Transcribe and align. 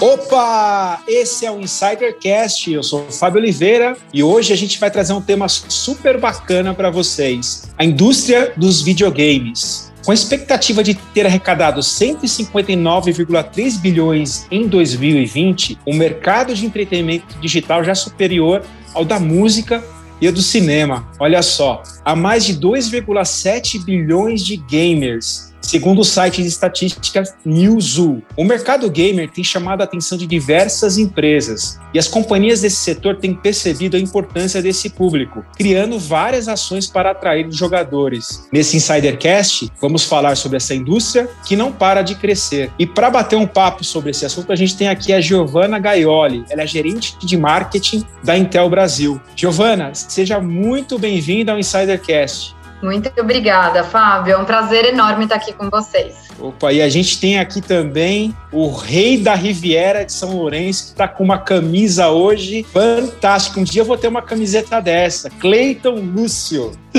Opa! 0.00 1.02
Esse 1.06 1.44
é 1.44 1.50
o 1.50 1.60
Insidercast. 1.60 2.72
Eu 2.72 2.82
sou 2.82 3.02
o 3.02 3.12
Fábio 3.12 3.38
Oliveira 3.38 3.98
e 4.14 4.22
hoje 4.22 4.50
a 4.50 4.56
gente 4.56 4.80
vai 4.80 4.90
trazer 4.90 5.12
um 5.12 5.20
tema 5.20 5.46
super 5.46 6.18
bacana 6.18 6.72
para 6.72 6.88
vocês: 6.88 7.70
a 7.76 7.84
indústria 7.84 8.54
dos 8.56 8.80
videogames. 8.80 9.92
Com 10.02 10.10
a 10.12 10.14
expectativa 10.14 10.82
de 10.82 10.94
ter 10.94 11.26
arrecadado 11.26 11.82
159,3 11.82 13.78
bilhões 13.78 14.46
em 14.50 14.66
2020, 14.66 15.78
o 15.84 15.92
mercado 15.92 16.54
de 16.54 16.64
entretenimento 16.64 17.38
digital 17.38 17.84
já 17.84 17.94
superior 17.94 18.62
ao 18.94 19.04
da 19.04 19.20
música 19.20 19.84
e 20.18 20.26
ao 20.26 20.32
do 20.32 20.40
cinema. 20.40 21.06
Olha 21.18 21.42
só, 21.42 21.82
há 22.02 22.16
mais 22.16 22.46
de 22.46 22.54
2,7 22.54 23.84
bilhões 23.84 24.42
de 24.42 24.56
gamers 24.56 25.49
Segundo 25.60 26.00
o 26.00 26.04
site 26.04 26.42
de 26.42 26.48
estatística 26.48 27.22
Newzoo, 27.44 28.22
o 28.36 28.44
mercado 28.44 28.90
gamer 28.90 29.30
tem 29.30 29.44
chamado 29.44 29.82
a 29.82 29.84
atenção 29.84 30.16
de 30.16 30.26
diversas 30.26 30.98
empresas 30.98 31.78
e 31.92 31.98
as 31.98 32.08
companhias 32.08 32.60
desse 32.60 32.76
setor 32.76 33.16
têm 33.16 33.34
percebido 33.34 33.96
a 33.96 34.00
importância 34.00 34.62
desse 34.62 34.90
público, 34.90 35.44
criando 35.56 35.98
várias 35.98 36.48
ações 36.48 36.86
para 36.86 37.10
atrair 37.10 37.50
jogadores. 37.50 38.48
Nesse 38.52 38.76
Insidercast, 38.76 39.70
vamos 39.80 40.04
falar 40.04 40.36
sobre 40.36 40.56
essa 40.56 40.74
indústria 40.74 41.28
que 41.44 41.56
não 41.56 41.72
para 41.72 42.02
de 42.02 42.14
crescer. 42.14 42.70
E 42.78 42.86
para 42.86 43.10
bater 43.10 43.36
um 43.36 43.46
papo 43.46 43.84
sobre 43.84 44.10
esse 44.10 44.24
assunto, 44.24 44.52
a 44.52 44.56
gente 44.56 44.76
tem 44.76 44.88
aqui 44.88 45.12
a 45.12 45.20
Giovanna 45.20 45.78
Gaioli, 45.78 46.44
ela 46.48 46.62
é 46.62 46.66
gerente 46.66 47.16
de 47.18 47.36
marketing 47.36 48.04
da 48.24 48.36
Intel 48.36 48.68
Brasil. 48.70 49.20
Giovanna, 49.36 49.92
seja 49.94 50.40
muito 50.40 50.98
bem-vinda 50.98 51.52
ao 51.52 51.58
Insidercast. 51.58 52.59
Muito 52.82 53.10
obrigada, 53.20 53.84
Fábio. 53.84 54.34
É 54.34 54.38
um 54.38 54.44
prazer 54.44 54.86
enorme 54.86 55.24
estar 55.24 55.36
aqui 55.36 55.52
com 55.52 55.68
vocês. 55.68 56.14
Opa, 56.38 56.72
e 56.72 56.80
a 56.80 56.88
gente 56.88 57.20
tem 57.20 57.38
aqui 57.38 57.60
também 57.60 58.34
o 58.50 58.70
rei 58.70 59.18
da 59.18 59.34
Riviera 59.34 60.04
de 60.04 60.12
São 60.12 60.36
Lourenço, 60.36 60.84
que 60.84 60.90
está 60.90 61.06
com 61.06 61.22
uma 61.22 61.38
camisa 61.38 62.08
hoje 62.08 62.64
fantástica. 62.72 63.60
Um 63.60 63.64
dia 63.64 63.82
eu 63.82 63.86
vou 63.86 63.98
ter 63.98 64.08
uma 64.08 64.22
camiseta 64.22 64.80
dessa. 64.80 65.28
Cleiton 65.28 65.96
Lúcio. 65.96 66.72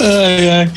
ai, 0.00 0.50
ai, 0.50 0.72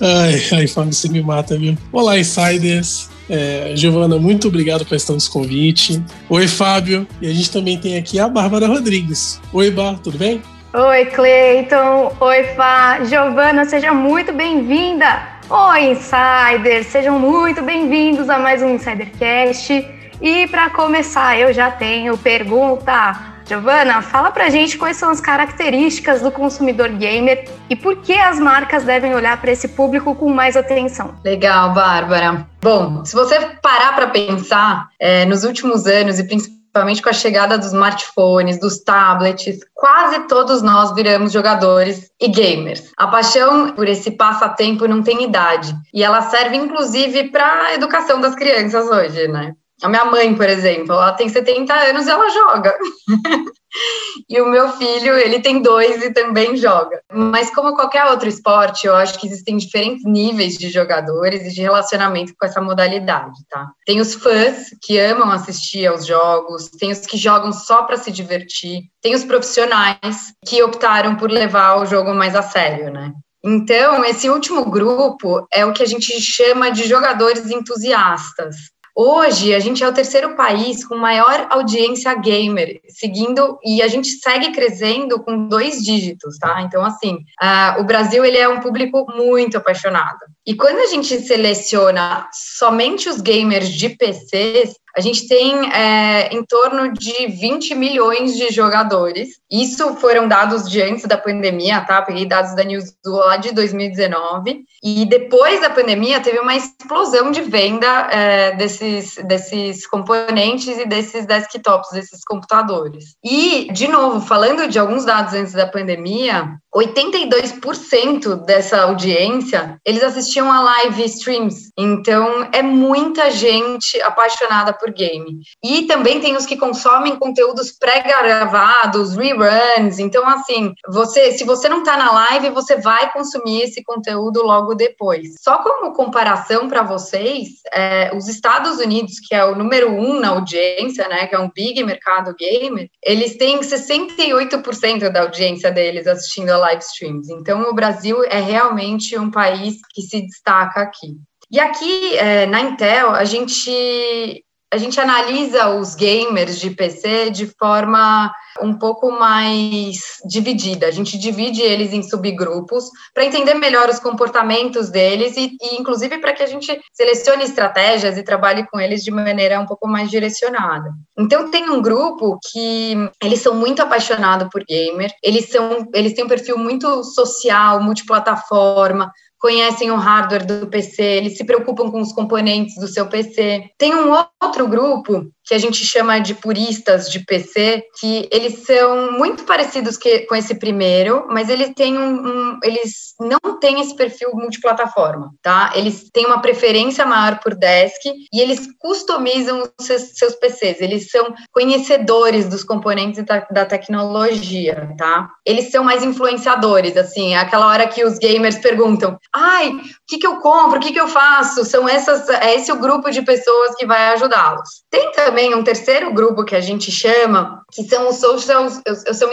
ai, 0.00 0.42
ai, 0.52 0.66
Fábio, 0.66 0.92
você 0.92 1.08
me 1.08 1.22
mata, 1.22 1.56
viu? 1.56 1.76
Olá, 1.90 2.18
insiders. 2.18 3.08
É, 3.28 3.72
Giovana, 3.76 4.18
muito 4.18 4.48
obrigado 4.48 4.84
por 4.84 4.96
estar 4.96 5.14
nesse 5.14 5.30
convite. 5.30 6.02
Oi, 6.28 6.48
Fábio. 6.48 7.06
E 7.22 7.28
a 7.28 7.32
gente 7.32 7.50
também 7.50 7.78
tem 7.78 7.96
aqui 7.96 8.18
a 8.18 8.28
Bárbara 8.28 8.66
Rodrigues. 8.66 9.40
Oi, 9.52 9.70
Bar, 9.70 9.98
tudo 10.00 10.18
bem? 10.18 10.42
Oi, 10.72 11.06
Cleiton. 11.06 12.12
Oi, 12.20 12.44
Fá. 12.54 13.02
Giovana, 13.02 13.64
seja 13.64 13.92
muito 13.92 14.32
bem-vinda. 14.32 15.20
Oi, 15.48 15.90
Insider. 15.90 16.84
Sejam 16.84 17.18
muito 17.18 17.60
bem-vindos 17.60 18.30
a 18.30 18.38
mais 18.38 18.62
um 18.62 18.76
Insidercast. 18.76 19.84
E 20.22 20.46
para 20.46 20.70
começar, 20.70 21.36
eu 21.36 21.52
já 21.52 21.72
tenho 21.72 22.16
pergunta. 22.16 23.18
Giovana, 23.44 24.00
fala 24.00 24.30
pra 24.30 24.48
gente 24.48 24.78
quais 24.78 24.96
são 24.96 25.10
as 25.10 25.20
características 25.20 26.22
do 26.22 26.30
consumidor 26.30 26.90
gamer 26.90 27.48
e 27.68 27.74
por 27.74 27.96
que 27.96 28.12
as 28.12 28.38
marcas 28.38 28.84
devem 28.84 29.12
olhar 29.12 29.40
para 29.40 29.50
esse 29.50 29.66
público 29.66 30.14
com 30.14 30.32
mais 30.32 30.56
atenção. 30.56 31.16
Legal, 31.24 31.74
Bárbara. 31.74 32.46
Bom, 32.62 33.04
se 33.04 33.16
você 33.16 33.40
parar 33.60 33.96
para 33.96 34.06
pensar, 34.06 34.88
é, 35.00 35.24
nos 35.24 35.42
últimos 35.42 35.88
anos 35.88 36.20
e 36.20 36.22
principalmente 36.22 36.59
principalmente 36.72 37.02
com 37.02 37.08
a 37.08 37.12
chegada 37.12 37.58
dos 37.58 37.68
smartphones, 37.68 38.60
dos 38.60 38.78
tablets, 38.78 39.58
quase 39.74 40.20
todos 40.28 40.62
nós 40.62 40.94
viramos 40.94 41.32
jogadores 41.32 42.10
e 42.20 42.28
gamers. 42.28 42.92
A 42.96 43.08
paixão 43.08 43.72
por 43.72 43.88
esse 43.88 44.12
passatempo 44.12 44.86
não 44.86 45.02
tem 45.02 45.24
idade 45.24 45.74
e 45.92 46.02
ela 46.02 46.22
serve 46.22 46.56
inclusive 46.56 47.30
para 47.30 47.64
a 47.64 47.74
educação 47.74 48.20
das 48.20 48.36
crianças 48.36 48.88
hoje, 48.88 49.26
né? 49.26 49.54
A 49.82 49.88
minha 49.88 50.04
mãe, 50.04 50.34
por 50.34 50.48
exemplo, 50.48 50.92
ela 50.92 51.12
tem 51.12 51.28
70 51.28 51.72
anos 51.72 52.06
e 52.06 52.10
ela 52.10 52.28
joga. 52.28 52.76
e 54.28 54.40
o 54.40 54.46
meu 54.46 54.68
filho, 54.72 55.16
ele 55.16 55.40
tem 55.40 55.62
dois 55.62 56.02
e 56.02 56.12
também 56.12 56.56
joga. 56.56 57.00
Mas 57.10 57.52
como 57.54 57.74
qualquer 57.74 58.04
outro 58.06 58.28
esporte, 58.28 58.86
eu 58.86 58.94
acho 58.94 59.18
que 59.18 59.26
existem 59.26 59.56
diferentes 59.56 60.04
níveis 60.04 60.58
de 60.58 60.68
jogadores 60.68 61.46
e 61.46 61.54
de 61.54 61.62
relacionamento 61.62 62.34
com 62.38 62.46
essa 62.46 62.60
modalidade, 62.60 63.38
tá? 63.48 63.70
Tem 63.86 64.00
os 64.00 64.14
fãs 64.14 64.66
que 64.82 64.98
amam 64.98 65.30
assistir 65.30 65.86
aos 65.86 66.04
jogos, 66.04 66.68
tem 66.70 66.90
os 66.92 67.00
que 67.00 67.16
jogam 67.16 67.52
só 67.52 67.82
para 67.84 67.96
se 67.96 68.10
divertir, 68.10 68.82
tem 69.00 69.14
os 69.14 69.24
profissionais 69.24 70.34
que 70.44 70.62
optaram 70.62 71.16
por 71.16 71.30
levar 71.30 71.76
o 71.76 71.86
jogo 71.86 72.12
mais 72.12 72.36
a 72.36 72.42
sério, 72.42 72.92
né? 72.92 73.12
Então, 73.42 74.04
esse 74.04 74.28
último 74.28 74.70
grupo 74.70 75.46
é 75.50 75.64
o 75.64 75.72
que 75.72 75.82
a 75.82 75.86
gente 75.86 76.20
chama 76.20 76.70
de 76.70 76.86
jogadores 76.86 77.50
entusiastas. 77.50 78.56
Hoje, 78.94 79.54
a 79.54 79.60
gente 79.60 79.82
é 79.82 79.88
o 79.88 79.92
terceiro 79.92 80.34
país 80.36 80.84
com 80.84 80.96
maior 80.96 81.46
audiência 81.50 82.12
gamer, 82.14 82.80
seguindo, 82.88 83.58
e 83.64 83.82
a 83.82 83.88
gente 83.88 84.08
segue 84.08 84.52
crescendo 84.52 85.22
com 85.22 85.48
dois 85.48 85.82
dígitos, 85.82 86.38
tá? 86.38 86.62
Então, 86.62 86.84
assim, 86.84 87.14
uh, 87.42 87.80
o 87.80 87.84
Brasil, 87.84 88.24
ele 88.24 88.38
é 88.38 88.48
um 88.48 88.60
público 88.60 89.06
muito 89.14 89.56
apaixonado. 89.56 90.18
E 90.46 90.54
quando 90.54 90.78
a 90.78 90.86
gente 90.86 91.20
seleciona 91.20 92.28
somente 92.32 93.08
os 93.08 93.20
gamers 93.20 93.68
de 93.68 93.90
PCs, 93.90 94.74
a 94.96 95.00
gente 95.00 95.28
tem 95.28 95.72
é, 95.72 96.34
em 96.34 96.44
torno 96.44 96.92
de 96.92 97.26
20 97.28 97.74
milhões 97.74 98.36
de 98.36 98.50
jogadores. 98.50 99.40
Isso 99.50 99.94
foram 99.96 100.28
dados 100.28 100.68
de 100.68 100.82
antes 100.82 101.06
da 101.06 101.16
pandemia, 101.16 101.80
tá? 101.82 102.02
Peguei 102.02 102.26
dados 102.26 102.54
da 102.54 102.64
News 102.64 102.92
lá 103.04 103.36
de 103.36 103.52
2019. 103.52 104.64
E 104.82 105.04
depois 105.06 105.60
da 105.60 105.70
pandemia, 105.70 106.20
teve 106.20 106.38
uma 106.38 106.56
explosão 106.56 107.30
de 107.30 107.42
venda 107.42 107.86
é, 108.10 108.56
desses, 108.56 109.16
desses 109.24 109.86
componentes 109.86 110.78
e 110.78 110.86
desses 110.86 111.26
desktops, 111.26 111.90
desses 111.92 112.24
computadores. 112.24 113.16
E, 113.22 113.70
de 113.72 113.86
novo, 113.88 114.20
falando 114.26 114.68
de 114.68 114.78
alguns 114.78 115.04
dados 115.04 115.34
antes 115.34 115.52
da 115.52 115.66
pandemia, 115.66 116.56
82% 116.74 118.44
dessa 118.44 118.82
audiência, 118.82 119.78
eles 119.84 120.02
assistiam 120.02 120.50
a 120.50 120.60
live 120.60 121.04
streams. 121.04 121.70
Então, 121.76 122.48
é 122.52 122.62
muita 122.62 123.30
gente 123.30 124.00
apaixonada 124.02 124.72
por 124.80 124.90
game. 124.90 125.40
E 125.62 125.86
também 125.86 126.20
tem 126.20 126.36
os 126.36 126.46
que 126.46 126.56
consomem 126.56 127.16
conteúdos 127.16 127.70
pré-gravados, 127.70 129.14
reruns. 129.14 129.98
Então, 129.98 130.26
assim, 130.26 130.72
você, 130.88 131.32
se 131.32 131.44
você 131.44 131.68
não 131.68 131.80
está 131.80 131.96
na 131.96 132.10
live, 132.10 132.50
você 132.50 132.76
vai 132.76 133.12
consumir 133.12 133.62
esse 133.62 133.84
conteúdo 133.84 134.42
logo 134.42 134.74
depois. 134.74 135.34
Só 135.40 135.58
como 135.58 135.92
comparação 135.92 136.68
para 136.68 136.82
vocês, 136.82 137.48
é, 137.72 138.10
os 138.16 138.26
Estados 138.28 138.78
Unidos, 138.78 139.20
que 139.20 139.34
é 139.34 139.44
o 139.44 139.54
número 139.54 139.90
um 139.90 140.18
na 140.18 140.30
audiência, 140.30 141.06
né, 141.08 141.26
que 141.26 141.34
é 141.34 141.38
um 141.38 141.50
big 141.54 141.82
mercado 141.84 142.34
gamer, 142.34 142.88
eles 143.04 143.36
têm 143.36 143.60
68% 143.60 145.10
da 145.10 145.22
audiência 145.22 145.70
deles 145.70 146.06
assistindo 146.06 146.50
a 146.50 146.58
live 146.58 146.82
streams. 146.82 147.30
Então, 147.30 147.62
o 147.62 147.74
Brasil 147.74 148.24
é 148.24 148.40
realmente 148.40 149.18
um 149.18 149.30
país 149.30 149.76
que 149.92 150.02
se 150.02 150.22
destaca 150.22 150.80
aqui. 150.80 151.16
E 151.50 151.58
aqui 151.58 152.16
é, 152.16 152.46
na 152.46 152.60
Intel, 152.60 153.10
a 153.10 153.24
gente 153.24 154.44
a 154.72 154.76
gente 154.76 155.00
analisa 155.00 155.70
os 155.70 155.96
gamers 155.96 156.58
de 156.58 156.70
PC 156.70 157.30
de 157.30 157.46
forma 157.46 158.32
um 158.62 158.72
pouco 158.72 159.10
mais 159.10 159.98
dividida. 160.24 160.86
A 160.86 160.90
gente 160.92 161.18
divide 161.18 161.60
eles 161.60 161.92
em 161.92 162.02
subgrupos 162.02 162.84
para 163.12 163.24
entender 163.24 163.54
melhor 163.54 163.88
os 163.88 163.98
comportamentos 163.98 164.88
deles 164.88 165.36
e, 165.36 165.56
e 165.60 165.76
inclusive, 165.76 166.18
para 166.18 166.32
que 166.32 166.42
a 166.42 166.46
gente 166.46 166.80
selecione 166.92 167.42
estratégias 167.42 168.16
e 168.16 168.22
trabalhe 168.22 168.64
com 168.68 168.78
eles 168.78 169.02
de 169.02 169.10
maneira 169.10 169.58
um 169.58 169.66
pouco 169.66 169.88
mais 169.88 170.08
direcionada. 170.08 170.90
Então, 171.18 171.50
tem 171.50 171.68
um 171.68 171.82
grupo 171.82 172.38
que 172.52 172.94
eles 173.22 173.40
são 173.40 173.54
muito 173.54 173.82
apaixonados 173.82 174.48
por 174.50 174.64
gamer, 174.64 175.10
eles, 175.22 175.48
são, 175.48 175.88
eles 175.92 176.12
têm 176.12 176.24
um 176.24 176.28
perfil 176.28 176.56
muito 176.56 177.02
social, 177.02 177.82
multiplataforma, 177.82 179.12
conhecem 179.40 179.90
o 179.90 179.96
hardware 179.96 180.46
do 180.46 180.66
PC, 180.66 181.02
eles 181.02 181.36
se 181.36 181.44
preocupam 181.44 181.90
com 181.90 182.00
os 182.00 182.12
componentes 182.12 182.74
do 182.76 182.86
seu 182.86 183.08
PC. 183.08 183.70
Tem 183.78 183.94
um 183.94 184.12
outro 184.42 184.68
grupo 184.68 185.30
que 185.50 185.54
a 185.54 185.58
gente 185.58 185.84
chama 185.84 186.20
de 186.20 186.34
puristas 186.34 187.10
de 187.10 187.24
PC, 187.24 187.82
que 187.98 188.28
eles 188.30 188.64
são 188.64 189.18
muito 189.18 189.42
parecidos 189.42 189.96
que, 189.96 190.20
com 190.20 190.36
esse 190.36 190.54
primeiro, 190.54 191.26
mas 191.28 191.48
eles 191.48 191.72
têm 191.74 191.98
um, 191.98 192.26
um, 192.26 192.58
eles 192.62 193.14
não 193.18 193.58
têm 193.58 193.80
esse 193.80 193.96
perfil 193.96 194.30
multiplataforma, 194.32 195.32
tá? 195.42 195.72
Eles 195.74 196.08
têm 196.12 196.26
uma 196.26 196.40
preferência 196.40 197.04
maior 197.04 197.40
por 197.40 197.56
desk 197.56 197.98
e 198.32 198.40
eles 198.40 198.68
customizam 198.78 199.62
os 199.76 199.86
seus, 199.86 200.02
seus 200.14 200.34
PCs. 200.36 200.80
Eles 200.80 201.10
são 201.10 201.34
conhecedores 201.50 202.48
dos 202.48 202.62
componentes 202.62 203.24
da, 203.24 203.44
da 203.50 203.66
tecnologia, 203.66 204.94
tá? 204.96 205.30
Eles 205.44 205.72
são 205.72 205.82
mais 205.82 206.04
influenciadores, 206.04 206.96
assim, 206.96 207.34
é 207.34 207.38
aquela 207.38 207.66
hora 207.66 207.88
que 207.88 208.04
os 208.04 208.18
gamers 208.18 208.58
perguntam: 208.58 209.18
"Ai, 209.34 209.70
o 209.70 209.80
que 210.08 210.18
que 210.18 210.26
eu 210.26 210.36
compro? 210.36 210.78
O 210.78 210.80
que 210.80 210.92
que 210.92 211.00
eu 211.00 211.08
faço?" 211.08 211.64
São 211.64 211.88
essas 211.88 212.28
é 212.28 212.54
esse 212.54 212.72
o 212.72 212.78
grupo 212.78 213.10
de 213.10 213.22
pessoas 213.22 213.74
que 213.76 213.86
vai 213.86 214.08
ajudá-los. 214.08 214.68
Tem 214.90 215.12
também 215.12 215.54
um 215.54 215.64
terceiro 215.64 216.12
grupo 216.12 216.44
que 216.44 216.56
a 216.56 216.60
gente 216.60 216.90
chama, 216.90 217.62
que 217.72 217.84
são 217.84 218.08
os 218.08 218.16
socials, 218.16 218.80
são 219.12 219.30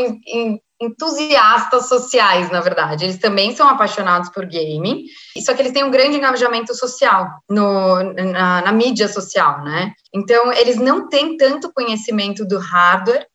entusiastas 0.80 1.88
sociais, 1.88 2.52
na 2.52 2.62
verdade. 2.62 3.06
Eles 3.06 3.18
também 3.18 3.56
são 3.56 3.68
apaixonados 3.68 4.30
por 4.30 4.46
gaming, 4.46 5.06
só 5.44 5.54
que 5.54 5.62
eles 5.62 5.72
têm 5.72 5.84
um 5.84 5.92
grande 5.92 6.18
engajamento 6.18 6.76
social 6.76 7.28
no, 7.50 8.04
na, 8.14 8.62
na 8.62 8.72
mídia 8.72 9.08
social, 9.08 9.64
né? 9.64 9.92
Então, 10.14 10.54
eles 10.54 10.78
não 10.78 11.10
têm 11.10 11.36
tanto 11.36 11.74
conhecimento 11.74 12.46
do 12.46 12.60
hardware, 12.60 13.26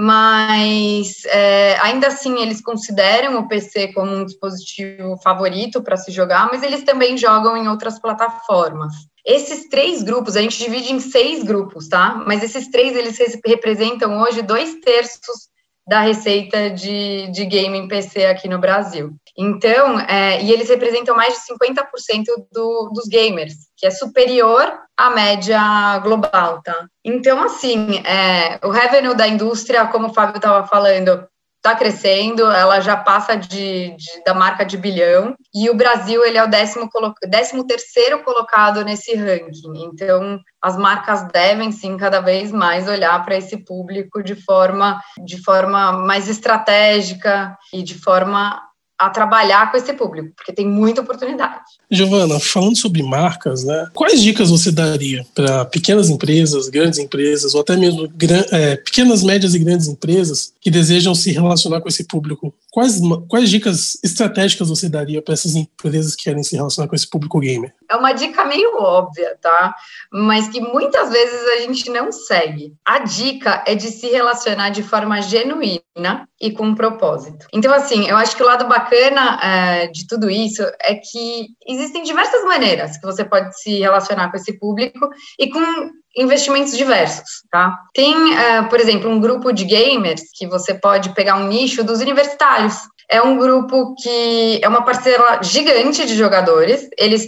mas 0.00 1.26
é, 1.26 1.76
ainda 1.80 2.06
assim 2.06 2.40
eles 2.40 2.62
consideram 2.62 3.38
o 3.38 3.46
PC 3.46 3.88
como 3.92 4.10
um 4.10 4.24
dispositivo 4.24 5.18
favorito 5.22 5.82
para 5.82 5.98
se 5.98 6.10
jogar, 6.10 6.48
mas 6.50 6.62
eles 6.62 6.84
também 6.84 7.18
jogam 7.18 7.54
em 7.54 7.68
outras 7.68 7.98
plataformas. 7.98 8.94
Esses 9.26 9.68
três 9.68 10.02
grupos, 10.02 10.36
a 10.36 10.40
gente 10.40 10.56
divide 10.56 10.90
em 10.90 11.00
seis 11.00 11.42
grupos, 11.42 11.86
tá? 11.86 12.14
Mas 12.26 12.42
esses 12.42 12.68
três, 12.68 12.96
eles 12.96 13.18
representam 13.44 14.22
hoje 14.22 14.40
dois 14.40 14.76
terços 14.76 15.49
da 15.90 16.02
receita 16.02 16.70
de, 16.70 17.26
de 17.32 17.44
gaming 17.46 17.88
PC 17.88 18.24
aqui 18.24 18.48
no 18.48 18.60
Brasil. 18.60 19.10
Então, 19.36 19.98
é, 19.98 20.40
e 20.40 20.52
eles 20.52 20.68
representam 20.68 21.16
mais 21.16 21.34
de 21.34 21.40
50% 21.52 22.26
do, 22.52 22.92
dos 22.94 23.08
gamers, 23.08 23.54
que 23.76 23.88
é 23.88 23.90
superior 23.90 24.72
à 24.96 25.10
média 25.10 25.98
global, 25.98 26.62
tá? 26.62 26.86
Então, 27.04 27.42
assim, 27.42 27.98
é, 28.06 28.64
o 28.64 28.70
revenue 28.70 29.16
da 29.16 29.26
indústria, 29.26 29.84
como 29.88 30.06
o 30.06 30.14
Fábio 30.14 30.36
estava 30.36 30.64
falando, 30.64 31.26
está 31.60 31.76
crescendo, 31.76 32.50
ela 32.50 32.80
já 32.80 32.96
passa 32.96 33.36
de, 33.36 33.94
de, 33.94 34.24
da 34.24 34.32
marca 34.32 34.64
de 34.64 34.78
bilhão, 34.78 35.36
e 35.54 35.68
o 35.68 35.74
Brasil 35.74 36.24
ele 36.24 36.38
é 36.38 36.42
o 36.42 36.48
décimo, 36.48 36.88
décimo 37.28 37.66
terceiro 37.66 38.22
colocado 38.22 38.82
nesse 38.82 39.14
ranking. 39.14 39.72
Então, 39.76 40.40
as 40.60 40.76
marcas 40.76 41.22
devem 41.28 41.70
sim 41.70 41.98
cada 41.98 42.20
vez 42.20 42.50
mais 42.50 42.88
olhar 42.88 43.22
para 43.24 43.36
esse 43.36 43.58
público 43.58 44.22
de 44.22 44.34
forma, 44.34 45.00
de 45.22 45.42
forma 45.42 45.92
mais 45.92 46.28
estratégica 46.28 47.56
e 47.72 47.82
de 47.82 47.94
forma 47.94 48.62
a 48.98 49.10
trabalhar 49.10 49.70
com 49.70 49.76
esse 49.76 49.92
público, 49.92 50.34
porque 50.36 50.52
tem 50.52 50.66
muita 50.66 51.02
oportunidade. 51.02 51.64
Giovana, 51.90 52.38
falando 52.38 52.76
sobre 52.76 53.02
marcas, 53.02 53.64
né, 53.64 53.88
quais 53.94 54.22
dicas 54.22 54.50
você 54.50 54.70
daria 54.70 55.26
para 55.34 55.64
pequenas 55.64 56.08
empresas, 56.08 56.68
grandes 56.68 56.98
empresas, 56.98 57.54
ou 57.54 57.60
até 57.60 57.76
mesmo 57.76 58.08
é, 58.52 58.76
pequenas, 58.76 59.22
médias 59.22 59.54
e 59.54 59.58
grandes 59.58 59.88
empresas 59.88 60.52
que 60.60 60.70
desejam 60.70 61.14
se 61.14 61.32
relacionar 61.32 61.80
com 61.80 61.88
esse 61.88 62.04
público? 62.04 62.54
Quais, 62.70 63.00
quais 63.28 63.50
dicas 63.50 63.98
estratégicas 64.04 64.68
você 64.68 64.88
daria 64.88 65.20
para 65.20 65.34
essas 65.34 65.56
empresas 65.56 66.14
que 66.14 66.24
querem 66.24 66.42
se 66.42 66.54
relacionar 66.54 66.88
com 66.88 66.94
esse 66.94 67.08
público 67.08 67.40
gamer? 67.40 67.74
É 67.90 67.96
uma 67.96 68.12
dica 68.12 68.44
meio 68.44 68.80
óbvia, 68.80 69.36
tá? 69.40 69.74
Mas 70.12 70.48
que 70.48 70.60
muitas 70.60 71.10
vezes 71.10 71.40
a 71.56 71.60
gente 71.62 71.90
não 71.90 72.12
segue. 72.12 72.72
A 72.84 73.00
dica 73.00 73.64
é 73.66 73.74
de 73.74 73.88
se 73.88 74.06
relacionar 74.06 74.70
de 74.70 74.82
forma 74.82 75.20
genuína 75.20 76.28
e 76.40 76.52
com 76.52 76.66
um 76.66 76.74
propósito. 76.74 77.46
Então, 77.52 77.72
assim, 77.74 78.08
eu 78.08 78.16
acho 78.16 78.36
que 78.36 78.42
o 78.42 78.46
lado 78.46 78.68
bacana 78.68 79.40
é, 79.42 79.86
de 79.88 80.06
tudo 80.06 80.30
isso 80.30 80.62
é 80.80 80.94
que 80.94 81.48
existem 81.80 82.02
diversas 82.02 82.44
maneiras 82.44 82.96
que 82.96 83.06
você 83.06 83.24
pode 83.24 83.58
se 83.60 83.78
relacionar 83.78 84.30
com 84.30 84.36
esse 84.36 84.58
público 84.58 85.08
e 85.38 85.50
com 85.50 85.90
investimentos 86.16 86.76
diversos, 86.76 87.42
tá? 87.50 87.78
Tem, 87.94 88.14
uh, 88.14 88.68
por 88.68 88.80
exemplo, 88.80 89.08
um 89.08 89.20
grupo 89.20 89.52
de 89.52 89.64
gamers 89.64 90.22
que 90.34 90.46
você 90.46 90.74
pode 90.74 91.14
pegar 91.14 91.36
um 91.36 91.46
nicho 91.46 91.84
dos 91.84 92.00
universitários. 92.00 92.74
É 93.08 93.20
um 93.20 93.36
grupo 93.36 93.94
que 94.00 94.60
é 94.62 94.68
uma 94.68 94.84
parcela 94.84 95.42
gigante 95.42 96.06
de 96.06 96.14
jogadores, 96.14 96.88
eles, 96.96 97.26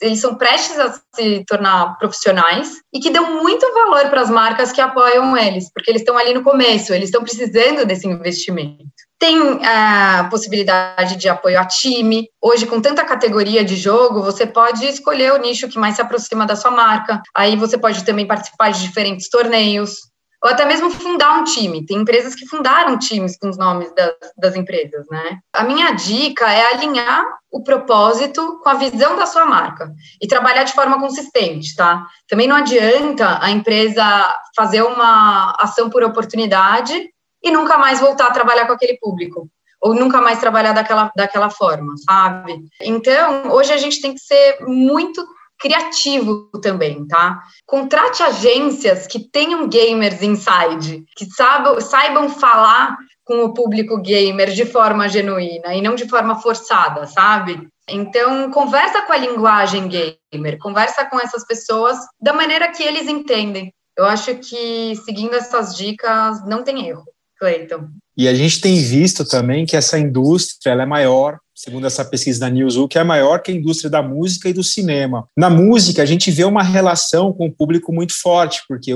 eles 0.00 0.20
são 0.20 0.36
prestes 0.36 0.78
a 0.78 0.94
se 1.16 1.44
tornar 1.48 1.98
profissionais 1.98 2.76
e 2.92 3.00
que 3.00 3.10
dão 3.10 3.42
muito 3.42 3.66
valor 3.74 4.08
para 4.08 4.20
as 4.20 4.30
marcas 4.30 4.70
que 4.70 4.80
apoiam 4.80 5.36
eles, 5.36 5.68
porque 5.72 5.90
eles 5.90 6.02
estão 6.02 6.16
ali 6.16 6.32
no 6.32 6.44
começo, 6.44 6.94
eles 6.94 7.08
estão 7.08 7.24
precisando 7.24 7.84
desse 7.84 8.06
investimento. 8.06 8.84
Tem 9.18 9.64
a 9.64 10.28
possibilidade 10.30 11.16
de 11.16 11.28
apoio 11.28 11.58
a 11.58 11.64
time. 11.64 12.28
Hoje, 12.40 12.66
com 12.66 12.80
tanta 12.80 13.04
categoria 13.04 13.64
de 13.64 13.74
jogo, 13.74 14.22
você 14.22 14.46
pode 14.46 14.84
escolher 14.86 15.32
o 15.32 15.38
nicho 15.38 15.68
que 15.68 15.78
mais 15.78 15.96
se 15.96 16.02
aproxima 16.02 16.46
da 16.46 16.54
sua 16.54 16.70
marca. 16.70 17.22
Aí 17.34 17.56
você 17.56 17.78
pode 17.78 18.04
também 18.04 18.26
participar 18.26 18.70
de 18.70 18.82
diferentes 18.82 19.28
torneios, 19.30 19.96
ou 20.42 20.50
até 20.50 20.64
mesmo 20.64 20.90
fundar 20.90 21.38
um 21.38 21.44
time. 21.44 21.84
Tem 21.84 21.98
empresas 21.98 22.34
que 22.34 22.46
fundaram 22.46 22.98
times 22.98 23.36
com 23.38 23.48
os 23.48 23.56
nomes 23.56 23.92
das, 23.94 24.14
das 24.36 24.54
empresas, 24.54 25.06
né? 25.10 25.38
A 25.52 25.64
minha 25.64 25.92
dica 25.92 26.50
é 26.52 26.74
alinhar 26.74 27.24
o 27.50 27.62
propósito 27.62 28.60
com 28.62 28.68
a 28.68 28.74
visão 28.74 29.16
da 29.16 29.26
sua 29.26 29.46
marca 29.46 29.90
e 30.20 30.28
trabalhar 30.28 30.64
de 30.64 30.72
forma 30.72 31.00
consistente, 31.00 31.74
tá? 31.74 32.06
Também 32.28 32.46
não 32.46 32.56
adianta 32.56 33.38
a 33.42 33.50
empresa 33.50 34.04
fazer 34.54 34.82
uma 34.82 35.56
ação 35.58 35.88
por 35.88 36.04
oportunidade 36.04 37.10
e 37.46 37.50
nunca 37.52 37.78
mais 37.78 38.00
voltar 38.00 38.26
a 38.26 38.32
trabalhar 38.32 38.66
com 38.66 38.72
aquele 38.72 38.98
público 38.98 39.48
ou 39.80 39.94
nunca 39.94 40.20
mais 40.20 40.40
trabalhar 40.40 40.72
daquela, 40.72 41.12
daquela 41.14 41.48
forma, 41.48 41.94
sabe? 41.98 42.64
Então, 42.82 43.52
hoje 43.52 43.72
a 43.72 43.76
gente 43.76 44.00
tem 44.00 44.14
que 44.14 44.20
ser 44.20 44.58
muito 44.62 45.24
criativo 45.58 46.50
também, 46.60 47.06
tá? 47.06 47.40
Contrate 47.64 48.22
agências 48.22 49.06
que 49.06 49.20
tenham 49.30 49.68
gamers 49.68 50.22
inside, 50.22 51.04
que 51.16 51.26
saibam, 51.26 51.80
saibam 51.80 52.28
falar 52.28 52.96
com 53.24 53.44
o 53.44 53.54
público 53.54 54.00
gamer 54.00 54.50
de 54.50 54.66
forma 54.66 55.08
genuína 55.08 55.74
e 55.74 55.80
não 55.80 55.94
de 55.94 56.08
forma 56.08 56.40
forçada, 56.40 57.06
sabe? 57.06 57.68
Então, 57.88 58.50
conversa 58.50 59.02
com 59.02 59.12
a 59.12 59.16
linguagem 59.16 59.88
gamer, 59.88 60.58
conversa 60.58 61.04
com 61.04 61.20
essas 61.20 61.46
pessoas 61.46 61.96
da 62.20 62.32
maneira 62.32 62.72
que 62.72 62.82
eles 62.82 63.08
entendem. 63.08 63.72
Eu 63.96 64.04
acho 64.04 64.34
que 64.36 64.96
seguindo 65.04 65.34
essas 65.34 65.76
dicas 65.76 66.44
não 66.44 66.64
tem 66.64 66.88
erro. 66.88 67.04
Cleiton. 67.38 67.88
E 68.16 68.28
a 68.28 68.34
gente 68.34 68.60
tem 68.60 68.78
visto 68.80 69.24
também 69.24 69.66
que 69.66 69.76
essa 69.76 69.98
indústria 69.98 70.72
ela 70.72 70.82
é 70.82 70.86
maior, 70.86 71.38
segundo 71.56 71.86
essa 71.86 72.04
pesquisa 72.04 72.40
da 72.40 72.50
Newzoo, 72.50 72.86
que 72.86 72.98
é 72.98 73.02
maior 73.02 73.40
que 73.40 73.50
a 73.50 73.54
indústria 73.54 73.88
da 73.88 74.02
música 74.02 74.48
e 74.48 74.52
do 74.52 74.62
cinema. 74.62 75.26
Na 75.34 75.48
música, 75.48 76.02
a 76.02 76.06
gente 76.06 76.30
vê 76.30 76.44
uma 76.44 76.62
relação 76.62 77.32
com 77.32 77.46
o 77.46 77.52
público 77.52 77.92
muito 77.92 78.12
forte, 78.12 78.60
porque 78.68 78.92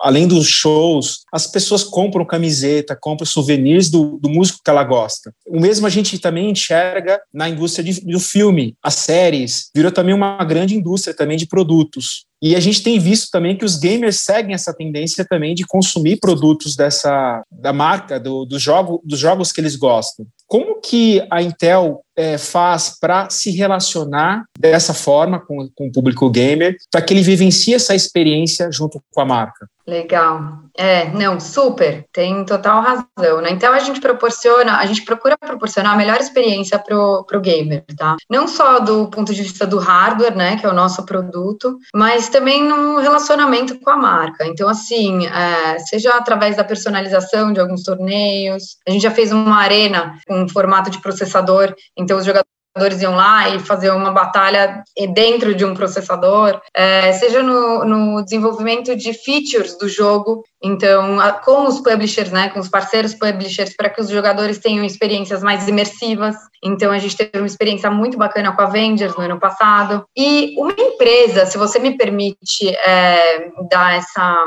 além 0.00 0.26
dos 0.26 0.46
shows, 0.48 1.20
as 1.32 1.46
pessoas 1.46 1.84
compram 1.84 2.24
camiseta, 2.24 2.98
compram 3.00 3.26
souvenirs 3.26 3.88
do, 3.88 4.18
do 4.18 4.28
músico 4.28 4.60
que 4.64 4.70
ela 4.70 4.82
gosta. 4.82 5.32
O 5.46 5.60
mesmo 5.60 5.86
a 5.86 5.90
gente 5.90 6.18
também 6.18 6.50
enxerga 6.50 7.20
na 7.32 7.48
indústria 7.48 7.84
de, 7.84 8.00
do 8.00 8.18
filme, 8.18 8.74
as 8.82 8.94
séries, 8.94 9.70
virou 9.74 9.92
também 9.92 10.14
uma 10.14 10.42
grande 10.44 10.74
indústria 10.74 11.14
também 11.14 11.36
de 11.36 11.46
produtos. 11.46 12.24
E 12.42 12.56
a 12.56 12.60
gente 12.60 12.82
tem 12.82 12.98
visto 12.98 13.30
também 13.30 13.54
que 13.54 13.66
os 13.66 13.76
gamers 13.76 14.20
seguem 14.20 14.54
essa 14.54 14.72
tendência 14.72 15.26
também 15.28 15.54
de 15.54 15.66
consumir 15.66 16.18
produtos 16.18 16.74
dessa 16.74 17.44
da 17.52 17.70
marca, 17.70 18.18
do, 18.18 18.46
do 18.46 18.58
jogo, 18.58 19.02
dos 19.04 19.18
jogos 19.18 19.52
que 19.52 19.60
eles 19.60 19.76
gostam. 19.76 20.26
Como 20.50 20.80
que 20.80 21.24
a 21.30 21.40
Intel 21.40 22.00
é, 22.16 22.36
faz 22.36 22.98
para 23.00 23.30
se 23.30 23.52
relacionar 23.52 24.46
dessa 24.58 24.92
forma 24.92 25.38
com, 25.38 25.70
com 25.72 25.86
o 25.86 25.92
público 25.92 26.28
gamer, 26.28 26.76
para 26.90 27.00
que 27.00 27.14
ele 27.14 27.22
vivencie 27.22 27.72
essa 27.72 27.94
experiência 27.94 28.68
junto 28.72 29.00
com 29.12 29.20
a 29.20 29.24
marca? 29.24 29.68
Legal. 29.90 30.60
É, 30.78 31.10
não, 31.10 31.40
super, 31.40 32.06
tem 32.12 32.44
total 32.44 32.80
razão, 32.80 33.40
né? 33.40 33.50
Então 33.50 33.72
a 33.72 33.80
gente 33.80 34.00
proporciona, 34.00 34.76
a 34.76 34.86
gente 34.86 35.04
procura 35.04 35.36
proporcionar 35.36 35.94
a 35.94 35.96
melhor 35.96 36.18
experiência 36.18 36.78
pro, 36.78 37.24
pro 37.24 37.40
gamer, 37.40 37.84
tá? 37.98 38.16
Não 38.30 38.46
só 38.46 38.78
do 38.78 39.08
ponto 39.08 39.34
de 39.34 39.42
vista 39.42 39.66
do 39.66 39.78
hardware, 39.78 40.36
né, 40.36 40.56
que 40.56 40.64
é 40.64 40.68
o 40.68 40.72
nosso 40.72 41.04
produto, 41.04 41.76
mas 41.92 42.28
também 42.28 42.62
no 42.62 43.00
relacionamento 43.00 43.80
com 43.80 43.90
a 43.90 43.96
marca. 43.96 44.46
Então, 44.46 44.68
assim, 44.68 45.26
é, 45.26 45.80
seja 45.80 46.14
através 46.14 46.56
da 46.56 46.62
personalização 46.62 47.52
de 47.52 47.58
alguns 47.58 47.82
torneios, 47.82 48.76
a 48.86 48.92
gente 48.92 49.02
já 49.02 49.10
fez 49.10 49.32
uma 49.32 49.56
arena 49.56 50.18
com 50.24 50.48
formato 50.48 50.88
de 50.88 51.00
processador, 51.02 51.74
então 51.98 52.16
os 52.16 52.24
jogadores 52.24 52.59
jogadores 52.76 53.02
iam 53.02 53.14
lá 53.14 53.48
e 53.48 53.58
fazer 53.58 53.90
uma 53.90 54.12
batalha 54.12 54.82
dentro 55.12 55.54
de 55.54 55.64
um 55.64 55.74
processador, 55.74 56.60
é, 56.74 57.12
seja 57.12 57.42
no, 57.42 57.84
no, 57.84 58.22
desenvolvimento 58.22 58.94
de 58.94 59.12
features 59.12 59.76
do 59.76 59.88
jogo, 59.88 60.44
então 60.62 61.18
a, 61.18 61.32
com 61.32 61.66
os 61.66 61.80
publishers, 61.80 62.30
né, 62.30 62.48
com 62.50 62.60
os 62.60 62.68
parceiros 62.68 63.14
publishers, 63.14 63.74
para 63.76 63.90
que 63.90 64.00
os 64.00 64.08
jogadores 64.08 64.58
tenham 64.58 64.84
experiências 64.84 65.42
mais 65.42 65.66
imersivas. 65.66 66.36
Então 66.62 66.92
a 66.92 66.98
gente 66.98 67.16
teve 67.16 67.38
uma 67.38 67.46
experiência 67.46 67.90
muito 67.90 68.16
bacana 68.16 68.52
com 68.52 68.62
a 68.62 68.66
Avengers 68.66 69.16
no 69.16 69.22
ano 69.22 69.40
passado. 69.40 70.04
E 70.16 70.54
uma 70.58 70.74
empresa, 70.78 71.46
se 71.46 71.58
você 71.58 71.78
me 71.78 71.96
permite 71.96 72.68
é, 72.68 73.50
dar 73.70 73.96
essa 73.96 74.46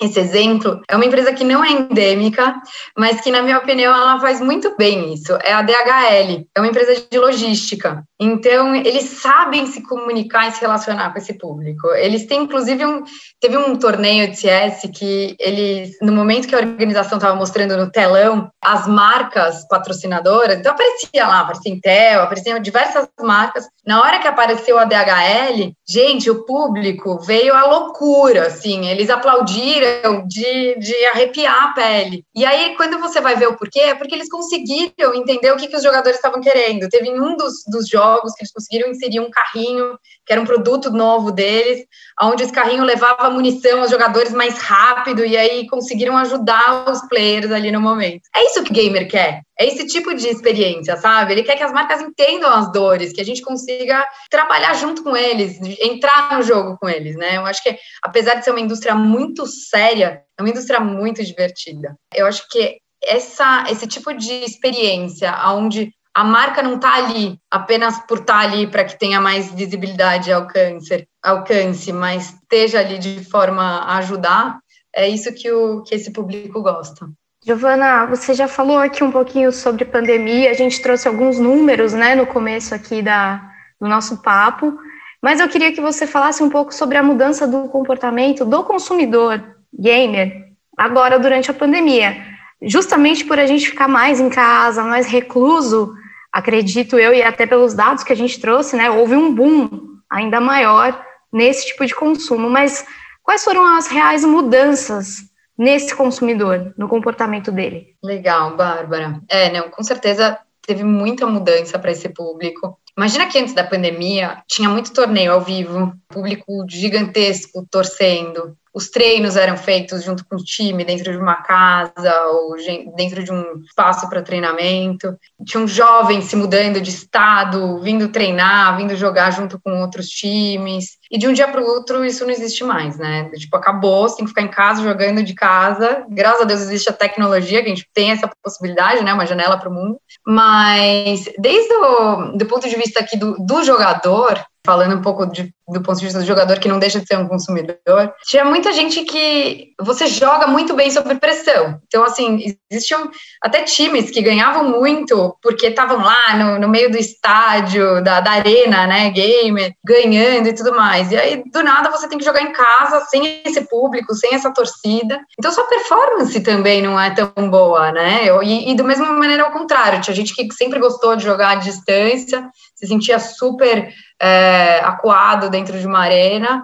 esse 0.00 0.20
exemplo 0.20 0.80
é 0.88 0.94
uma 0.96 1.04
empresa 1.04 1.32
que 1.32 1.44
não 1.44 1.64
é 1.64 1.70
endêmica, 1.70 2.54
mas 2.96 3.20
que, 3.20 3.30
na 3.30 3.42
minha 3.42 3.58
opinião, 3.58 3.94
ela 3.94 4.20
faz 4.20 4.40
muito 4.40 4.76
bem 4.76 5.14
isso. 5.14 5.32
É 5.42 5.52
a 5.52 5.62
DHL, 5.62 6.46
é 6.54 6.60
uma 6.60 6.68
empresa 6.68 7.02
de 7.10 7.18
logística. 7.18 8.04
Então, 8.18 8.74
eles 8.74 9.04
sabem 9.20 9.66
se 9.66 9.82
comunicar 9.82 10.48
e 10.48 10.52
se 10.52 10.60
relacionar 10.60 11.12
com 11.12 11.18
esse 11.18 11.34
público. 11.34 11.88
Eles 11.88 12.24
têm, 12.24 12.44
inclusive, 12.44 12.84
um, 12.84 13.04
teve 13.38 13.58
um 13.58 13.76
torneio 13.76 14.30
de 14.30 14.36
CS 14.38 14.88
que 14.94 15.36
eles, 15.38 15.98
no 16.00 16.12
momento 16.12 16.48
que 16.48 16.54
a 16.54 16.58
organização 16.58 17.18
estava 17.18 17.36
mostrando 17.36 17.76
no 17.76 17.90
telão 17.90 18.50
as 18.62 18.86
marcas 18.88 19.66
patrocinadoras, 19.68 20.58
então 20.58 20.72
aparecia 20.72 21.26
lá, 21.26 21.40
aparecia 21.40 21.72
Intel, 21.72 22.22
apareciam 22.22 22.58
diversas 22.58 23.06
marcas. 23.20 23.66
Na 23.86 24.00
hora 24.00 24.18
que 24.18 24.26
apareceu 24.26 24.78
a 24.78 24.84
DHL, 24.84 25.72
gente, 25.86 26.30
o 26.30 26.44
público 26.44 27.18
veio 27.20 27.54
à 27.54 27.66
loucura, 27.66 28.46
assim, 28.46 28.86
eles 28.88 29.10
aplaudiram 29.10 30.26
de, 30.26 30.78
de 30.78 31.04
arrepiar 31.06 31.64
a 31.64 31.72
pele. 31.74 32.24
E 32.34 32.44
aí, 32.46 32.74
quando 32.76 32.98
você 32.98 33.20
vai 33.20 33.36
ver 33.36 33.48
o 33.48 33.56
porquê, 33.56 33.80
é 33.80 33.94
porque 33.94 34.14
eles 34.14 34.30
conseguiram 34.30 35.14
entender 35.14 35.52
o 35.52 35.56
que, 35.56 35.68
que 35.68 35.76
os 35.76 35.82
jogadores 35.82 36.16
estavam 36.16 36.40
querendo. 36.40 36.88
Teve 36.88 37.10
um 37.10 37.36
dos, 37.36 37.62
dos 37.68 37.86
jogos 37.86 38.05
que 38.14 38.42
eles 38.42 38.52
conseguiram 38.52 38.90
inserir 38.90 39.20
um 39.20 39.30
carrinho, 39.30 39.98
que 40.24 40.32
era 40.32 40.40
um 40.40 40.44
produto 40.44 40.90
novo 40.90 41.30
deles, 41.30 41.84
onde 42.20 42.42
esse 42.42 42.52
carrinho 42.52 42.84
levava 42.84 43.30
munição 43.30 43.80
aos 43.80 43.90
jogadores 43.90 44.32
mais 44.32 44.58
rápido, 44.58 45.24
e 45.24 45.36
aí 45.36 45.66
conseguiram 45.68 46.16
ajudar 46.18 46.88
os 46.88 47.00
players 47.08 47.50
ali 47.50 47.70
no 47.70 47.80
momento. 47.80 48.22
É 48.34 48.44
isso 48.46 48.62
que 48.62 48.70
o 48.70 48.74
gamer 48.74 49.08
quer. 49.08 49.42
É 49.58 49.66
esse 49.66 49.86
tipo 49.86 50.14
de 50.14 50.28
experiência, 50.28 50.96
sabe? 50.96 51.32
Ele 51.32 51.42
quer 51.42 51.56
que 51.56 51.62
as 51.62 51.72
marcas 51.72 52.00
entendam 52.02 52.50
as 52.50 52.70
dores, 52.72 53.12
que 53.12 53.20
a 53.20 53.24
gente 53.24 53.42
consiga 53.42 54.06
trabalhar 54.30 54.74
junto 54.74 55.02
com 55.02 55.16
eles, 55.16 55.58
entrar 55.80 56.36
no 56.36 56.42
jogo 56.42 56.76
com 56.78 56.88
eles, 56.88 57.16
né? 57.16 57.36
Eu 57.36 57.46
acho 57.46 57.62
que, 57.62 57.76
apesar 58.02 58.34
de 58.34 58.44
ser 58.44 58.50
uma 58.50 58.60
indústria 58.60 58.94
muito 58.94 59.46
séria, 59.46 60.22
é 60.38 60.42
uma 60.42 60.50
indústria 60.50 60.80
muito 60.80 61.24
divertida. 61.24 61.96
Eu 62.14 62.26
acho 62.26 62.46
que 62.50 62.78
essa, 63.02 63.64
esse 63.70 63.86
tipo 63.86 64.12
de 64.12 64.32
experiência, 64.44 65.32
onde 65.52 65.92
a 66.16 66.24
marca 66.24 66.62
não 66.62 66.76
está 66.76 66.94
ali 66.94 67.38
apenas 67.50 67.98
por 67.98 68.20
estar 68.20 68.38
tá 68.38 68.40
ali 68.40 68.66
para 68.66 68.84
que 68.84 68.98
tenha 68.98 69.20
mais 69.20 69.52
visibilidade 69.52 70.30
e 70.30 70.32
alcance, 70.32 71.06
alcance, 71.22 71.92
mas 71.92 72.32
esteja 72.32 72.80
ali 72.80 72.96
de 72.98 73.22
forma 73.22 73.62
a 73.62 73.98
ajudar, 73.98 74.58
é 74.94 75.06
isso 75.06 75.30
que, 75.34 75.52
o, 75.52 75.82
que 75.82 75.94
esse 75.94 76.10
público 76.10 76.62
gosta. 76.62 77.06
Giovana, 77.44 78.06
você 78.06 78.32
já 78.32 78.48
falou 78.48 78.78
aqui 78.78 79.04
um 79.04 79.12
pouquinho 79.12 79.52
sobre 79.52 79.84
pandemia, 79.84 80.50
a 80.50 80.54
gente 80.54 80.80
trouxe 80.80 81.06
alguns 81.06 81.38
números 81.38 81.92
né, 81.92 82.14
no 82.14 82.26
começo 82.26 82.74
aqui 82.74 83.02
da, 83.02 83.52
do 83.78 83.86
nosso 83.86 84.22
papo, 84.22 84.74
mas 85.20 85.38
eu 85.38 85.48
queria 85.50 85.70
que 85.70 85.82
você 85.82 86.06
falasse 86.06 86.42
um 86.42 86.48
pouco 86.48 86.72
sobre 86.72 86.96
a 86.96 87.02
mudança 87.02 87.46
do 87.46 87.68
comportamento 87.68 88.42
do 88.42 88.64
consumidor 88.64 89.44
gamer 89.70 90.46
agora 90.78 91.18
durante 91.18 91.50
a 91.50 91.54
pandemia. 91.54 92.16
Justamente 92.62 93.22
por 93.22 93.38
a 93.38 93.44
gente 93.44 93.68
ficar 93.68 93.86
mais 93.86 94.18
em 94.18 94.30
casa, 94.30 94.82
mais 94.82 95.06
recluso, 95.06 95.94
acredito 96.36 96.98
eu, 96.98 97.14
e 97.14 97.22
até 97.22 97.46
pelos 97.46 97.72
dados 97.72 98.04
que 98.04 98.12
a 98.12 98.16
gente 98.16 98.38
trouxe, 98.38 98.76
né, 98.76 98.90
houve 98.90 99.16
um 99.16 99.34
boom 99.34 99.70
ainda 100.10 100.38
maior 100.38 101.02
nesse 101.32 101.66
tipo 101.66 101.86
de 101.86 101.94
consumo. 101.94 102.50
Mas 102.50 102.84
quais 103.22 103.42
foram 103.42 103.64
as 103.64 103.86
reais 103.86 104.22
mudanças 104.22 105.30
nesse 105.56 105.94
consumidor, 105.94 106.74
no 106.76 106.86
comportamento 106.86 107.50
dele. 107.50 107.96
Legal, 108.04 108.54
Bárbara. 108.54 109.18
É, 109.26 109.50
não, 109.50 109.70
com 109.70 109.82
certeza 109.82 110.38
teve 110.60 110.84
muita 110.84 111.26
mudança 111.26 111.78
para 111.78 111.92
esse 111.92 112.10
público. 112.10 112.78
Imagina 112.96 113.28
que 113.28 113.38
antes 113.38 113.54
da 113.54 113.62
pandemia 113.62 114.42
tinha 114.48 114.68
muito 114.68 114.92
torneio 114.92 115.32
ao 115.32 115.40
vivo, 115.40 115.92
público 116.08 116.64
gigantesco 116.68 117.66
torcendo 117.70 118.56
os 118.76 118.90
treinos 118.90 119.36
eram 119.36 119.56
feitos 119.56 120.04
junto 120.04 120.22
com 120.26 120.36
o 120.36 120.44
time 120.44 120.84
dentro 120.84 121.10
de 121.10 121.16
uma 121.16 121.36
casa 121.36 122.14
ou 122.26 122.54
dentro 122.94 123.24
de 123.24 123.32
um 123.32 123.62
espaço 123.64 124.06
para 124.06 124.20
treinamento. 124.20 125.16
Tinha 125.46 125.62
um 125.62 125.66
jovem 125.66 126.20
se 126.20 126.36
mudando 126.36 126.78
de 126.78 126.90
estado, 126.90 127.80
vindo 127.80 128.08
treinar, 128.08 128.76
vindo 128.76 128.94
jogar 128.94 129.30
junto 129.30 129.58
com 129.58 129.80
outros 129.80 130.08
times. 130.08 130.98
E 131.10 131.16
de 131.16 131.26
um 131.26 131.32
dia 131.32 131.48
para 131.48 131.62
o 131.62 131.66
outro 131.66 132.04
isso 132.04 132.22
não 132.24 132.30
existe 132.30 132.64
mais, 132.64 132.98
né? 132.98 133.30
Tipo, 133.30 133.56
acabou, 133.56 134.06
você 134.06 134.16
tem 134.16 134.26
que 134.26 134.32
ficar 134.32 134.42
em 134.42 134.50
casa 134.50 134.82
jogando 134.82 135.22
de 135.22 135.32
casa. 135.32 136.04
Graças 136.10 136.42
a 136.42 136.44
Deus 136.44 136.60
existe 136.60 136.90
a 136.90 136.92
tecnologia, 136.92 137.62
que 137.62 137.70
a 137.72 137.74
gente 137.74 137.88
tem 137.94 138.10
essa 138.10 138.30
possibilidade, 138.42 139.02
né? 139.02 139.14
Uma 139.14 139.24
janela 139.24 139.56
para 139.56 139.70
o 139.70 139.72
mundo. 139.72 139.98
Mas 140.26 141.24
desde 141.38 141.72
o 141.72 142.32
do 142.32 142.44
ponto 142.44 142.68
de 142.68 142.76
vista 142.76 142.85
aqui 142.98 143.16
do, 143.16 143.36
do 143.38 143.64
jogador, 143.64 144.44
falando 144.64 144.96
um 144.96 145.02
pouco 145.02 145.26
de, 145.26 145.52
do 145.68 145.82
ponto 145.82 145.98
de 145.98 146.04
vista 146.04 146.20
do 146.20 146.24
jogador 146.24 146.58
que 146.60 146.68
não 146.68 146.78
deixa 146.78 147.00
de 147.00 147.06
ser 147.06 147.18
um 147.18 147.26
consumidor, 147.26 148.12
tinha 148.24 148.44
muita 148.44 148.72
gente 148.72 149.02
que 149.02 149.72
você 149.80 150.06
joga 150.06 150.46
muito 150.46 150.74
bem 150.74 150.90
sob 150.90 151.14
pressão. 151.16 151.80
Então, 151.86 152.04
assim, 152.04 152.56
existiam 152.70 153.10
até 153.42 153.62
times 153.62 154.10
que 154.10 154.22
ganhavam 154.22 154.70
muito 154.70 155.36
porque 155.42 155.66
estavam 155.66 155.98
lá 155.98 156.36
no, 156.36 156.60
no, 156.60 156.68
meio 156.68 156.90
do 156.90 156.96
estádio, 156.96 158.02
da, 158.02 158.20
da 158.20 158.30
arena, 158.32 158.86
né, 158.86 159.10
gamer, 159.10 159.72
ganhando 159.84 160.48
e 160.48 160.54
tudo 160.54 160.74
mais. 160.74 161.10
E 161.10 161.16
aí, 161.16 161.42
do 161.50 161.62
nada, 161.62 161.90
você 161.90 162.08
tem 162.08 162.18
que 162.18 162.24
jogar 162.24 162.42
em 162.42 162.52
casa, 162.52 163.00
sem 163.06 163.42
esse 163.44 163.62
público, 163.62 164.14
sem 164.14 164.34
essa 164.34 164.52
torcida. 164.52 165.20
Então, 165.38 165.50
sua 165.50 165.64
performance 165.64 166.38
também 166.40 166.80
não 166.80 166.98
é 166.98 167.10
tão 167.10 167.50
boa, 167.50 167.90
né? 167.90 168.26
E, 168.44 168.70
e 168.70 168.76
da 168.76 168.84
mesma 168.84 169.10
maneira 169.12 169.42
ao 169.42 169.52
contrário, 169.52 170.00
tinha 170.00 170.14
gente 170.14 170.34
que 170.34 170.52
sempre 170.54 170.78
gostou 170.78 171.16
de 171.16 171.24
jogar 171.24 171.50
à 171.50 171.54
distância, 171.56 172.48
se 172.74 172.86
sentia 172.86 173.18
super 173.18 173.88
é, 174.20 174.80
acuado 174.82 175.50
dentro 175.56 175.78
de 175.78 175.86
uma 175.86 176.00
arena 176.00 176.62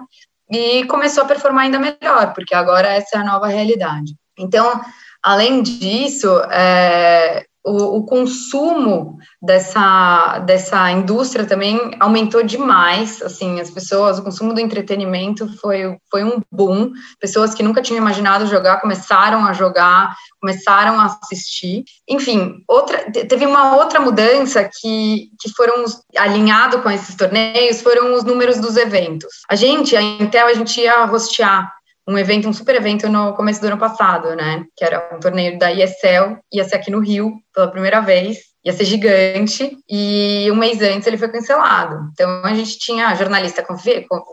e 0.49 0.85
começou 0.85 1.23
a 1.23 1.27
performar 1.27 1.65
ainda 1.65 1.79
melhor, 1.79 2.33
porque 2.33 2.53
agora 2.53 2.87
essa 2.87 3.17
é 3.17 3.19
a 3.19 3.25
nova 3.25 3.47
realidade. 3.47 4.15
Então, 4.37 4.81
além 5.21 5.61
disso, 5.63 6.29
é, 6.51 7.45
o, 7.65 7.97
o, 7.97 8.05
consumo 8.05 9.17
dessa, 9.41 10.39
dessa 10.39 10.91
indústria 10.91 11.45
também 11.45 11.91
aumentou 11.99 12.43
demais, 12.43 13.21
assim, 13.21 13.59
as 13.59 13.71
pessoas, 13.71 14.19
o 14.19 14.23
consumo 14.23 14.53
do 14.53 14.59
entretenimento 14.59 15.47
foi, 15.59 15.97
foi 16.11 16.23
um 16.23 16.41
boom, 16.51 16.91
pessoas 17.19 17.53
que 17.53 17.63
nunca 17.63 17.81
tinham 17.81 18.01
imaginado 18.01 18.47
jogar 18.47 18.81
começaram 18.81 19.45
a 19.45 19.53
jogar, 19.53 20.13
começaram 20.41 20.99
a 20.99 21.05
assistir, 21.05 21.85
enfim, 22.07 22.63
outra, 22.67 23.09
teve 23.11 23.45
uma 23.45 23.77
outra 23.77 23.99
mudança 23.99 24.69
que, 24.81 25.29
que 25.39 25.49
foram, 25.55 25.85
alinhado 26.17 26.81
com 26.81 26.91
esses 26.91 27.15
torneios, 27.15 27.81
foram 27.81 28.13
os 28.13 28.25
números 28.25 28.59
dos 28.59 28.75
eventos. 28.75 29.41
A 29.49 29.55
gente, 29.55 29.95
a 29.95 30.01
Intel, 30.01 30.47
a 30.47 30.53
gente 30.53 30.81
ia 30.81 31.05
rostear 31.05 31.71
um 32.07 32.17
evento, 32.17 32.49
um 32.49 32.53
super 32.53 32.75
evento 32.75 33.07
no 33.09 33.33
começo 33.33 33.61
do 33.61 33.67
ano 33.67 33.77
passado, 33.77 34.35
né? 34.35 34.63
Que 34.75 34.83
era 34.83 35.15
um 35.15 35.19
torneio 35.19 35.57
da 35.57 35.71
ESL, 35.71 36.37
ia 36.51 36.63
ser 36.63 36.75
aqui 36.75 36.91
no 36.91 36.99
Rio 36.99 37.33
pela 37.53 37.69
primeira 37.69 38.01
vez 38.01 38.53
ia 38.65 38.71
ser 38.71 38.85
gigante, 38.85 39.77
e 39.89 40.49
um 40.49 40.55
mês 40.55 40.81
antes 40.81 41.05
ele 41.05 41.17
foi 41.17 41.27
cancelado. 41.27 42.09
Então 42.13 42.45
a 42.45 42.53
gente 42.53 42.79
tinha 42.79 43.13
jornalista 43.13 43.63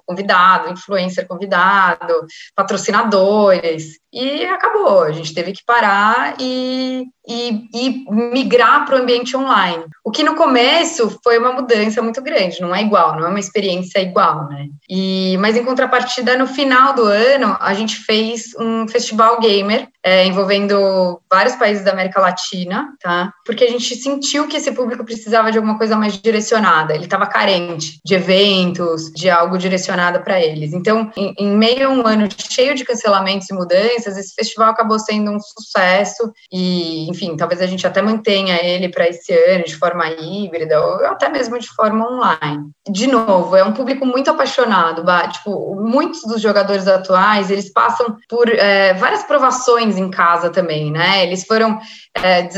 convidado, 0.06 0.72
influencer 0.72 1.26
convidado, 1.26 2.14
patrocinadores, 2.54 3.98
e 4.12 4.44
acabou. 4.44 5.02
A 5.02 5.12
gente 5.12 5.32
teve 5.32 5.52
que 5.52 5.64
parar 5.64 6.34
e, 6.40 7.06
e, 7.26 7.68
e 7.72 8.04
migrar 8.10 8.84
para 8.84 8.96
o 8.96 9.02
ambiente 9.02 9.36
online. 9.36 9.84
O 10.04 10.10
que 10.10 10.24
no 10.24 10.34
começo 10.34 11.18
foi 11.22 11.38
uma 11.38 11.52
mudança 11.52 12.02
muito 12.02 12.20
grande, 12.22 12.60
não 12.60 12.74
é 12.74 12.82
igual, 12.82 13.16
não 13.16 13.26
é 13.26 13.28
uma 13.28 13.40
experiência 13.40 14.00
igual, 14.00 14.48
né? 14.48 14.66
E, 14.88 15.36
mas 15.38 15.56
em 15.56 15.64
contrapartida, 15.64 16.36
no 16.36 16.46
final 16.46 16.94
do 16.94 17.04
ano, 17.04 17.56
a 17.60 17.72
gente 17.74 17.96
fez 17.96 18.54
um 18.58 18.88
festival 18.88 19.40
gamer 19.40 19.88
é, 20.02 20.24
envolvendo 20.24 21.20
vários 21.30 21.54
países 21.56 21.84
da 21.84 21.92
América 21.92 22.20
Latina, 22.20 22.88
tá? 23.00 23.32
Porque 23.44 23.64
a 23.64 23.70
gente 23.70 23.94
sentiu 23.96 24.48
que 24.48 24.56
esse 24.56 24.72
público 24.72 25.04
precisava 25.04 25.52
de 25.52 25.58
alguma 25.58 25.76
coisa 25.76 25.96
mais 25.96 26.18
direcionada, 26.18 26.94
ele 26.94 27.04
estava 27.04 27.26
carente 27.26 28.00
de 28.04 28.14
eventos, 28.14 29.12
de 29.12 29.28
algo 29.28 29.58
direcionado 29.58 30.20
para 30.20 30.40
eles. 30.40 30.72
Então, 30.72 31.10
em, 31.16 31.34
em, 31.38 31.50
meio 31.56 31.88
a 31.88 31.92
um 31.92 32.06
ano 32.06 32.28
cheio 32.36 32.74
de 32.74 32.84
cancelamentos 32.84 33.48
e 33.50 33.54
mudanças, 33.54 33.99
esse 34.06 34.34
festival 34.34 34.70
acabou 34.70 34.98
sendo 34.98 35.30
um 35.30 35.38
sucesso 35.40 36.32
e, 36.52 37.08
enfim, 37.08 37.36
talvez 37.36 37.60
a 37.60 37.66
gente 37.66 37.86
até 37.86 38.02
mantenha 38.02 38.58
ele 38.62 38.88
para 38.88 39.08
esse 39.08 39.32
ano 39.32 39.64
de 39.64 39.76
forma 39.76 40.08
híbrida 40.08 40.80
ou 40.84 41.06
até 41.06 41.28
mesmo 41.28 41.58
de 41.58 41.68
forma 41.68 42.06
online. 42.06 42.70
De 42.88 43.06
novo, 43.06 43.56
é 43.56 43.64
um 43.64 43.72
público 43.72 44.04
muito 44.04 44.30
apaixonado, 44.30 45.04
tipo, 45.32 45.74
muitos 45.76 46.22
dos 46.22 46.40
jogadores 46.40 46.86
atuais, 46.86 47.50
eles 47.50 47.72
passam 47.72 48.16
por 48.28 48.48
é, 48.48 48.94
várias 48.94 49.22
provações 49.22 49.96
em 49.96 50.10
casa 50.10 50.50
também, 50.50 50.90
né? 50.90 51.24
Eles 51.24 51.44
foram. 51.44 51.78
É, 52.16 52.48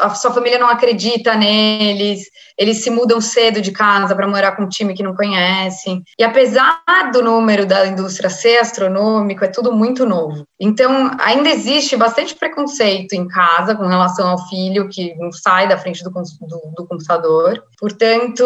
a 0.00 0.10
sua 0.10 0.32
família 0.32 0.58
não 0.58 0.68
acredita 0.68 1.34
neles, 1.34 2.22
eles 2.58 2.82
se 2.82 2.90
mudam 2.90 3.20
cedo 3.20 3.60
de 3.60 3.70
casa 3.70 4.14
para 4.14 4.26
morar 4.26 4.52
com 4.52 4.64
um 4.64 4.68
time 4.68 4.94
que 4.94 5.02
não 5.02 5.14
conhecem. 5.14 6.02
E 6.18 6.24
apesar 6.24 6.82
do 7.12 7.22
número 7.22 7.64
da 7.64 7.86
indústria 7.86 8.28
ser 8.28 8.58
astronômico, 8.58 9.44
é 9.44 9.48
tudo 9.48 9.72
muito 9.72 10.04
novo. 10.04 10.44
Então, 10.60 10.77
ainda 11.20 11.48
existe 11.48 11.96
bastante 11.96 12.34
preconceito 12.34 13.12
em 13.12 13.26
casa 13.26 13.74
com 13.74 13.86
relação 13.86 14.28
ao 14.28 14.48
filho 14.48 14.88
que 14.88 15.14
não 15.16 15.32
sai 15.32 15.68
da 15.68 15.78
frente 15.78 16.02
do, 16.02 16.10
do, 16.10 16.72
do 16.76 16.86
computador. 16.86 17.62
Portanto, 17.78 18.44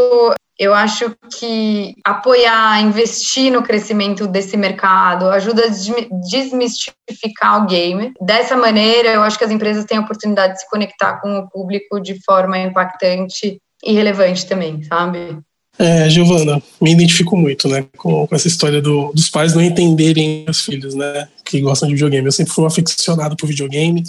eu 0.58 0.74
acho 0.74 1.16
que 1.38 1.94
apoiar, 2.04 2.80
investir 2.80 3.50
no 3.50 3.62
crescimento 3.62 4.26
desse 4.26 4.56
mercado 4.56 5.28
ajuda 5.28 5.64
a 5.64 6.20
desmistificar 6.28 7.62
o 7.62 7.66
game. 7.66 8.12
Dessa 8.20 8.56
maneira, 8.56 9.08
eu 9.10 9.22
acho 9.22 9.38
que 9.38 9.44
as 9.44 9.50
empresas 9.50 9.84
têm 9.84 9.98
a 9.98 10.02
oportunidade 10.02 10.54
de 10.54 10.60
se 10.60 10.70
conectar 10.70 11.20
com 11.20 11.38
o 11.38 11.48
público 11.48 12.00
de 12.00 12.22
forma 12.24 12.58
impactante 12.58 13.58
e 13.84 13.92
relevante 13.92 14.46
também, 14.46 14.82
sabe? 14.84 15.38
É, 15.78 16.08
Giovana, 16.08 16.62
me 16.80 16.92
identifico 16.92 17.36
muito, 17.36 17.66
né, 17.66 17.86
com, 17.96 18.26
com 18.26 18.34
essa 18.34 18.46
história 18.46 18.80
do, 18.80 19.10
dos 19.12 19.30
pais 19.30 19.54
não 19.54 19.62
entenderem 19.62 20.44
os 20.48 20.60
filhos, 20.60 20.94
né, 20.94 21.26
que 21.52 21.60
gostam 21.60 21.88
de 21.88 21.94
videogame. 21.94 22.26
Eu 22.26 22.32
sempre 22.32 22.52
fui 22.52 22.64
um 22.64 22.66
aficionado 22.66 23.36
por 23.36 23.46
videogame, 23.46 24.02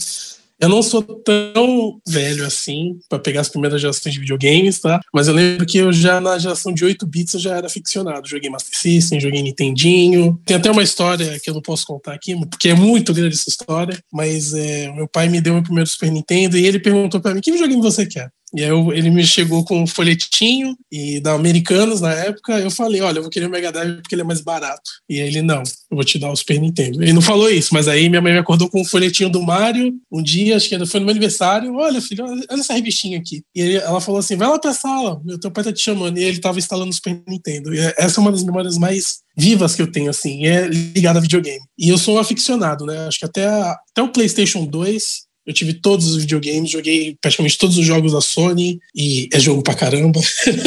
Eu 0.60 0.70
não 0.70 0.82
sou 0.82 1.02
tão 1.02 2.00
velho 2.08 2.46
assim 2.46 2.98
para 3.10 3.20
pegar 3.20 3.42
as 3.42 3.50
primeiras 3.50 3.82
gerações 3.82 4.14
de 4.14 4.20
videogames, 4.20 4.80
tá? 4.80 5.02
Mas 5.14 5.28
eu 5.28 5.34
lembro 5.34 5.66
que 5.66 5.78
eu 5.78 5.92
já 5.92 6.22
na 6.22 6.38
geração 6.38 6.72
de 6.74 6.86
8 6.86 7.06
bits 7.06 7.34
eu 7.34 7.40
já 7.40 7.58
era 7.58 7.68
ficcionado. 7.68 8.30
Joguei 8.30 8.50
Master 8.50 8.80
System, 8.80 9.20
joguei 9.20 9.42
Nintendinho. 9.42 10.40
Tem 10.46 10.56
até 10.56 10.72
uma 10.72 10.84
história 10.84 11.38
que 11.40 11.50
eu 11.50 11.54
não 11.54 11.62
posso 11.62 11.86
contar 11.86 12.14
aqui, 12.14 12.34
porque 12.48 12.70
é 12.70 12.76
muito 12.76 13.14
grande 13.14 13.36
essa 13.36 13.50
história. 13.50 14.00
Mas 14.14 14.54
é, 14.54 14.90
meu 14.94 15.08
pai 15.08 15.28
me 15.28 15.42
deu 15.42 15.54
meu 15.54 15.64
primeiro 15.64 15.90
Super 15.90 16.12
Nintendo 16.12 16.58
e 16.58 16.66
ele 16.66 16.80
perguntou 16.80 17.20
para 17.20 17.34
mim: 17.34 17.42
que 17.42 17.52
videogame 17.52 17.82
você 17.82 18.06
quer? 18.06 18.30
E 18.56 18.64
aí 18.64 18.70
eu, 18.70 18.94
ele 18.94 19.10
me 19.10 19.26
chegou 19.26 19.64
com 19.64 19.82
um 19.82 19.88
folhetinho 19.88 20.76
e 20.92 21.20
da 21.20 21.34
Americanos 21.34 22.02
na 22.02 22.14
época. 22.14 22.60
Eu 22.60 22.70
falei, 22.70 23.02
olha, 23.02 23.18
eu 23.18 23.24
vou 23.24 23.32
querer 23.32 23.48
o 23.48 23.50
Mega 23.50 23.72
Drive 23.72 23.96
porque 23.96 24.14
ele 24.14 24.22
é 24.22 24.26
mais 24.26 24.42
barato. 24.42 24.92
E 25.10 25.20
aí 25.20 25.28
ele, 25.28 25.42
não, 25.42 25.60
eu 25.60 25.96
vou 25.96 26.04
te 26.04 26.20
dar 26.20 26.32
o 26.32 26.36
Super 26.36 26.60
Nintendo. 26.60 27.02
Ele 27.02 27.14
não 27.14 27.22
falou 27.22 27.50
isso, 27.50 27.74
mas 27.74 27.88
aí 27.88 28.08
minha 28.10 28.22
mãe 28.22 28.34
me 28.34 28.40
acordou 28.40 28.70
com 28.70 28.82
um 28.82 28.86
folhetinho 28.86 29.30
do 29.30 29.42
Mario 29.42 29.94
um 30.12 30.22
dia, 30.22 30.56
acho 30.56 30.70
que 30.70 30.86
foi 30.86 31.00
no 31.00 31.06
meu 31.06 31.14
aniversário. 31.14 31.74
Olha, 31.76 32.02
filho, 32.02 32.26
olha 32.26 32.46
essa 32.52 32.74
revistinha 32.74 33.18
aqui. 33.18 33.44
E 33.56 33.62
aí 33.62 33.76
ela 33.76 34.00
falou 34.00 34.20
assim: 34.20 34.36
vai 34.36 34.48
lá 34.48 34.60
pra 34.60 34.74
sala, 34.74 35.22
meu 35.26 35.40
teu 35.40 35.52
pai 35.52 35.64
tá 35.64 35.74
te 35.74 35.82
chamando. 35.82 36.18
E 36.18 36.24
ele 36.24 36.40
tava 36.40 36.60
instalando 36.60 36.92
o 36.92 36.94
Super 36.94 37.22
Nintendo. 37.28 37.74
E 37.74 37.80
essa 37.98 38.20
é 38.20 38.22
uma 38.22 38.32
das 38.32 38.44
memórias 38.44 38.78
mais 38.78 39.24
vivas 39.36 39.76
que 39.76 39.82
eu 39.82 39.92
tenho, 39.92 40.10
assim, 40.10 40.46
é 40.46 40.68
ligada 40.68 41.20
a 41.20 41.22
videogame. 41.22 41.64
E 41.78 41.90
eu 41.90 41.98
sou 41.98 42.16
um 42.16 42.20
aficionado, 42.20 42.86
né? 42.86 43.08
Acho 43.08 43.20
que 43.20 43.26
até, 43.26 43.48
até 43.48 44.02
o 44.02 44.10
PlayStation 44.10 44.66
2 44.66 45.33
eu 45.46 45.54
tive 45.54 45.74
todos 45.74 46.08
os 46.08 46.18
videogames, 46.18 46.72
joguei 46.72 47.18
praticamente 47.22 47.58
todos 47.58 47.78
os 47.78 47.86
jogos 47.86 48.14
da 48.14 48.22
Sony 48.22 48.80
e 48.96 49.28
é 49.34 49.40
jogo 49.40 49.62
pra 49.62 49.76
caramba. 49.76 50.20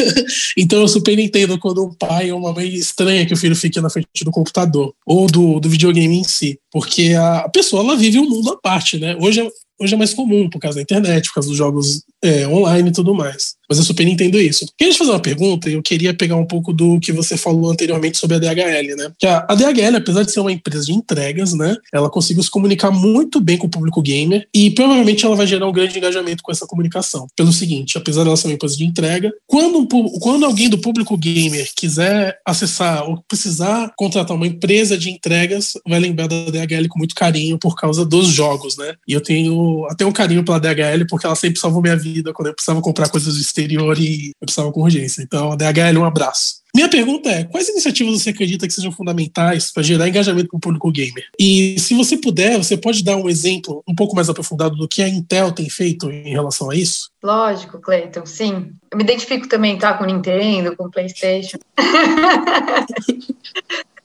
então 0.55 0.79
eu 0.79 0.87
super 0.87 1.17
entendo 1.17 1.57
quando 1.57 1.83
um 1.83 1.93
pai 1.93 2.31
ou 2.31 2.39
uma 2.39 2.53
mãe 2.53 2.67
estranha 2.73 3.25
que 3.25 3.33
o 3.33 3.37
filho 3.37 3.55
fique 3.55 3.81
na 3.81 3.89
frente 3.89 4.07
do 4.23 4.31
computador 4.31 4.93
ou 5.05 5.27
do, 5.27 5.59
do 5.59 5.69
videogame 5.69 6.19
em 6.19 6.23
si. 6.23 6.59
Porque 6.71 7.13
a 7.13 7.49
pessoa 7.49 7.83
ela 7.83 7.95
vive 7.95 8.19
um 8.19 8.29
mundo 8.29 8.51
à 8.51 8.57
parte, 8.57 8.99
né? 8.99 9.15
Hoje, 9.19 9.47
hoje 9.79 9.93
é 9.93 9.97
mais 9.97 10.13
comum 10.13 10.49
por 10.49 10.59
causa 10.59 10.75
da 10.75 10.83
internet, 10.83 11.27
por 11.27 11.35
causa 11.35 11.49
dos 11.49 11.57
jogos 11.57 12.03
é, 12.23 12.47
online 12.47 12.89
e 12.89 12.93
tudo 12.93 13.15
mais. 13.15 13.56
Mas 13.67 13.77
eu 13.77 13.83
super 13.83 14.07
entendo 14.07 14.39
isso. 14.39 14.65
Queria 14.77 14.93
te 14.93 14.97
fazer 14.97 15.11
uma 15.11 15.19
pergunta 15.19 15.69
e 15.69 15.73
eu 15.73 15.81
queria 15.81 16.13
pegar 16.13 16.35
um 16.35 16.45
pouco 16.45 16.71
do 16.73 16.99
que 16.99 17.11
você 17.11 17.37
falou 17.37 17.69
anteriormente 17.71 18.17
sobre 18.17 18.37
a 18.37 18.39
DHL, 18.39 18.95
né? 18.95 19.11
Que 19.19 19.27
a, 19.27 19.45
DHL, 19.53 19.97
apesar 19.97 20.23
de 20.23 20.31
ser 20.31 20.39
uma 20.39 20.51
empresa 20.51 20.85
de 20.85 20.93
entregas, 20.93 21.53
né? 21.53 21.75
Ela 21.93 22.09
conseguiu 22.09 22.43
se 22.43 22.49
comunicar 22.49 22.91
muito 22.91 23.39
bem 23.39 23.57
com 23.57 23.67
o 23.67 23.69
público 23.69 24.01
gamer 24.01 24.47
e 24.53 24.71
provavelmente 24.71 25.25
ela 25.25 25.35
vai 25.35 25.47
gerar 25.47 25.67
um 25.67 25.71
grande 25.71 25.97
engajamento 25.97 26.43
com 26.43 26.51
essa 26.51 26.65
comunicação. 26.65 27.27
Pelo 27.35 27.51
seguinte, 27.51 27.97
apesar 27.97 28.23
dela 28.23 28.37
ser 28.37 28.47
uma 28.47 28.53
empresa 28.53 28.77
de 28.77 28.85
entrega, 28.85 29.33
quando, 29.45 29.79
um, 29.79 30.19
quando 30.19 30.45
alguém 30.45 30.69
do 30.69 30.77
público 30.77 31.17
gamer 31.17 31.69
quiser 31.75 32.39
acessar 32.45 33.03
ou 33.09 33.23
precisar 33.27 33.91
contratar 33.97 34.35
uma 34.35 34.47
empresa 34.47 34.97
de 34.97 35.09
entregas, 35.09 35.73
vai 35.87 35.99
lembrar 35.99 36.27
da 36.27 36.45
DHL 36.45 36.87
com 36.89 36.99
muito 36.99 37.15
carinho 37.15 37.57
por 37.57 37.75
causa 37.75 38.05
dos 38.05 38.27
jogos, 38.27 38.77
né? 38.77 38.93
E 39.07 39.13
eu 39.13 39.21
tenho 39.21 39.85
até 39.89 40.05
um 40.05 40.11
carinho 40.11 40.43
pela 40.43 40.59
DHL 40.59 41.05
porque 41.09 41.25
ela 41.25 41.35
sempre 41.35 41.59
salvou 41.59 41.81
minha 41.81 41.97
vida 41.97 42.33
quando 42.33 42.47
eu 42.47 42.53
precisava 42.53 42.81
comprar 42.81 43.09
coisas 43.09 43.37
exterior 43.57 43.99
e 43.99 44.27
eu 44.27 44.45
precisava 44.45 44.71
com 44.71 44.81
urgência. 44.81 45.21
Então, 45.21 45.55
DHL, 45.57 45.99
um 45.99 46.05
abraço. 46.05 46.57
Minha 46.75 46.89
pergunta 46.89 47.29
é: 47.29 47.43
quais 47.43 47.67
iniciativas 47.69 48.21
você 48.21 48.29
acredita 48.29 48.67
que 48.67 48.73
sejam 48.73 48.91
fundamentais 48.91 49.71
para 49.71 49.81
gerar 49.81 50.07
engajamento 50.07 50.49
com 50.49 50.57
o 50.57 50.59
público 50.59 50.91
gamer? 50.91 51.25
E 51.39 51.79
se 51.79 51.95
você 51.95 52.17
puder, 52.17 52.57
você 52.57 52.77
pode 52.77 53.03
dar 53.03 53.17
um 53.17 53.27
exemplo 53.27 53.83
um 53.87 53.95
pouco 53.95 54.15
mais 54.15 54.29
aprofundado 54.29 54.75
do 54.75 54.87
que 54.87 55.01
a 55.01 55.09
Intel 55.09 55.51
tem 55.51 55.69
feito 55.69 56.11
em 56.11 56.29
relação 56.29 56.69
a 56.69 56.75
isso? 56.75 57.09
Lógico, 57.23 57.79
Cleiton, 57.79 58.25
sim. 58.25 58.71
Eu 58.91 58.97
me 58.97 59.03
identifico 59.03 59.47
também, 59.47 59.77
tá? 59.77 59.93
Com 59.95 60.05
Nintendo, 60.05 60.75
com 60.75 60.89
PlayStation. 60.89 61.57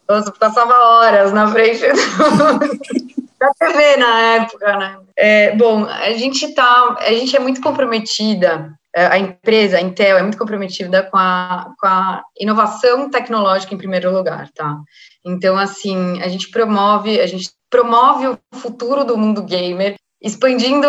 Nossa, 0.08 0.32
passava 0.32 0.74
horas 0.74 1.32
na 1.32 1.50
frente 1.50 1.80
do 1.80 3.21
da 3.42 3.52
TV 3.54 3.96
na 3.96 4.20
época, 4.36 4.76
né? 4.76 4.98
É, 5.16 5.56
bom, 5.56 5.84
a 5.84 6.12
gente 6.12 6.54
tá, 6.54 6.96
a 7.00 7.12
gente 7.12 7.34
é 7.34 7.40
muito 7.40 7.60
comprometida, 7.60 8.72
é, 8.94 9.06
a 9.06 9.18
empresa, 9.18 9.78
a 9.78 9.80
Intel, 9.80 10.16
é 10.16 10.22
muito 10.22 10.38
comprometida 10.38 11.02
com 11.02 11.16
a, 11.16 11.72
com 11.80 11.86
a 11.86 12.22
inovação 12.38 13.10
tecnológica 13.10 13.74
em 13.74 13.78
primeiro 13.78 14.12
lugar, 14.12 14.48
tá? 14.54 14.78
Então, 15.24 15.58
assim, 15.58 16.22
a 16.22 16.28
gente 16.28 16.50
promove, 16.50 17.20
a 17.20 17.26
gente 17.26 17.50
promove 17.68 18.28
o 18.28 18.38
futuro 18.54 19.04
do 19.04 19.18
mundo 19.18 19.42
gamer, 19.42 19.96
expandindo 20.22 20.86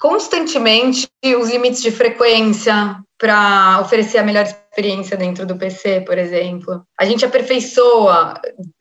constantemente 0.00 1.06
os 1.38 1.50
limites 1.50 1.82
de 1.82 1.90
frequência 1.90 2.96
para 3.22 3.78
oferecer 3.80 4.18
a 4.18 4.24
melhor 4.24 4.44
experiência 4.44 5.16
dentro 5.16 5.46
do 5.46 5.56
PC, 5.56 6.00
por 6.00 6.18
exemplo. 6.18 6.82
A 6.98 7.04
gente 7.04 7.24
aperfeiçoa 7.24 8.34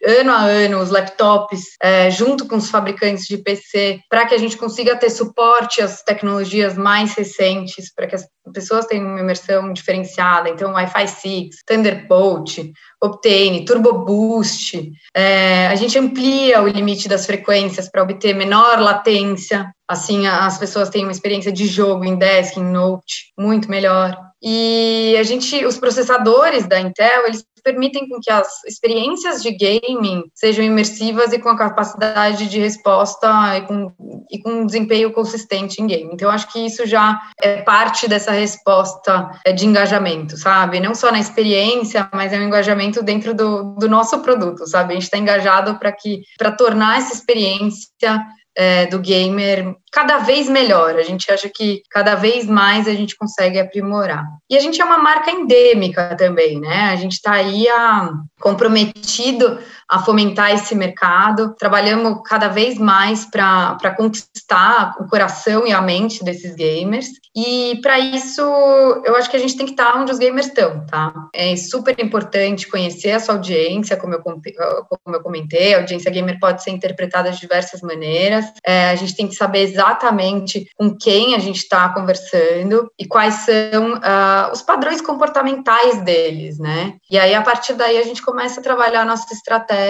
ano 0.03 0.31
a 0.31 0.39
ano 0.45 0.79
os 0.79 0.89
laptops 0.89 1.75
é, 1.79 2.09
junto 2.09 2.47
com 2.47 2.55
os 2.55 2.71
fabricantes 2.71 3.25
de 3.27 3.37
PC 3.37 3.99
para 4.09 4.25
que 4.25 4.33
a 4.33 4.39
gente 4.39 4.57
consiga 4.57 4.95
ter 4.95 5.11
suporte 5.11 5.79
às 5.79 6.01
tecnologias 6.01 6.75
mais 6.75 7.13
recentes, 7.13 7.93
para 7.93 8.07
que 8.07 8.15
as 8.15 8.25
pessoas 8.51 8.87
tenham 8.87 9.05
uma 9.05 9.19
imersão 9.19 9.71
diferenciada. 9.71 10.49
Então, 10.49 10.71
Wi-Fi 10.71 11.07
6, 11.07 11.49
Thunderbolt, 11.67 12.57
Optane, 12.99 13.63
Turbo 13.63 13.93
Boost. 13.93 14.91
É, 15.15 15.67
a 15.67 15.75
gente 15.75 15.99
amplia 15.99 16.63
o 16.63 16.67
limite 16.67 17.07
das 17.07 17.27
frequências 17.27 17.87
para 17.87 18.01
obter 18.01 18.33
menor 18.33 18.79
latência. 18.79 19.71
Assim, 19.87 20.25
as 20.25 20.57
pessoas 20.57 20.89
têm 20.89 21.03
uma 21.03 21.11
experiência 21.11 21.51
de 21.51 21.67
jogo 21.67 22.05
em 22.05 22.15
desk, 22.15 22.57
em 22.57 22.63
note, 22.63 23.33
muito 23.37 23.69
melhor. 23.69 24.30
E 24.41 25.15
a 25.19 25.23
gente, 25.23 25.63
os 25.65 25.77
processadores 25.77 26.65
da 26.65 26.79
Intel, 26.79 27.27
eles 27.27 27.45
permitem 27.63 28.09
com 28.09 28.19
que 28.19 28.31
as 28.31 28.63
experiências 28.65 29.43
de 29.43 29.51
gaming 29.51 30.23
sejam 30.33 30.65
imersivas 30.65 31.31
e 31.31 31.39
com 31.39 31.49
a 31.49 31.57
capacidade 31.57 32.49
de 32.49 32.59
resposta 32.59 33.29
e 33.57 33.61
com, 33.61 33.91
e 34.31 34.39
com 34.39 34.49
um 34.49 34.65
desempenho 34.65 35.11
consistente 35.11 35.81
em 35.81 35.87
game. 35.87 36.09
Então, 36.11 36.29
acho 36.31 36.51
que 36.51 36.65
isso 36.65 36.85
já 36.85 37.21
é 37.39 37.61
parte 37.61 38.07
dessa 38.07 38.31
resposta 38.31 39.29
é, 39.45 39.51
de 39.51 39.67
engajamento, 39.67 40.35
sabe? 40.37 40.79
Não 40.79 40.95
só 40.95 41.11
na 41.11 41.19
experiência, 41.19 42.09
mas 42.13 42.33
é 42.33 42.39
um 42.39 42.43
engajamento 42.43 43.03
dentro 43.03 43.33
do, 43.33 43.75
do 43.75 43.87
nosso 43.87 44.19
produto, 44.19 44.67
sabe? 44.67 44.91
A 44.91 44.93
gente 44.95 45.03
está 45.03 45.17
engajado 45.17 45.77
para 45.77 45.91
que 45.91 46.23
para 46.37 46.51
tornar 46.51 46.97
essa 46.97 47.13
experiência 47.13 48.25
é, 48.61 48.85
do 48.85 48.99
gamer 48.99 49.75
cada 49.91 50.19
vez 50.19 50.47
melhor. 50.47 50.95
A 50.95 51.01
gente 51.01 51.31
acha 51.31 51.49
que 51.49 51.81
cada 51.89 52.13
vez 52.13 52.45
mais 52.45 52.87
a 52.87 52.93
gente 52.93 53.17
consegue 53.17 53.59
aprimorar. 53.59 54.23
E 54.47 54.55
a 54.55 54.59
gente 54.59 54.79
é 54.79 54.85
uma 54.85 54.99
marca 54.99 55.31
endêmica 55.31 56.15
também, 56.15 56.59
né? 56.59 56.91
A 56.91 56.95
gente 56.95 57.13
está 57.13 57.31
aí 57.31 57.67
a, 57.67 58.11
comprometido 58.39 59.57
a 59.91 59.99
fomentar 59.99 60.53
esse 60.53 60.73
mercado. 60.73 61.53
Trabalhamos 61.59 62.21
cada 62.25 62.47
vez 62.47 62.77
mais 62.77 63.25
para 63.25 63.93
conquistar 63.97 64.95
o 64.97 65.05
coração 65.05 65.67
e 65.67 65.73
a 65.73 65.81
mente 65.81 66.23
desses 66.23 66.55
gamers. 66.55 67.09
E 67.35 67.77
para 67.81 67.99
isso, 67.99 68.41
eu 68.41 69.15
acho 69.17 69.29
que 69.29 69.35
a 69.35 69.39
gente 69.39 69.57
tem 69.57 69.65
que 69.65 69.73
estar 69.73 69.97
onde 69.97 70.11
os 70.11 70.17
gamers 70.17 70.47
estão, 70.47 70.85
tá? 70.85 71.13
É 71.33 71.55
super 71.57 71.93
importante 71.99 72.69
conhecer 72.69 73.11
a 73.11 73.19
sua 73.19 73.35
audiência, 73.35 73.97
como 73.97 74.13
eu, 74.13 74.21
como 74.21 75.15
eu 75.15 75.21
comentei. 75.21 75.73
A 75.73 75.79
audiência 75.79 76.11
gamer 76.11 76.39
pode 76.39 76.63
ser 76.63 76.71
interpretada 76.71 77.29
de 77.29 77.39
diversas 77.39 77.81
maneiras. 77.81 78.45
É, 78.65 78.91
a 78.91 78.95
gente 78.95 79.15
tem 79.15 79.27
que 79.27 79.35
saber 79.35 79.59
exatamente 79.59 80.67
com 80.77 80.95
quem 80.95 81.35
a 81.35 81.39
gente 81.39 81.57
está 81.57 81.89
conversando 81.89 82.89
e 82.97 83.05
quais 83.05 83.33
são 83.45 83.95
uh, 83.95 84.51
os 84.53 84.61
padrões 84.61 85.01
comportamentais 85.01 86.01
deles, 86.03 86.59
né? 86.59 86.95
E 87.09 87.17
aí, 87.17 87.33
a 87.33 87.41
partir 87.41 87.73
daí, 87.73 87.97
a 87.97 88.03
gente 88.03 88.21
começa 88.21 88.61
a 88.61 88.63
trabalhar 88.63 89.01
a 89.01 89.05
nossa 89.05 89.33
estratégia 89.33 89.80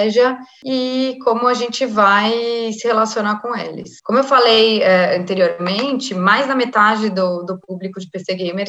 e 0.66 1.18
como 1.24 1.48
a 1.48 1.54
gente 1.54 1.86
vai 1.86 2.32
se 2.74 2.88
relacionar 2.88 3.42
com 3.42 3.56
eles. 3.56 4.02
Como 4.02 4.20
eu 4.20 4.24
falei 4.24 4.82
é, 4.82 5.18
anteriormente, 5.18 6.14
mais 6.14 6.48
da 6.48 6.56
metade 6.56 7.10
do, 7.10 7.44
do 7.44 7.60
público 7.60 8.00
de 8.00 8.10
PC 8.10 8.34
Gamer 8.36 8.68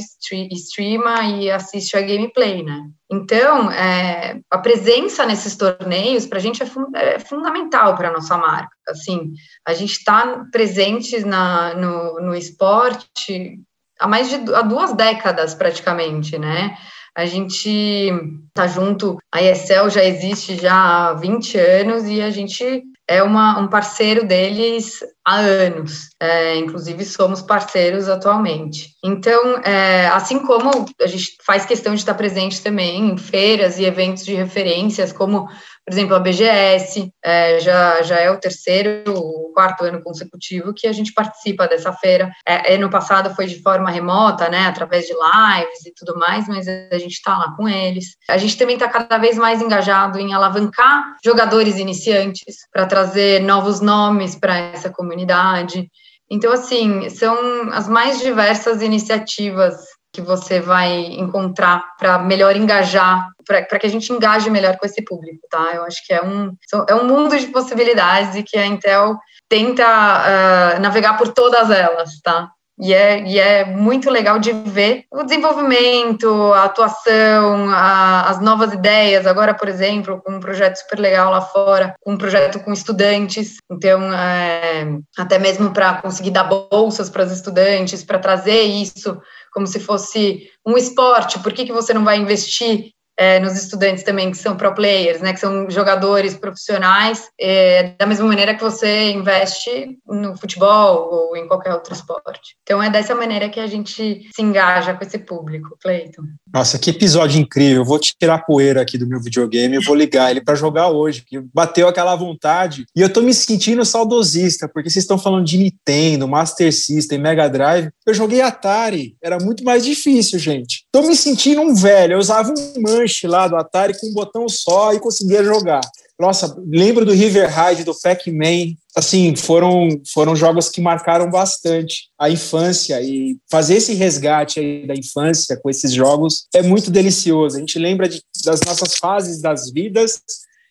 streama 0.53 1.23
e 1.25 1.51
assiste 1.51 1.97
a 1.97 2.01
gameplay, 2.01 2.63
né? 2.63 2.83
Então, 3.11 3.71
é, 3.71 4.41
a 4.51 4.59
presença 4.59 5.27
nesses 5.27 5.55
torneios 5.57 6.27
para 6.27 6.39
a 6.39 6.41
gente 6.41 6.63
é, 6.63 6.67
fun 6.67 6.87
é 6.95 7.19
fundamental 7.19 7.95
para 7.95 8.09
a 8.09 8.13
nossa 8.13 8.37
marca. 8.37 8.75
Assim, 8.89 9.33
a 9.67 9.75
gente 9.75 9.93
está 9.93 10.45
presente 10.51 11.23
na, 11.25 11.75
no, 11.75 12.21
no 12.21 12.35
esporte 12.35 13.61
há 14.03 14.09
mais 14.09 14.29
de 14.29 14.55
há 14.55 14.63
duas 14.63 14.93
décadas 14.95 15.55
praticamente, 15.55 16.39
né? 16.39 16.77
A 17.15 17.27
gente 17.27 18.11
tá 18.55 18.67
junto, 18.67 19.19
a 19.31 19.43
ESL 19.43 19.91
já 19.91 20.05
existe 20.05 20.57
já 20.57 21.11
há 21.11 21.15
20 21.15 21.59
anos 21.59 22.05
e 22.07 22.23
a 22.23 22.31
gente 22.31 22.85
é 23.07 23.23
uma, 23.23 23.59
um 23.59 23.69
parceiro 23.69 24.27
deles 24.27 25.01
há 25.25 25.37
anos, 25.37 26.09
é, 26.21 26.57
inclusive 26.57 27.05
somos 27.05 27.43
parceiros 27.43 28.09
atualmente. 28.09 28.95
Então, 29.05 29.59
é, 29.59 30.07
assim 30.09 30.39
como 30.41 30.87
a 31.01 31.07
gente 31.07 31.37
faz 31.45 31.67
questão 31.67 31.95
de 31.95 32.01
estar 32.01 32.15
presente 32.15 32.63
também 32.63 33.11
em 33.11 33.19
feiras 33.19 33.79
e 33.79 33.85
eventos 33.85 34.25
de 34.25 34.35
referências, 34.35 35.13
como 35.13 35.49
por 35.85 35.93
exemplo, 35.93 36.15
a 36.15 36.21
BGS 36.21 37.13
é, 37.25 37.59
já, 37.59 38.03
já 38.03 38.21
é 38.21 38.31
o 38.31 38.39
terceiro, 38.39 39.03
o 39.09 39.53
quarto 39.53 39.85
ano 39.85 40.01
consecutivo 40.01 40.73
que 40.73 40.87
a 40.87 40.93
gente 40.93 41.13
participa 41.13 41.67
dessa 41.67 41.93
feira. 41.93 42.31
É, 42.47 42.75
ano 42.75 42.89
passado 42.89 43.35
foi 43.35 43.47
de 43.47 43.61
forma 43.61 43.91
remota, 43.91 44.49
né, 44.49 44.67
através 44.67 45.07
de 45.07 45.13
lives 45.13 45.85
e 45.85 45.93
tudo 45.95 46.17
mais, 46.19 46.47
mas 46.47 46.69
a 46.69 46.99
gente 46.99 47.15
está 47.15 47.37
lá 47.37 47.55
com 47.57 47.69
eles. 47.69 48.17
A 48.29 48.37
gente 48.37 48.57
também 48.57 48.77
está 48.77 48.89
cada 48.89 49.19
vez 49.19 49.37
mais 49.37 49.61
engajado 49.61 50.19
em 50.21 50.33
alavancar 50.33 51.17
jogadores 51.25 51.77
iniciantes 51.77 52.59
para 52.73 52.87
trazer 52.87 53.43
novos 53.43 53.81
nomes 53.81 54.37
para 54.37 54.57
essa 54.57 54.89
comunidade. 54.89 55.91
Então, 56.31 56.53
assim, 56.53 57.11
são 57.11 57.37
as 57.73 57.89
mais 57.89 58.21
diversas 58.21 58.81
iniciativas 58.81 59.75
que 60.13 60.21
você 60.21 60.61
vai 60.61 60.93
encontrar 60.93 61.83
para 61.99 62.19
melhor 62.19 62.55
engajar, 62.55 63.29
para 63.47 63.79
que 63.79 63.87
a 63.87 63.91
gente 63.91 64.13
engaje 64.13 64.51
melhor 64.51 64.77
com 64.77 64.85
esse 64.85 65.03
público, 65.03 65.47
tá? 65.51 65.73
Eu 65.75 65.85
acho 65.85 66.07
que 66.07 66.13
é 66.13 66.23
um, 66.23 66.55
é 66.87 66.95
um 66.95 67.07
mundo 67.07 67.39
de 67.39 67.47
possibilidades 67.47 68.37
e 68.37 68.43
que 68.43 68.59
a 68.59 68.67
Intel 68.67 69.17
tenta 69.49 69.85
uh, 69.85 70.81
navegar 70.81 71.17
por 71.17 71.29
todas 71.29 71.71
elas, 71.71 72.21
tá? 72.23 72.51
E 72.83 72.93
é, 72.93 73.25
e 73.25 73.39
é 73.39 73.65
muito 73.65 74.11
legal 74.11 74.41
de 74.41 74.51
ver 74.53 75.05
o 75.09 75.23
desenvolvimento, 75.23 76.29
a 76.53 76.65
atuação, 76.65 77.71
a, 77.71 78.29
as 78.29 78.41
novas 78.41 78.73
ideias. 78.73 79.25
Agora, 79.25 79.55
por 79.55 79.69
exemplo, 79.69 80.21
com 80.21 80.33
um 80.33 80.41
projeto 80.41 80.75
super 80.75 80.99
legal 80.99 81.31
lá 81.31 81.41
fora, 81.41 81.95
um 82.05 82.17
projeto 82.17 82.59
com 82.59 82.73
estudantes. 82.73 83.59
Então, 83.71 84.13
é, 84.13 84.99
até 85.17 85.39
mesmo 85.39 85.71
para 85.71 86.03
conseguir 86.03 86.33
dar 86.33 86.43
bolsas 86.43 87.09
para 87.09 87.23
os 87.23 87.31
estudantes, 87.31 88.03
para 88.03 88.19
trazer 88.19 88.63
isso 88.63 89.17
como 89.53 89.65
se 89.65 89.79
fosse 89.79 90.51
um 90.67 90.77
esporte. 90.77 91.39
Por 91.39 91.53
que, 91.53 91.65
que 91.65 91.73
você 91.73 91.95
não 91.95 92.03
vai 92.03 92.17
investir 92.17 92.91
é, 93.19 93.39
nos 93.39 93.55
estudantes 93.55 94.03
também 94.03 94.31
que 94.31 94.37
são 94.37 94.57
pro 94.57 94.75
players, 94.75 95.21
né, 95.21 95.33
que 95.33 95.41
são 95.41 95.69
jogadores 95.71 96.35
profissionais, 96.35 97.29
é, 97.39 97.95
da 97.99 98.07
mesma 98.07 98.27
maneira 98.27 98.55
que 98.55 98.63
você 98.63 99.11
investe 99.11 99.99
no 100.07 100.37
futebol 100.37 101.09
ou 101.13 101.37
em 101.37 101.47
qualquer 101.47 101.73
outro 101.73 101.93
esporte. 101.93 102.57
Então 102.63 102.83
é 102.83 102.91
dessa 102.91 103.15
maneira 103.15 103.49
que 103.49 103.61
a 103.61 103.67
gente 103.67 104.29
se 104.35 104.43
engaja 104.43 104.95
com 104.95 105.05
esse 105.05 105.19
público, 105.19 105.77
Cleiton. 105.81 106.23
Nossa, 106.53 106.79
que 106.79 106.91
episódio 106.91 107.41
incrível! 107.41 107.83
Eu 107.83 107.85
vou 107.85 107.99
tirar 107.99 108.35
a 108.35 108.39
poeira 108.39 108.83
aqui 108.83 108.99
do 108.99 109.07
meu 109.07 109.21
videogame, 109.21 109.77
eu 109.77 109.83
vou 109.83 109.95
ligar 109.95 110.31
ele 110.31 110.41
para 110.41 110.55
jogar 110.55 110.89
hoje, 110.89 111.25
que 111.27 111.41
bateu 111.53 111.89
aquela 111.89 112.15
vontade. 112.17 112.85
E 112.95 113.01
eu 113.01 113.13
tô 113.13 113.21
me 113.21 113.35
sentindo 113.35 113.85
saudosista, 113.85 114.69
porque 114.69 114.91
vocês 114.91 115.05
estão 115.05 115.19
falando 115.19 115.45
de 115.45 115.59
Nintendo, 115.59 116.29
Master 116.29 116.73
System, 116.73 117.19
Mega 117.19 117.49
Drive. 117.49 117.91
Eu 118.07 118.15
joguei 118.15 118.41
Atari, 118.41 119.17
era 119.23 119.39
muito 119.39 119.65
mais 119.65 119.85
difícil, 119.85 120.39
gente. 120.39 120.85
Tô 120.93 121.03
me 121.03 121.15
sentindo 121.15 121.61
um 121.61 121.75
velho, 121.75 122.15
eu 122.15 122.19
usava 122.19 122.51
um 122.51 122.81
manche 122.81 123.12
lá 123.27 123.49
do 123.49 123.57
Atari 123.57 123.99
com 123.99 124.09
um 124.09 124.15
botão 124.15 124.49
só 124.49 124.93
e 124.93 125.01
conseguia 125.01 125.43
jogar. 125.43 125.81
Nossa, 126.23 126.55
lembro 126.69 127.05
do 127.05 127.13
River 127.13 127.51
Ride, 127.51 127.85
do 127.85 127.99
Pac-Man. 127.99 128.75
Assim, 128.95 129.35
foram, 129.35 129.89
foram 130.13 130.37
jogos 130.37 130.69
que 130.69 130.81
marcaram 130.81 131.31
bastante 131.31 132.11
a 132.19 132.31
infância 132.31 133.01
e 133.03 133.37
fazer 133.51 133.77
esse 133.77 133.95
resgate 133.95 134.61
aí 134.61 134.87
da 134.87 134.95
infância 134.95 135.57
com 135.57 135.69
esses 135.69 135.93
jogos 135.93 136.47
é 136.55 136.63
muito 136.63 136.91
delicioso. 136.91 137.57
A 137.57 137.61
gente 137.61 137.79
lembra 137.79 138.09
de, 138.09 138.23
das 138.45 138.61
nossas 138.61 138.97
fases 138.99 139.41
das 139.41 139.73
vidas 139.73 140.21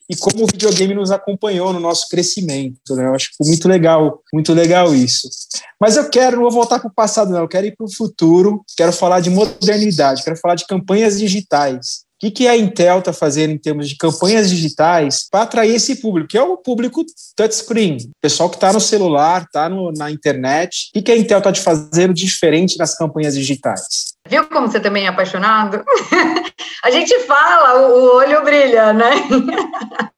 e 0.09 0.15
como 0.15 0.43
o 0.43 0.47
videogame 0.47 0.93
nos 0.93 1.11
acompanhou 1.11 1.73
no 1.73 1.79
nosso 1.79 2.07
crescimento, 2.09 2.95
né? 2.95 3.07
Eu 3.07 3.15
acho 3.15 3.29
muito 3.41 3.67
legal, 3.67 4.21
muito 4.33 4.53
legal 4.53 4.93
isso. 4.93 5.27
Mas 5.79 5.97
eu 5.97 6.09
quero, 6.09 6.37
não 6.37 6.43
vou 6.43 6.51
voltar 6.51 6.79
para 6.79 6.89
o 6.89 6.93
passado, 6.93 7.31
não, 7.31 7.39
eu 7.39 7.47
quero 7.47 7.67
ir 7.67 7.75
para 7.75 7.85
o 7.85 7.93
futuro, 7.93 8.61
quero 8.77 8.93
falar 8.93 9.19
de 9.19 9.29
modernidade, 9.29 10.23
quero 10.23 10.37
falar 10.37 10.55
de 10.55 10.67
campanhas 10.67 11.19
digitais 11.19 12.05
que, 12.21 12.29
que 12.29 12.47
a 12.47 12.55
Intel 12.55 12.99
está 12.99 13.11
fazendo 13.11 13.51
em 13.51 13.57
termos 13.57 13.89
de 13.89 13.97
campanhas 13.97 14.47
digitais 14.47 15.27
para 15.29 15.41
atrair 15.41 15.73
esse 15.73 15.95
público, 15.95 16.29
que 16.29 16.37
é 16.37 16.43
o 16.43 16.55
público 16.55 17.03
touchscreen, 17.35 17.97
pessoal 18.21 18.47
que 18.47 18.57
está 18.57 18.71
no 18.71 18.79
celular, 18.79 19.41
está 19.41 19.67
na 19.69 20.11
internet. 20.11 20.89
O 20.89 20.93
que, 20.93 21.01
que 21.01 21.11
a 21.11 21.17
Intel 21.17 21.39
está 21.39 21.53
fazendo 21.55 22.13
diferente 22.13 22.77
nas 22.77 22.95
campanhas 22.95 23.33
digitais? 23.33 24.13
Viu 24.29 24.47
como 24.47 24.67
você 24.67 24.79
também 24.79 25.05
é 25.05 25.07
apaixonado? 25.07 25.83
a 26.83 26.91
gente 26.91 27.19
fala, 27.21 27.87
o 27.87 28.17
olho 28.17 28.43
brilha, 28.43 28.93
né? 28.93 29.11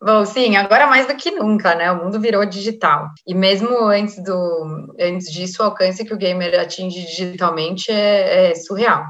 Bom, 0.00 0.24
sim, 0.24 0.56
agora 0.56 0.86
mais 0.86 1.08
do 1.08 1.16
que 1.16 1.32
nunca, 1.32 1.74
né? 1.74 1.90
O 1.90 2.04
mundo 2.04 2.20
virou 2.20 2.46
digital. 2.46 3.08
E 3.26 3.34
mesmo 3.34 3.68
antes, 3.86 4.22
do, 4.22 4.94
antes 4.98 5.30
disso, 5.30 5.60
o 5.60 5.66
alcance 5.66 6.04
que 6.04 6.14
o 6.14 6.16
gamer 6.16 6.58
atinge 6.60 7.04
digitalmente 7.04 7.90
é, 7.90 8.50
é 8.50 8.54
surreal. 8.54 9.04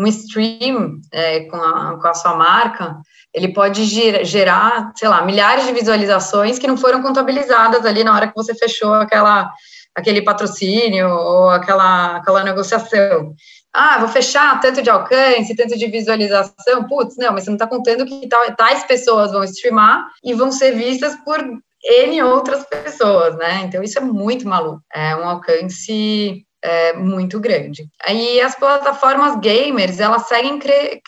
Um 0.00 0.06
stream 0.06 1.00
é, 1.12 1.40
com, 1.40 1.56
a, 1.56 1.98
com 2.00 2.08
a 2.08 2.14
sua 2.14 2.34
marca, 2.34 2.96
ele 3.34 3.52
pode 3.52 3.84
gerar, 3.84 4.92
sei 4.96 5.08
lá, 5.08 5.22
milhares 5.24 5.66
de 5.66 5.72
visualizações 5.72 6.58
que 6.58 6.66
não 6.66 6.76
foram 6.76 7.02
contabilizadas 7.02 7.84
ali 7.84 8.02
na 8.02 8.14
hora 8.14 8.28
que 8.28 8.34
você 8.34 8.54
fechou 8.54 8.94
aquela, 8.94 9.52
aquele 9.94 10.22
patrocínio 10.22 11.08
ou 11.08 11.50
aquela, 11.50 12.16
aquela 12.16 12.42
negociação 12.42 13.34
ah, 13.72 13.98
vou 13.98 14.08
fechar 14.08 14.58
tanto 14.60 14.82
de 14.82 14.90
alcance, 14.90 15.54
tanto 15.54 15.78
de 15.78 15.86
visualização, 15.86 16.84
putz, 16.88 17.16
não, 17.16 17.32
mas 17.32 17.44
você 17.44 17.50
não 17.50 17.56
está 17.56 17.68
contando 17.68 18.04
que 18.04 18.28
tais 18.56 18.82
pessoas 18.84 19.30
vão 19.30 19.44
streamar 19.44 20.08
e 20.24 20.34
vão 20.34 20.50
ser 20.50 20.72
vistas 20.72 21.14
por 21.24 21.38
N 21.82 22.22
outras 22.22 22.64
pessoas, 22.64 23.36
né? 23.36 23.62
Então 23.64 23.82
isso 23.82 23.98
é 23.98 24.02
muito 24.02 24.46
maluco. 24.46 24.82
É 24.92 25.14
um 25.14 25.28
alcance 25.28 26.44
é, 26.62 26.92
muito 26.92 27.40
grande. 27.40 27.88
Aí 28.06 28.40
as 28.40 28.54
plataformas 28.54 29.38
gamers, 29.40 29.98
elas 29.98 30.28
seguem, 30.28 30.58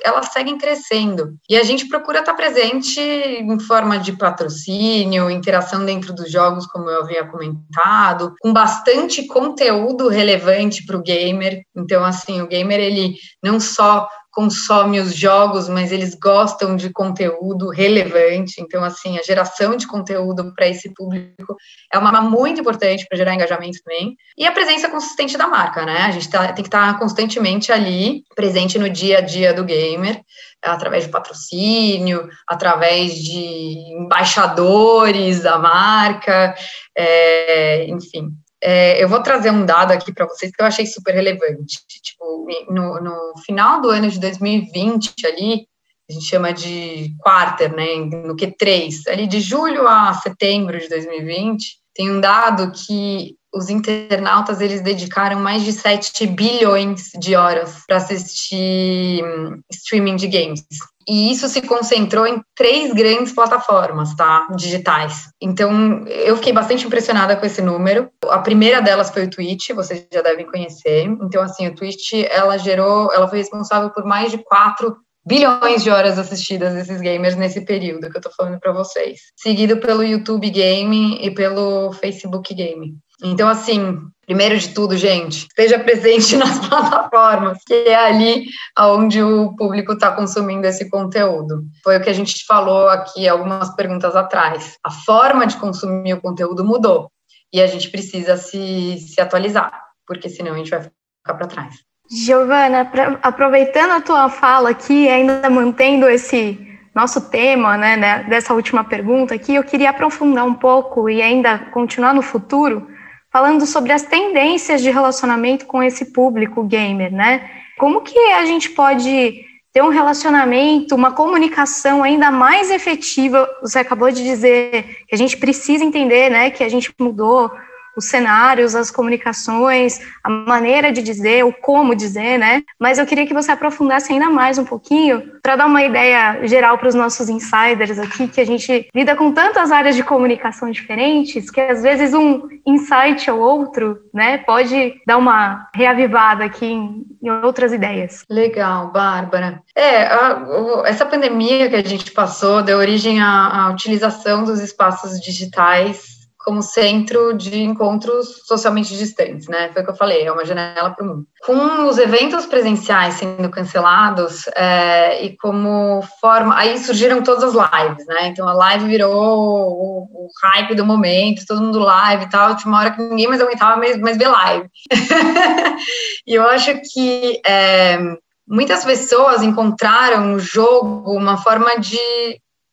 elas 0.04 0.32
seguem 0.32 0.58
crescendo. 0.58 1.34
E 1.48 1.56
a 1.56 1.62
gente 1.62 1.88
procura 1.88 2.20
estar 2.20 2.34
presente 2.34 3.00
em 3.00 3.60
forma 3.60 3.98
de 3.98 4.12
patrocínio, 4.12 5.30
interação 5.30 5.84
dentro 5.84 6.12
dos 6.12 6.30
jogos, 6.30 6.66
como 6.66 6.88
eu 6.88 7.02
havia 7.02 7.26
comentado, 7.26 8.34
com 8.40 8.52
bastante 8.52 9.26
conteúdo 9.26 10.08
relevante 10.08 10.84
para 10.84 10.96
o 10.96 11.02
gamer. 11.02 11.62
Então, 11.76 12.04
assim, 12.04 12.40
o 12.40 12.48
gamer, 12.48 12.80
ele 12.80 13.14
não 13.42 13.60
só 13.60 14.08
consome 14.32 14.98
os 14.98 15.14
jogos, 15.14 15.68
mas 15.68 15.92
eles 15.92 16.14
gostam 16.14 16.74
de 16.74 16.90
conteúdo 16.90 17.68
relevante. 17.68 18.60
Então, 18.60 18.82
assim, 18.82 19.18
a 19.18 19.22
geração 19.22 19.76
de 19.76 19.86
conteúdo 19.86 20.54
para 20.54 20.66
esse 20.66 20.92
público 20.94 21.54
é 21.92 21.98
uma 21.98 22.22
muito 22.22 22.60
importante 22.60 23.06
para 23.06 23.18
gerar 23.18 23.34
engajamento 23.34 23.78
também. 23.84 24.16
E 24.36 24.46
a 24.46 24.52
presença 24.52 24.88
consistente 24.88 25.36
da 25.36 25.46
marca, 25.46 25.84
né? 25.84 26.02
A 26.02 26.10
gente 26.10 26.30
tá, 26.30 26.52
tem 26.52 26.62
que 26.62 26.68
estar 26.68 26.94
tá 26.94 26.98
constantemente 26.98 27.70
ali, 27.70 28.24
presente 28.34 28.78
no 28.78 28.88
dia 28.88 29.18
a 29.18 29.20
dia 29.20 29.52
do 29.52 29.64
gamer, 29.64 30.20
através 30.62 31.04
de 31.04 31.10
patrocínio, 31.10 32.28
através 32.48 33.14
de 33.16 33.94
embaixadores 33.98 35.42
da 35.42 35.58
marca, 35.58 36.54
é, 36.96 37.84
enfim. 37.86 38.30
É, 38.62 39.02
eu 39.02 39.08
vou 39.08 39.20
trazer 39.20 39.50
um 39.50 39.66
dado 39.66 39.90
aqui 39.90 40.12
para 40.12 40.26
vocês 40.26 40.52
que 40.52 40.62
eu 40.62 40.66
achei 40.66 40.86
super 40.86 41.12
relevante. 41.12 41.80
Tipo, 41.88 42.46
no, 42.70 43.00
no, 43.00 43.32
final 43.44 43.80
do 43.80 43.90
ano 43.90 44.08
de 44.08 44.20
2020, 44.20 45.26
ali, 45.26 45.66
a 46.08 46.12
gente 46.12 46.26
chama 46.26 46.52
de 46.52 47.12
quarter, 47.18 47.74
né, 47.74 47.96
no 47.96 48.36
Q3, 48.36 49.08
ali 49.08 49.26
de 49.26 49.40
julho 49.40 49.88
a 49.88 50.14
setembro 50.14 50.78
de 50.78 50.88
2020, 50.88 51.82
tem 51.92 52.10
um 52.10 52.20
dado 52.20 52.70
que 52.70 53.36
os 53.54 53.68
internautas 53.68 54.60
eles 54.60 54.80
dedicaram 54.80 55.38
mais 55.38 55.62
de 55.62 55.72
7 55.72 56.26
bilhões 56.26 57.10
de 57.18 57.36
horas 57.36 57.82
para 57.86 57.98
assistir 57.98 59.22
hum, 59.22 59.60
streaming 59.70 60.16
de 60.16 60.28
games. 60.28 60.64
E 61.08 61.32
isso 61.32 61.48
se 61.48 61.60
concentrou 61.62 62.26
em 62.26 62.40
três 62.54 62.92
grandes 62.92 63.32
plataformas, 63.32 64.14
tá? 64.14 64.46
Digitais. 64.56 65.28
Então, 65.40 66.06
eu 66.06 66.36
fiquei 66.36 66.52
bastante 66.52 66.86
impressionada 66.86 67.36
com 67.36 67.44
esse 67.44 67.60
número. 67.60 68.08
A 68.28 68.38
primeira 68.38 68.80
delas 68.80 69.10
foi 69.10 69.24
o 69.24 69.30
Twitch, 69.30 69.70
vocês 69.70 70.06
já 70.12 70.22
devem 70.22 70.46
conhecer. 70.46 71.04
Então, 71.04 71.42
assim, 71.42 71.66
o 71.66 71.74
Twitch, 71.74 72.12
ela 72.30 72.56
gerou, 72.56 73.12
ela 73.12 73.28
foi 73.28 73.38
responsável 73.38 73.90
por 73.90 74.04
mais 74.04 74.30
de 74.30 74.38
4 74.38 74.96
bilhões 75.24 75.82
de 75.82 75.90
horas 75.90 76.18
assistidas 76.18 76.74
desses 76.74 77.00
gamers 77.00 77.36
nesse 77.36 77.64
período 77.64 78.10
que 78.10 78.16
eu 78.16 78.22
tô 78.22 78.30
falando 78.30 78.58
para 78.58 78.72
vocês. 78.72 79.20
Seguido 79.36 79.78
pelo 79.78 80.02
YouTube 80.02 80.50
Game 80.50 81.18
e 81.20 81.30
pelo 81.30 81.92
Facebook 81.92 82.52
Game. 82.54 82.96
Então, 83.22 83.48
assim, 83.48 84.00
primeiro 84.26 84.58
de 84.58 84.68
tudo, 84.70 84.96
gente, 84.96 85.46
esteja 85.48 85.78
presente 85.78 86.36
nas 86.36 86.58
plataformas, 86.66 87.58
que 87.66 87.74
é 87.74 87.94
ali 87.94 88.46
onde 88.78 89.22
o 89.22 89.54
público 89.56 89.92
está 89.92 90.10
consumindo 90.10 90.66
esse 90.66 90.88
conteúdo. 90.90 91.62
Foi 91.84 91.96
o 91.96 92.02
que 92.02 92.10
a 92.10 92.14
gente 92.14 92.44
falou 92.46 92.88
aqui 92.88 93.28
algumas 93.28 93.74
perguntas 93.74 94.16
atrás. 94.16 94.76
A 94.84 94.90
forma 94.90 95.46
de 95.46 95.56
consumir 95.56 96.14
o 96.14 96.20
conteúdo 96.20 96.64
mudou 96.64 97.10
e 97.52 97.60
a 97.60 97.66
gente 97.66 97.90
precisa 97.90 98.36
se, 98.36 98.98
se 98.98 99.20
atualizar, 99.20 99.72
porque 100.06 100.28
senão 100.28 100.54
a 100.54 100.56
gente 100.56 100.70
vai 100.70 100.82
ficar 100.82 101.34
para 101.34 101.46
trás. 101.46 101.76
Giovana, 102.10 102.90
aproveitando 103.22 103.92
a 103.92 104.00
tua 104.00 104.28
fala 104.28 104.70
aqui, 104.70 105.08
ainda 105.08 105.48
mantendo 105.48 106.08
esse 106.08 106.58
nosso 106.94 107.30
tema, 107.30 107.76
né, 107.78 107.96
né, 107.96 108.24
dessa 108.24 108.52
última 108.52 108.84
pergunta 108.84 109.34
aqui, 109.34 109.54
eu 109.54 109.64
queria 109.64 109.90
aprofundar 109.90 110.44
um 110.44 110.54
pouco 110.54 111.08
e 111.08 111.22
ainda 111.22 111.58
continuar 111.58 112.12
no 112.12 112.20
futuro, 112.20 112.86
falando 113.32 113.64
sobre 113.64 113.92
as 113.92 114.02
tendências 114.02 114.82
de 114.82 114.90
relacionamento 114.90 115.64
com 115.64 115.82
esse 115.82 116.12
público 116.12 116.62
gamer, 116.62 117.10
né? 117.10 117.50
Como 117.78 118.02
que 118.02 118.18
a 118.32 118.44
gente 118.44 118.70
pode 118.70 119.44
ter 119.72 119.82
um 119.82 119.88
relacionamento, 119.88 120.94
uma 120.94 121.12
comunicação 121.12 122.02
ainda 122.02 122.30
mais 122.30 122.70
efetiva? 122.70 123.48
Você 123.62 123.78
acabou 123.78 124.10
de 124.10 124.22
dizer 124.22 124.84
que 125.08 125.14
a 125.14 125.16
gente 125.16 125.38
precisa 125.38 125.82
entender, 125.82 126.30
né, 126.30 126.50
que 126.50 126.62
a 126.62 126.68
gente 126.68 126.92
mudou 127.00 127.50
os 127.96 128.06
cenários, 128.06 128.74
as 128.74 128.90
comunicações, 128.90 130.00
a 130.22 130.30
maneira 130.30 130.92
de 130.92 131.02
dizer, 131.02 131.44
o 131.44 131.52
como 131.52 131.94
dizer, 131.94 132.38
né? 132.38 132.62
Mas 132.78 132.98
eu 132.98 133.06
queria 133.06 133.26
que 133.26 133.34
você 133.34 133.52
aprofundasse 133.52 134.12
ainda 134.12 134.30
mais 134.30 134.58
um 134.58 134.64
pouquinho 134.64 135.22
para 135.42 135.56
dar 135.56 135.66
uma 135.66 135.82
ideia 135.82 136.46
geral 136.46 136.78
para 136.78 136.88
os 136.88 136.94
nossos 136.94 137.28
insiders 137.28 137.98
aqui, 137.98 138.28
que 138.28 138.40
a 138.40 138.46
gente 138.46 138.88
lida 138.94 139.14
com 139.16 139.32
tantas 139.32 139.70
áreas 139.70 139.96
de 139.96 140.02
comunicação 140.02 140.70
diferentes 140.70 141.50
que 141.50 141.60
às 141.60 141.82
vezes 141.82 142.14
um 142.14 142.48
insight 142.66 143.30
ou 143.30 143.40
outro, 143.40 143.98
né, 144.12 144.38
pode 144.38 144.94
dar 145.06 145.18
uma 145.18 145.68
reavivada 145.74 146.44
aqui 146.44 146.66
em, 146.66 147.04
em 147.22 147.30
outras 147.30 147.72
ideias. 147.72 148.24
Legal, 148.28 148.90
Bárbara. 148.90 149.62
É, 149.74 150.04
a, 150.04 150.82
essa 150.86 151.04
pandemia 151.04 151.68
que 151.68 151.76
a 151.76 151.84
gente 151.84 152.10
passou 152.12 152.62
deu 152.62 152.78
origem 152.78 153.20
à, 153.20 153.64
à 153.66 153.70
utilização 153.70 154.44
dos 154.44 154.60
espaços 154.60 155.20
digitais 155.20 156.11
como 156.44 156.62
centro 156.62 157.32
de 157.34 157.62
encontros 157.62 158.42
socialmente 158.46 158.96
distantes, 158.96 159.48
né? 159.48 159.70
Foi 159.72 159.82
o 159.82 159.84
que 159.84 159.90
eu 159.90 159.96
falei, 159.96 160.26
é 160.26 160.32
uma 160.32 160.44
janela 160.44 160.90
para 160.90 161.04
o 161.04 161.08
mundo. 161.08 161.26
Com 161.44 161.86
os 161.88 161.98
eventos 161.98 162.46
presenciais 162.46 163.14
sendo 163.14 163.48
cancelados 163.48 164.46
é, 164.54 165.24
e 165.24 165.36
como 165.36 166.02
forma, 166.20 166.56
aí 166.56 166.78
surgiram 166.78 167.22
todas 167.22 167.44
as 167.44 167.52
lives, 167.54 168.06
né? 168.06 168.26
Então 168.26 168.48
a 168.48 168.52
live 168.52 168.86
virou 168.86 169.14
o, 169.14 170.02
o 170.12 170.28
hype 170.44 170.74
do 170.74 170.84
momento, 170.84 171.46
todo 171.46 171.62
mundo 171.62 171.78
live 171.78 172.24
e 172.24 172.30
tal. 172.30 172.56
Tinha 172.56 172.68
uma 172.68 172.80
hora 172.80 172.90
que 172.90 173.02
ninguém 173.02 173.28
mais 173.28 173.40
aguentava 173.40 173.76
mais, 173.76 173.98
mais 173.98 174.16
ver 174.16 174.28
live. 174.28 174.68
e 176.26 176.34
eu 176.34 176.42
acho 176.48 176.72
que 176.92 177.40
é, 177.46 177.98
muitas 178.46 178.84
pessoas 178.84 179.42
encontraram 179.42 180.26
no 180.26 180.38
jogo 180.38 181.12
uma 181.12 181.36
forma 181.36 181.78
de 181.78 181.98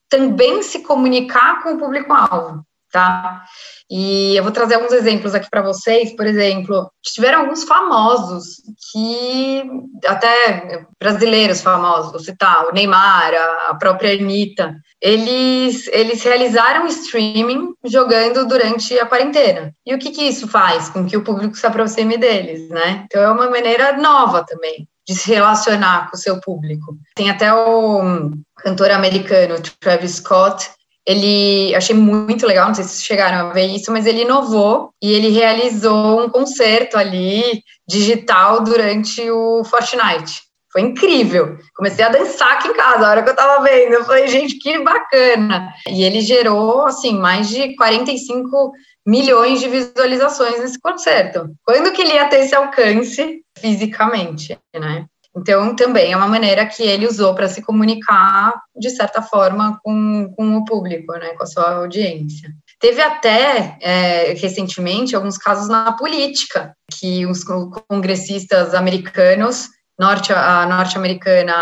também 0.10 0.64
se 0.64 0.80
comunicar 0.80 1.62
com 1.62 1.74
o 1.74 1.78
público-alvo 1.78 2.64
tá? 2.92 3.44
E 3.90 4.36
eu 4.36 4.44
vou 4.44 4.52
trazer 4.52 4.76
alguns 4.76 4.94
exemplos 4.94 5.34
aqui 5.34 5.50
para 5.50 5.62
vocês. 5.62 6.16
Por 6.16 6.26
exemplo, 6.26 6.92
tiveram 7.02 7.42
alguns 7.42 7.64
famosos 7.64 8.62
que, 8.92 9.64
até 10.06 10.86
brasileiros 11.00 11.62
famosos, 11.62 12.12
vou 12.12 12.20
citar 12.20 12.66
o 12.66 12.72
Neymar, 12.72 13.34
a 13.70 13.76
própria 13.76 14.14
Anitta, 14.14 14.76
eles, 15.02 15.88
eles 15.88 16.22
realizaram 16.24 16.86
streaming 16.88 17.74
jogando 17.86 18.46
durante 18.46 18.98
a 19.00 19.06
quarentena. 19.06 19.74
E 19.86 19.96
o 19.96 20.00
que, 20.00 20.12
que 20.12 20.24
isso 20.24 20.48
faz? 20.48 20.90
Com 20.90 21.06
que 21.06 21.18
o 21.18 21.24
público 21.24 21.56
se 21.56 21.66
aproxime 21.66 22.18
deles, 22.18 22.70
né? 22.70 23.06
Então 23.06 23.22
é 23.22 23.32
uma 23.32 23.50
maneira 23.50 23.98
nova 23.98 24.46
também 24.46 24.88
de 25.08 25.16
se 25.16 25.34
relacionar 25.34 26.12
com 26.12 26.16
o 26.16 26.20
seu 26.20 26.40
público. 26.40 26.96
Tem 27.16 27.32
até 27.32 27.52
o 27.52 28.30
cantor 28.58 28.92
americano 28.92 29.56
Travis 29.80 30.18
Scott, 30.18 30.70
ele 31.10 31.74
achei 31.74 31.96
muito 31.96 32.46
legal, 32.46 32.68
não 32.68 32.76
sei 32.76 32.84
se 32.84 32.92
vocês 32.92 33.04
chegaram 33.04 33.50
a 33.50 33.52
ver 33.52 33.66
isso, 33.66 33.92
mas 33.92 34.06
ele 34.06 34.22
inovou 34.22 34.92
e 35.02 35.12
ele 35.12 35.30
realizou 35.30 36.24
um 36.24 36.30
concerto 36.30 36.96
ali 37.00 37.64
digital 37.88 38.64
durante 38.64 39.20
o 39.32 39.64
Fortnite. 39.64 40.44
Foi 40.72 40.82
incrível. 40.82 41.58
Comecei 41.76 42.06
a 42.06 42.10
dançar 42.10 42.52
aqui 42.52 42.68
em 42.68 42.74
casa, 42.74 43.08
a 43.08 43.10
hora 43.10 43.24
que 43.24 43.30
eu 43.32 43.36
tava 43.36 43.64
vendo. 43.64 43.92
Eu 43.92 44.06
falei, 44.06 44.28
gente, 44.28 44.60
que 44.60 44.78
bacana. 44.84 45.74
E 45.88 46.04
ele 46.04 46.22
gerou, 46.22 46.86
assim, 46.86 47.18
mais 47.18 47.50
de 47.50 47.76
45 47.76 48.72
milhões 49.04 49.60
de 49.60 49.68
visualizações 49.68 50.60
nesse 50.60 50.80
concerto. 50.80 51.50
Quando 51.66 51.92
que 51.92 52.04
ele 52.04 52.14
ia 52.14 52.30
ter 52.30 52.42
esse 52.42 52.54
alcance 52.54 53.42
fisicamente, 53.58 54.56
né? 54.76 55.08
Então, 55.36 55.76
também 55.76 56.12
é 56.12 56.18
uma 56.18 56.28
maneira 56.28 56.66
que 56.66 56.84
ele 56.84 57.08
usou 57.08 57.36
para 57.36 57.48
se 57.48 57.62
comunicar, 57.62 58.54
de 58.76 58.90
certa 58.90 59.22
forma, 59.22 59.80
com, 59.84 60.34
com 60.36 60.58
o 60.58 60.66
público, 60.66 61.14
né, 61.14 61.30
com 61.36 61.44
a 61.44 61.48
sua 61.48 61.76
audiência. 61.76 62.50
Teve 62.80 63.02
até, 63.02 63.78
é, 63.82 64.34
recentemente, 64.34 65.16
alguns 65.16 65.38
casos 65.38 65.68
na 65.68 65.92
política, 65.92 66.74
que 66.92 67.26
os 67.26 67.44
congressistas 67.44 68.74
americanos, 68.74 69.68
norte, 70.00 70.34
a 70.34 70.66
norte-americana 70.66 71.54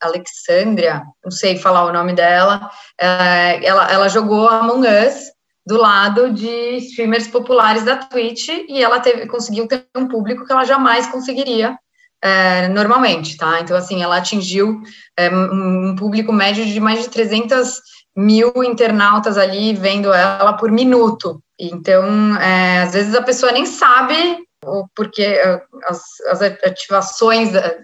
Alexandria, 0.00 1.02
não 1.24 1.30
sei 1.30 1.56
falar 1.56 1.86
o 1.86 1.92
nome 1.92 2.12
dela, 2.12 2.70
é, 3.00 3.64
ela, 3.64 3.90
ela 3.90 4.08
jogou 4.08 4.48
Among 4.48 4.86
Us 4.86 5.32
do 5.66 5.78
lado 5.78 6.30
de 6.30 6.76
streamers 6.76 7.26
populares 7.26 7.84
da 7.84 7.96
Twitch 7.96 8.48
e 8.68 8.82
ela 8.82 9.00
teve, 9.00 9.26
conseguiu 9.26 9.66
ter 9.66 9.86
um 9.96 10.06
público 10.06 10.44
que 10.44 10.52
ela 10.52 10.64
jamais 10.64 11.06
conseguiria 11.06 11.76
é, 12.24 12.68
normalmente, 12.68 13.36
tá? 13.36 13.60
Então, 13.60 13.76
assim, 13.76 14.02
ela 14.02 14.16
atingiu 14.16 14.80
é, 15.14 15.28
um 15.28 15.94
público 15.94 16.32
médio 16.32 16.64
de 16.64 16.80
mais 16.80 17.02
de 17.02 17.10
300 17.10 17.82
mil 18.16 18.50
internautas 18.64 19.36
ali 19.36 19.74
vendo 19.74 20.10
ela 20.10 20.54
por 20.54 20.70
minuto. 20.70 21.38
Então, 21.60 22.34
é, 22.40 22.82
às 22.82 22.94
vezes 22.94 23.14
a 23.14 23.20
pessoa 23.20 23.52
nem 23.52 23.66
sabe 23.66 24.38
o 24.64 24.86
porquê, 24.96 25.22
é, 25.22 25.60
as, 25.86 26.00
as 26.30 26.40
ativações, 26.40 27.54
é, 27.54 27.80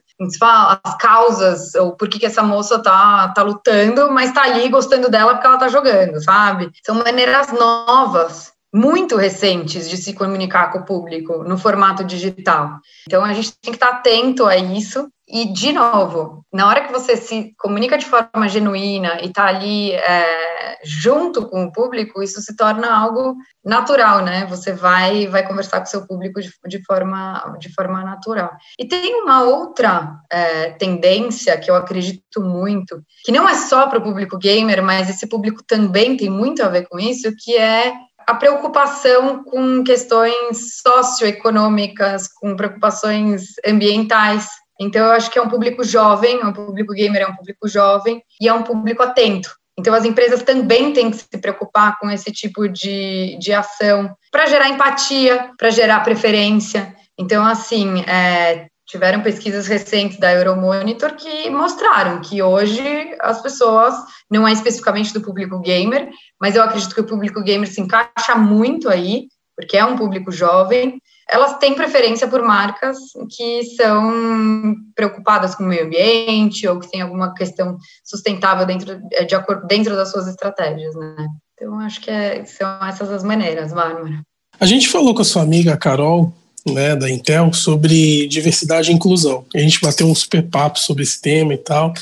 as 0.83 0.96
causas, 0.96 1.74
ou 1.74 1.94
por 1.94 2.09
que 2.09 2.24
essa 2.24 2.42
moça 2.42 2.83
tá, 2.83 3.29
tá 3.35 3.42
lutando, 3.42 4.11
mas 4.11 4.33
tá 4.33 4.44
ali 4.44 4.70
gostando 4.70 5.11
dela 5.11 5.35
porque 5.35 5.46
ela 5.46 5.59
tá 5.59 5.68
jogando, 5.68 6.22
sabe? 6.24 6.70
São 6.83 6.94
maneiras 6.94 7.53
novas 7.53 8.55
muito 8.72 9.16
recentes 9.16 9.88
de 9.88 9.96
se 9.96 10.14
comunicar 10.14 10.70
com 10.70 10.78
o 10.78 10.85
público 10.85 11.42
no 11.44 11.59
formato 11.59 12.04
digital. 12.04 12.78
Então 13.06 13.24
a 13.24 13.33
gente 13.33 13.52
tem 13.61 13.72
que 13.72 13.76
estar 13.76 13.88
atento 13.88 14.46
a 14.46 14.56
isso. 14.56 15.09
E, 15.33 15.52
de 15.52 15.72
novo, 15.72 16.44
na 16.52 16.66
hora 16.66 16.80
que 16.80 16.92
você 16.92 17.16
se 17.16 17.54
comunica 17.56 17.96
de 17.96 18.04
forma 18.04 18.48
genuína 18.48 19.20
e 19.22 19.26
está 19.26 19.46
ali 19.46 19.92
é, 19.92 20.80
junto 20.83 21.46
com 21.46 21.64
o 21.64 21.72
público, 21.72 22.20
isso 22.20 22.40
se 22.40 22.56
torna 22.56 22.92
algo 22.92 23.37
natural, 23.64 24.24
né? 24.24 24.44
Você 24.46 24.72
vai 24.72 25.28
vai 25.28 25.46
conversar 25.46 25.78
com 25.78 25.85
o 25.85 25.88
seu 25.88 26.04
público 26.04 26.40
de, 26.40 26.50
de, 26.66 26.85
forma, 26.85 27.56
de 27.61 27.72
forma 27.72 28.02
natural. 28.02 28.50
E 28.76 28.85
tem 28.85 29.22
uma 29.22 29.42
outra 29.42 30.16
é, 30.28 30.70
tendência 30.70 31.56
que 31.59 31.70
eu 31.70 31.76
acredito 31.76 32.40
muito, 32.40 33.00
que 33.24 33.30
não 33.30 33.48
é 33.48 33.54
só 33.54 33.87
para 33.87 34.00
o 34.00 34.02
público 34.02 34.37
gamer, 34.37 34.83
mas 34.83 35.09
esse 35.09 35.28
público 35.28 35.62
também 35.64 36.16
tem 36.16 36.28
muito 36.28 36.61
a 36.61 36.68
ver 36.68 36.88
com 36.88 36.98
isso, 36.98 37.33
que 37.38 37.56
é 37.56 37.92
a 38.31 38.35
preocupação 38.37 39.43
com 39.43 39.83
questões 39.83 40.81
socioeconômicas, 40.81 42.29
com 42.29 42.55
preocupações 42.55 43.55
ambientais. 43.66 44.47
Então, 44.81 45.05
eu 45.05 45.12
acho 45.12 45.29
que 45.31 45.38
é 45.38 45.43
um 45.43 45.49
público 45.49 45.83
jovem, 45.83 46.40
é 46.40 46.47
um 46.47 46.53
público 46.53 46.93
gamer 46.93 47.23
é 47.23 47.27
um 47.27 47.35
público 47.35 47.66
jovem 47.66 48.23
e 48.40 48.47
é 48.47 48.55
um 48.55 48.62
público 48.62 49.03
atento. 49.03 49.51
Então, 49.77 49.93
as 49.93 50.05
empresas 50.05 50.45
também 50.45 50.93
têm 50.93 51.11
que 51.11 51.16
se 51.16 51.40
preocupar 51.40 51.99
com 51.99 52.09
esse 52.09 52.31
tipo 52.31 52.69
de, 52.69 53.37
de 53.40 53.53
ação 53.53 54.14
para 54.31 54.47
gerar 54.47 54.69
empatia, 54.69 55.51
para 55.59 55.71
gerar 55.71 55.99
preferência. 56.01 56.95
Então, 57.19 57.45
assim, 57.45 58.03
é, 58.03 58.69
tiveram 58.87 59.23
pesquisas 59.23 59.66
recentes 59.66 60.21
da 60.21 60.33
Euromonitor 60.33 61.14
que 61.14 61.51
mostraram 61.51 62.21
que 62.21 62.40
hoje 62.43 63.16
as 63.21 63.43
pessoas, 63.43 63.95
não 64.31 64.47
é 64.47 64.53
especificamente 64.53 65.12
do 65.12 65.21
público 65.21 65.59
gamer, 65.61 66.09
mas 66.40 66.55
eu 66.55 66.62
acredito 66.62 66.95
que 66.95 67.01
o 67.01 67.07
público 67.07 67.43
gamer 67.43 67.71
se 67.71 67.81
encaixa 67.81 68.35
muito 68.37 68.88
aí, 68.88 69.29
porque 69.57 69.77
é 69.77 69.85
um 69.85 69.97
público 69.97 70.31
jovem, 70.31 71.01
elas 71.29 71.59
têm 71.59 71.75
preferência 71.75 72.27
por 72.27 72.43
marcas 72.43 72.99
que 73.37 73.62
são 73.77 74.75
preocupadas 74.95 75.55
com 75.55 75.64
o 75.64 75.66
meio 75.66 75.85
ambiente 75.85 76.66
ou 76.66 76.81
que 76.81 76.90
têm 76.90 77.03
alguma 77.03 77.35
questão 77.35 77.77
sustentável 78.05 78.66
dentro, 78.66 79.01
de 79.27 79.35
acordo, 79.35 79.66
dentro 79.66 79.95
das 79.95 80.11
suas 80.11 80.27
estratégias, 80.27 80.95
né? 80.95 81.29
Então, 81.55 81.79
acho 81.79 82.01
que 82.01 82.11
é, 82.11 82.45
são 82.45 82.85
essas 82.85 83.11
as 83.11 83.23
maneiras, 83.23 83.73
Bárbara. 83.73 84.23
A 84.59 84.66
gente 84.66 84.88
falou 84.88 85.14
com 85.14 85.23
a 85.23 85.25
sua 85.25 85.43
amiga 85.43 85.77
Carol 85.77 86.33
né, 86.66 86.97
da 86.97 87.11
Intel 87.11 87.53
sobre 87.53 88.27
diversidade 88.27 88.90
e 88.90 88.95
inclusão. 88.95 89.45
A 89.55 89.59
gente 89.59 89.81
bateu 89.81 90.07
um 90.07 90.14
super 90.14 90.43
papo 90.43 90.79
sobre 90.79 91.03
esse 91.03 91.21
tema 91.21 91.55
e 91.55 91.59
tal. 91.59 91.93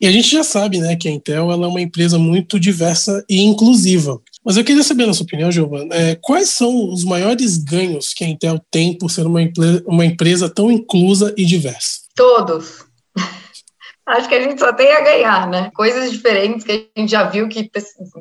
E 0.00 0.06
a 0.06 0.12
gente 0.12 0.28
já 0.28 0.42
sabe 0.42 0.78
né, 0.78 0.96
que 0.96 1.08
a 1.08 1.10
Intel 1.10 1.50
é 1.50 1.56
uma 1.56 1.80
empresa 1.80 2.18
muito 2.18 2.58
diversa 2.58 3.24
e 3.28 3.42
inclusiva. 3.42 4.20
Mas 4.44 4.56
eu 4.56 4.64
queria 4.64 4.82
saber, 4.82 5.06
na 5.06 5.14
sua 5.14 5.24
opinião, 5.24 5.50
Giovana, 5.50 5.94
é, 5.94 6.18
quais 6.20 6.50
são 6.50 6.90
os 6.92 7.02
maiores 7.04 7.56
ganhos 7.56 8.12
que 8.12 8.24
a 8.24 8.28
Intel 8.28 8.60
tem 8.70 8.96
por 8.96 9.10
ser 9.10 9.26
uma, 9.26 9.40
uma 9.86 10.04
empresa 10.04 10.50
tão 10.50 10.70
inclusa 10.70 11.32
e 11.36 11.44
diversa? 11.44 12.00
Todos. 12.14 12.84
Acho 14.06 14.28
que 14.28 14.34
a 14.34 14.42
gente 14.42 14.58
só 14.58 14.70
tem 14.72 14.92
a 14.92 15.00
ganhar, 15.00 15.48
né? 15.48 15.70
Coisas 15.74 16.10
diferentes 16.10 16.62
que 16.62 16.90
a 16.94 17.00
gente 17.00 17.10
já 17.10 17.24
viu 17.24 17.48
que, 17.48 17.70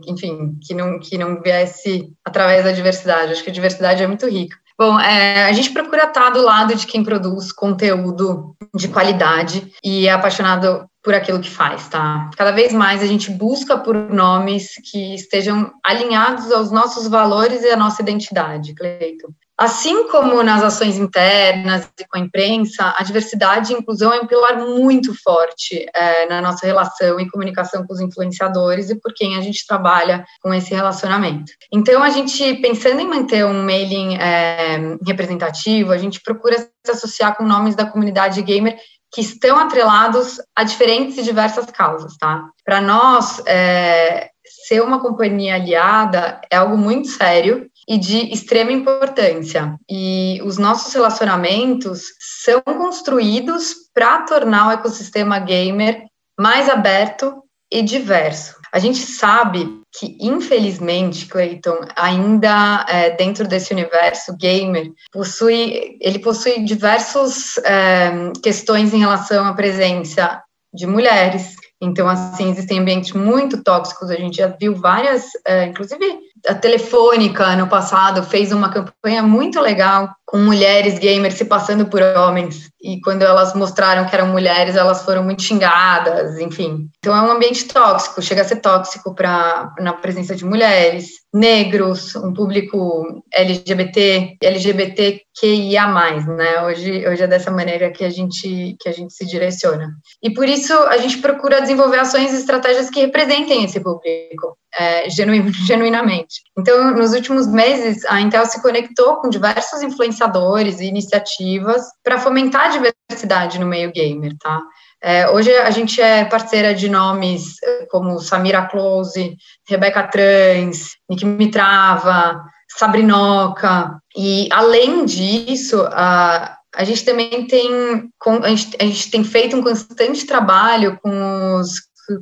enfim, 0.07 0.57
que 0.65 0.73
não, 0.73 0.97
que 0.97 1.17
não 1.17 1.41
viesse 1.41 2.09
através 2.23 2.63
da 2.63 2.71
diversidade. 2.71 3.33
Acho 3.33 3.43
que 3.43 3.49
a 3.49 3.53
diversidade 3.53 4.01
é 4.01 4.07
muito 4.07 4.25
rica. 4.25 4.55
Bom, 4.86 5.00
é, 5.00 5.46
a 5.46 5.52
gente 5.54 5.72
procura 5.72 6.04
estar 6.04 6.30
do 6.32 6.41
lado 6.41 6.76
de 6.76 6.86
quem 6.86 7.06
produz 7.06 7.54
conteúdo 7.54 8.54
de 8.76 8.89
qualidade 8.89 9.72
e 9.82 10.08
é 10.08 10.12
apaixonado 10.12 10.86
por 11.02 11.13
aquilo 11.13 11.39
que 11.39 11.50
faz, 11.50 11.88
tá? 11.88 12.30
Cada 12.36 12.52
vez 12.52 12.74
mais 12.74 13.02
a 13.02 13.06
gente 13.06 13.32
busca 13.32 13.78
por 13.78 13.96
nomes 13.96 14.74
que 14.91 15.15
estejam 15.15 15.72
alinhados 15.82 16.52
aos 16.52 16.69
nossos 16.69 17.08
valores 17.08 17.63
e 17.63 17.69
à 17.69 17.78
nossa 17.78 18.02
identidade, 18.02 18.76
Cleiton. 18.76 19.30
Assim 19.58 20.08
como 20.10 20.42
nas 20.42 20.63
ações 20.63 20.98
internas 20.98 21.88
e 22.00 22.08
com 22.08 22.18
a 22.18 22.20
imprensa, 22.20 22.94
a 22.98 23.04
diversidade 23.04 23.72
e 23.72 23.76
inclusão 23.76 24.12
é 24.12 24.20
um 24.20 24.26
pilar 24.26 24.58
muito 24.58 25.13
forte 25.22 25.86
é, 25.94 26.26
na 26.28 26.42
nossa 26.42 26.66
relação 26.66 27.20
e 27.20 27.30
comunicação 27.30 27.86
com 27.86 27.94
os 27.94 28.02
influenciadores 28.02 28.89
e 28.89 29.00
por 29.00 29.13
quem 29.13 29.38
a 29.38 29.42
gente 29.42 29.66
trabalha 29.68 30.26
com 30.42 30.52
esse 30.54 30.74
relacionamento. 30.74 31.52
Então, 31.72 32.02
a 32.02 32.10
gente, 32.10 32.56
pensando 32.56 33.00
em 33.00 33.08
manter 33.08 33.46
um 33.46 33.63
mailing 33.63 34.16
é, 34.16 34.98
representativo, 35.06 35.92
a 35.92 35.98
gente 36.00 36.20
procura 36.22 36.58
se 36.58 36.92
associar 36.92 37.38
com 37.38 37.44
nomes 37.44 37.76
da 37.76 37.86
comunidade 37.86 38.42
gamer 38.42 38.76
que 39.13 39.22
estão 39.22 39.60
atrelados 39.60 40.42
a 40.56 40.63
diferentes 40.63 41.20
e 41.20 41.24
diversas 41.24 41.68
causas, 41.68 42.18
tá? 42.18 42.50
Para 42.66 42.82
nós, 42.82 43.39
é, 43.46 44.32
ser 44.68 44.82
uma 44.82 45.00
companhia 45.00 45.56
aliada 45.56 46.42
é 46.50 46.56
algo 46.56 46.76
muito 46.76 47.08
sério 47.10 47.70
e 47.88 47.98
de 47.98 48.34
extrema 48.34 48.72
importância. 48.72 49.76
E 49.89 50.39
os 50.43 50.58
nossos 50.58 50.93
relacionamentos 50.93 52.04
são 52.43 52.62
construídos 52.62 53.74
para 53.93 54.22
tornar 54.22 54.67
o 54.67 54.72
ecossistema 54.72 55.39
gamer 55.39 56.06
mais 56.39 56.69
aberto 56.69 57.43
e 57.72 57.82
diverso. 57.82 58.56
A 58.72 58.80
gente 58.80 59.00
sabe 59.00 59.82
que, 59.96 60.17
infelizmente, 60.19 61.28
Clayton, 61.28 61.86
ainda 61.96 62.84
é, 62.89 63.12
dentro 63.12 63.48
desse 63.48 63.72
universo 63.72 64.36
gamer, 64.36 64.91
possui, 65.12 65.98
ele 66.02 66.17
possui 66.17 66.63
diversas 66.63 67.58
é, 67.60 68.32
questões 68.41 68.93
em 68.93 69.00
relação 69.00 69.46
à 69.46 69.54
presença 69.54 70.41
de 70.74 70.88
mulheres. 70.88 71.56
Então, 71.80 72.08
assim, 72.08 72.50
existem 72.50 72.80
ambientes 72.80 73.12
muito 73.12 73.63
tóxicos. 73.63 74.10
A 74.10 74.15
gente 74.15 74.38
já 74.38 74.48
viu 74.48 74.76
várias, 74.76 75.26
é, 75.46 75.65
inclusive 75.65 76.17
a 76.47 76.53
Telefônica, 76.53 77.56
no 77.56 77.67
passado, 77.67 78.23
fez 78.23 78.51
uma 78.51 78.69
campanha 78.69 79.23
muito 79.23 79.60
legal 79.62 80.10
com 80.25 80.38
mulheres 80.39 80.97
gamers 80.99 81.36
se 81.36 81.45
passando 81.45 81.86
por 81.86 82.01
homens. 82.01 82.69
E 82.82 82.99
quando 83.01 83.21
elas 83.21 83.53
mostraram 83.53 84.06
que 84.06 84.15
eram 84.15 84.27
mulheres, 84.27 84.75
elas 84.75 85.03
foram 85.03 85.23
muito 85.23 85.43
xingadas, 85.43 86.38
enfim. 86.39 86.89
Então 86.97 87.15
é 87.15 87.21
um 87.21 87.32
ambiente 87.32 87.65
tóxico, 87.65 88.21
chega 88.21 88.41
a 88.41 88.45
ser 88.45 88.58
tóxico 88.58 89.13
para 89.15 89.73
na 89.79 89.93
presença 89.93 90.36
de 90.36 90.43
mulheres, 90.43 91.12
negros, 91.34 92.15
um 92.15 92.34
público 92.34 93.23
LGBT, 93.32 94.38
LGBTQIA+, 94.41 95.88
né? 96.27 96.63
Hoje, 96.63 97.08
hoje 97.08 97.23
é 97.23 97.27
dessa 97.27 97.51
maneira 97.51 97.91
que 97.91 98.03
a 98.03 98.10
gente 98.10 98.75
que 98.79 98.89
a 98.89 98.91
gente 98.91 99.13
se 99.13 99.25
direciona. 99.25 99.91
E 100.21 100.34
por 100.34 100.49
isso 100.49 100.73
a 100.73 100.97
gente 100.97 101.19
procura 101.19 101.62
desenvolver 101.62 101.99
ações 101.99 102.34
e 102.34 102.38
estratégias 102.38 102.89
que 102.89 103.01
representem 103.01 103.63
esse 103.63 103.79
público 103.79 104.58
é, 104.77 105.09
genuinamente. 105.09 106.41
Então, 106.57 106.91
nos 106.91 107.13
últimos 107.13 107.47
meses, 107.47 108.05
a 108.05 108.19
Intel 108.21 108.45
se 108.45 108.62
conectou 108.62 109.17
com 109.17 109.29
diversos 109.29 109.81
influenciadores 109.81 110.79
e 110.79 110.86
iniciativas 110.86 111.83
para 112.03 112.19
fomentar 112.19 112.67
a 112.67 112.69
diversidade 112.69 113.59
no 113.59 113.65
meio 113.65 113.91
gamer, 113.91 114.33
tá? 114.39 114.62
É, 115.05 115.29
hoje 115.29 115.53
a 115.53 115.69
gente 115.69 116.01
é 116.01 116.23
parceira 116.23 116.73
de 116.73 116.88
nomes 116.88 117.62
eh, 117.62 117.86
como 117.91 118.19
Samira 118.19 118.65
Close, 118.67 119.36
Rebeca 119.67 120.07
Trans, 120.07 120.91
Nick 121.09 121.25
Mitrava, 121.25 122.41
Sabrinoca, 122.69 123.99
e 124.15 124.47
além 124.49 125.03
disso, 125.03 125.86
a, 125.91 126.57
a 126.73 126.83
gente 126.86 127.03
também 127.03 127.45
tem, 127.47 128.09
a 128.43 128.49
gente, 128.49 128.77
a 128.79 128.86
gente 128.86 129.12
tem 129.12 129.23
feito 129.25 129.57
um 129.57 129.62
constante 129.62 130.25
trabalho 130.25 130.97
com 131.03 131.55
os 131.59 131.73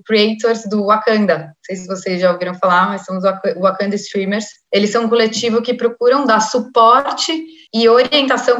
creators 0.06 0.64
do 0.70 0.86
Wakanda. 0.86 1.38
Não 1.38 1.54
sei 1.66 1.76
se 1.76 1.88
vocês 1.88 2.22
já 2.22 2.32
ouviram 2.32 2.54
falar, 2.56 2.90
mas 2.90 3.06
são 3.06 3.18
os 3.18 3.24
Wakanda 3.24 3.96
Streamers. 3.96 4.46
Eles 4.72 4.92
são 4.92 5.06
um 5.06 5.10
coletivo 5.10 5.62
que 5.62 5.74
procuram 5.74 6.26
dar 6.26 6.40
suporte 6.40 7.46
e 7.74 7.88
orientação 7.88 8.60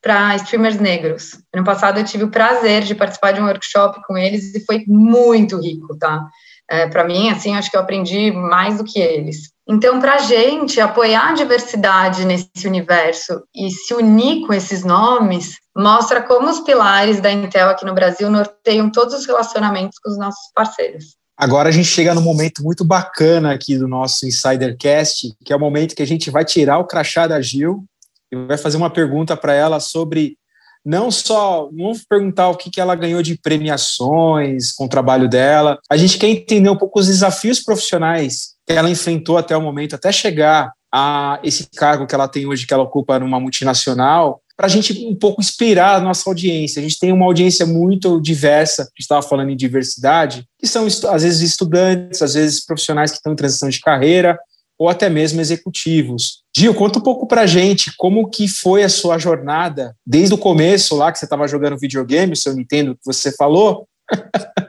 para 0.00 0.36
streamers 0.36 0.78
negros. 0.78 1.38
Ano 1.54 1.64
passado 1.64 1.98
eu 1.98 2.04
tive 2.04 2.24
o 2.24 2.30
prazer 2.30 2.82
de 2.82 2.94
participar 2.94 3.32
de 3.32 3.40
um 3.40 3.46
workshop 3.46 4.00
com 4.06 4.16
eles 4.18 4.54
e 4.54 4.64
foi 4.64 4.84
muito 4.86 5.60
rico, 5.60 5.96
tá? 5.96 6.26
É, 6.70 6.86
para 6.86 7.04
mim, 7.04 7.30
assim, 7.30 7.56
acho 7.56 7.70
que 7.70 7.76
eu 7.76 7.80
aprendi 7.80 8.30
mais 8.30 8.76
do 8.78 8.84
que 8.84 8.98
eles. 8.98 9.50
Então, 9.66 10.00
para 10.00 10.14
a 10.14 10.18
gente 10.18 10.80
apoiar 10.80 11.28
a 11.28 11.34
diversidade 11.34 12.24
nesse 12.24 12.66
universo 12.66 13.42
e 13.54 13.70
se 13.70 13.94
unir 13.94 14.46
com 14.46 14.52
esses 14.52 14.82
nomes, 14.82 15.56
mostra 15.78 16.20
como 16.22 16.50
os 16.50 16.60
pilares 16.60 17.20
da 17.20 17.30
Intel 17.30 17.68
aqui 17.68 17.84
no 17.84 17.94
Brasil 17.94 18.28
norteiam 18.28 18.90
todos 18.90 19.14
os 19.14 19.24
relacionamentos 19.24 19.98
com 20.00 20.10
os 20.10 20.18
nossos 20.18 20.50
parceiros. 20.52 21.16
Agora 21.36 21.68
a 21.68 21.72
gente 21.72 21.86
chega 21.86 22.14
num 22.14 22.20
momento 22.20 22.64
muito 22.64 22.84
bacana 22.84 23.52
aqui 23.52 23.78
do 23.78 23.86
nosso 23.86 24.26
Insidercast, 24.26 25.36
que 25.44 25.52
é 25.52 25.56
o 25.56 25.60
momento 25.60 25.94
que 25.94 26.02
a 26.02 26.06
gente 26.06 26.30
vai 26.30 26.44
tirar 26.44 26.78
o 26.78 26.84
crachá 26.84 27.28
da 27.28 27.40
Gil 27.40 27.84
e 28.32 28.36
vai 28.46 28.58
fazer 28.58 28.76
uma 28.76 28.90
pergunta 28.90 29.36
para 29.36 29.54
ela 29.54 29.78
sobre 29.78 30.36
não 30.84 31.12
só 31.12 31.68
vamos 31.70 32.04
perguntar 32.08 32.48
o 32.48 32.56
que, 32.56 32.70
que 32.70 32.80
ela 32.80 32.96
ganhou 32.96 33.22
de 33.22 33.38
premiações 33.38 34.72
com 34.72 34.86
o 34.86 34.88
trabalho 34.88 35.28
dela, 35.28 35.78
a 35.88 35.96
gente 35.96 36.18
quer 36.18 36.28
entender 36.28 36.70
um 36.70 36.76
pouco 36.76 36.98
os 36.98 37.06
desafios 37.06 37.60
profissionais 37.60 38.54
que 38.66 38.72
ela 38.72 38.90
enfrentou 38.90 39.38
até 39.38 39.56
o 39.56 39.62
momento, 39.62 39.94
até 39.94 40.10
chegar 40.10 40.72
a 40.92 41.38
esse 41.42 41.68
cargo 41.76 42.06
que 42.06 42.14
ela 42.14 42.28
tem 42.28 42.46
hoje, 42.46 42.66
que 42.66 42.72
ela 42.72 42.82
ocupa 42.82 43.18
numa 43.18 43.38
multinacional, 43.38 44.40
para 44.56 44.66
a 44.66 44.70
gente 44.70 45.06
um 45.06 45.14
pouco 45.14 45.40
inspirar 45.40 45.96
a 45.96 46.00
nossa 46.00 46.28
audiência. 46.28 46.80
A 46.80 46.82
gente 46.82 46.98
tem 46.98 47.12
uma 47.12 47.26
audiência 47.26 47.64
muito 47.64 48.20
diversa, 48.20 48.82
a 48.82 48.84
gente 48.86 49.00
estava 49.00 49.22
falando 49.22 49.50
em 49.50 49.56
diversidade, 49.56 50.44
que 50.58 50.66
são 50.66 50.84
às 50.86 51.22
vezes 51.22 51.40
estudantes, 51.42 52.20
às 52.20 52.34
vezes 52.34 52.66
profissionais 52.66 53.12
que 53.12 53.18
estão 53.18 53.32
em 53.32 53.36
transição 53.36 53.68
de 53.68 53.80
carreira, 53.80 54.36
ou 54.76 54.88
até 54.88 55.08
mesmo 55.08 55.40
executivos. 55.40 56.42
Gil, 56.56 56.74
conta 56.74 56.98
um 56.98 57.02
pouco 57.02 57.26
para 57.26 57.42
a 57.42 57.46
gente 57.46 57.92
como 57.96 58.28
que 58.28 58.48
foi 58.48 58.82
a 58.82 58.88
sua 58.88 59.18
jornada 59.18 59.94
desde 60.06 60.34
o 60.34 60.38
começo 60.38 60.96
lá 60.96 61.12
que 61.12 61.18
você 61.18 61.24
estava 61.24 61.46
jogando 61.46 61.78
videogame, 61.78 62.32
o 62.32 62.36
seu 62.36 62.54
Nintendo 62.54 62.94
que 62.94 63.04
você 63.04 63.30
falou, 63.32 63.88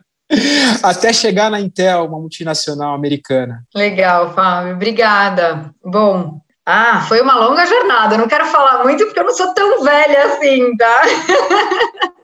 até 0.84 1.12
chegar 1.12 1.50
na 1.50 1.60
Intel, 1.60 2.06
uma 2.06 2.20
multinacional 2.20 2.94
americana. 2.94 3.64
Legal, 3.76 4.34
Fábio, 4.34 4.74
obrigada. 4.74 5.74
Bom, 5.84 6.40
ah, 6.66 7.02
foi 7.08 7.20
uma 7.22 7.36
longa 7.36 7.66
jornada. 7.66 8.18
Não 8.18 8.28
quero 8.28 8.46
falar 8.46 8.84
muito 8.84 9.06
porque 9.06 9.20
eu 9.20 9.26
não 9.26 9.34
sou 9.34 9.54
tão 9.54 9.84
velha 9.84 10.26
assim, 10.26 10.76
tá? 10.78 11.02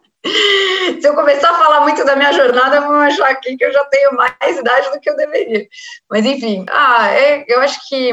Se 1.02 1.08
eu 1.08 1.16
começar 1.16 1.52
a 1.52 1.56
falar 1.56 1.82
muito 1.82 2.04
da 2.06 2.16
minha 2.16 2.32
jornada, 2.34 2.82
vão 2.82 2.96
achar 2.96 3.30
aqui 3.30 3.56
que 3.58 3.66
eu 3.66 3.72
já 3.72 3.84
tenho 3.86 4.16
mais 4.16 4.58
idade 4.58 4.92
do 4.92 5.00
que 5.00 5.10
eu 5.10 5.16
deveria. 5.16 5.68
Mas, 6.10 6.26
enfim, 6.26 6.66
ah, 6.70 7.12
é, 7.12 7.46
eu 7.48 7.60
acho 7.62 7.80
que 7.88 8.12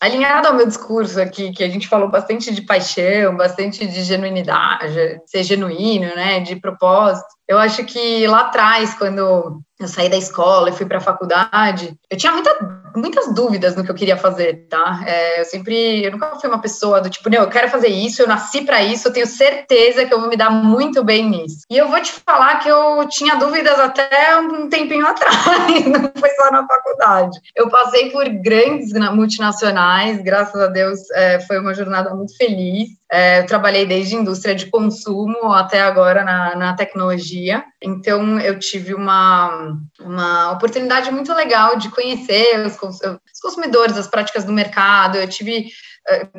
alinhado 0.00 0.48
ao 0.48 0.54
meu 0.54 0.66
discurso 0.66 1.20
aqui, 1.20 1.52
que 1.52 1.64
a 1.64 1.68
gente 1.68 1.88
falou 1.88 2.08
bastante 2.08 2.52
de 2.52 2.62
paixão, 2.62 3.36
bastante 3.36 3.86
de 3.86 4.02
genuinidade, 4.02 5.20
ser 5.26 5.42
genuíno, 5.42 6.14
né, 6.14 6.40
de 6.40 6.56
propósito. 6.56 7.26
Eu 7.48 7.58
acho 7.58 7.84
que 7.84 8.26
lá 8.26 8.40
atrás, 8.40 8.94
quando 8.94 9.60
eu 9.84 9.88
saí 9.88 10.08
da 10.08 10.16
escola 10.16 10.70
e 10.70 10.72
fui 10.72 10.86
para 10.86 10.98
a 10.98 11.00
faculdade, 11.00 11.96
eu 12.10 12.16
tinha 12.16 12.32
muita, 12.32 12.90
muitas 12.96 13.32
dúvidas 13.34 13.76
no 13.76 13.84
que 13.84 13.90
eu 13.90 13.94
queria 13.94 14.16
fazer, 14.16 14.66
tá? 14.68 15.02
É, 15.06 15.40
eu 15.40 15.44
sempre, 15.44 16.04
eu 16.04 16.10
nunca 16.10 16.38
fui 16.40 16.48
uma 16.48 16.60
pessoa 16.60 17.00
do 17.00 17.10
tipo, 17.10 17.28
não, 17.30 17.42
eu 17.42 17.48
quero 17.48 17.68
fazer 17.68 17.88
isso, 17.88 18.22
eu 18.22 18.26
nasci 18.26 18.62
para 18.62 18.82
isso, 18.82 19.08
eu 19.08 19.12
tenho 19.12 19.26
certeza 19.26 20.04
que 20.04 20.12
eu 20.12 20.20
vou 20.20 20.28
me 20.28 20.36
dar 20.36 20.50
muito 20.50 21.04
bem 21.04 21.28
nisso. 21.28 21.60
E 21.70 21.76
eu 21.76 21.88
vou 21.88 22.00
te 22.00 22.12
falar 22.12 22.58
que 22.60 22.68
eu 22.68 23.06
tinha 23.08 23.36
dúvidas 23.36 23.78
até 23.78 24.38
um 24.38 24.68
tempinho 24.68 25.06
atrás, 25.06 25.34
não 25.86 26.10
foi 26.18 26.30
só 26.30 26.50
na 26.50 26.66
faculdade. 26.66 27.38
Eu 27.54 27.68
passei 27.68 28.10
por 28.10 28.28
grandes 28.28 28.92
multinacionais, 28.92 30.20
graças 30.22 30.60
a 30.60 30.66
Deus, 30.66 30.98
é, 31.12 31.40
foi 31.40 31.58
uma 31.58 31.74
jornada 31.74 32.14
muito 32.14 32.36
feliz. 32.36 32.88
É, 33.16 33.38
eu 33.38 33.46
trabalhei 33.46 33.86
desde 33.86 34.16
indústria 34.16 34.56
de 34.56 34.66
consumo 34.66 35.52
até 35.52 35.80
agora 35.80 36.24
na, 36.24 36.56
na 36.56 36.74
tecnologia. 36.74 37.64
Então, 37.80 38.40
eu 38.40 38.58
tive 38.58 38.92
uma, 38.92 39.78
uma 40.00 40.50
oportunidade 40.50 41.12
muito 41.12 41.32
legal 41.32 41.76
de 41.76 41.90
conhecer 41.90 42.66
os, 42.66 42.74
os 42.74 43.40
consumidores, 43.40 43.96
as 43.96 44.08
práticas 44.08 44.42
do 44.42 44.52
mercado. 44.52 45.16
Eu 45.16 45.28
tive 45.28 45.68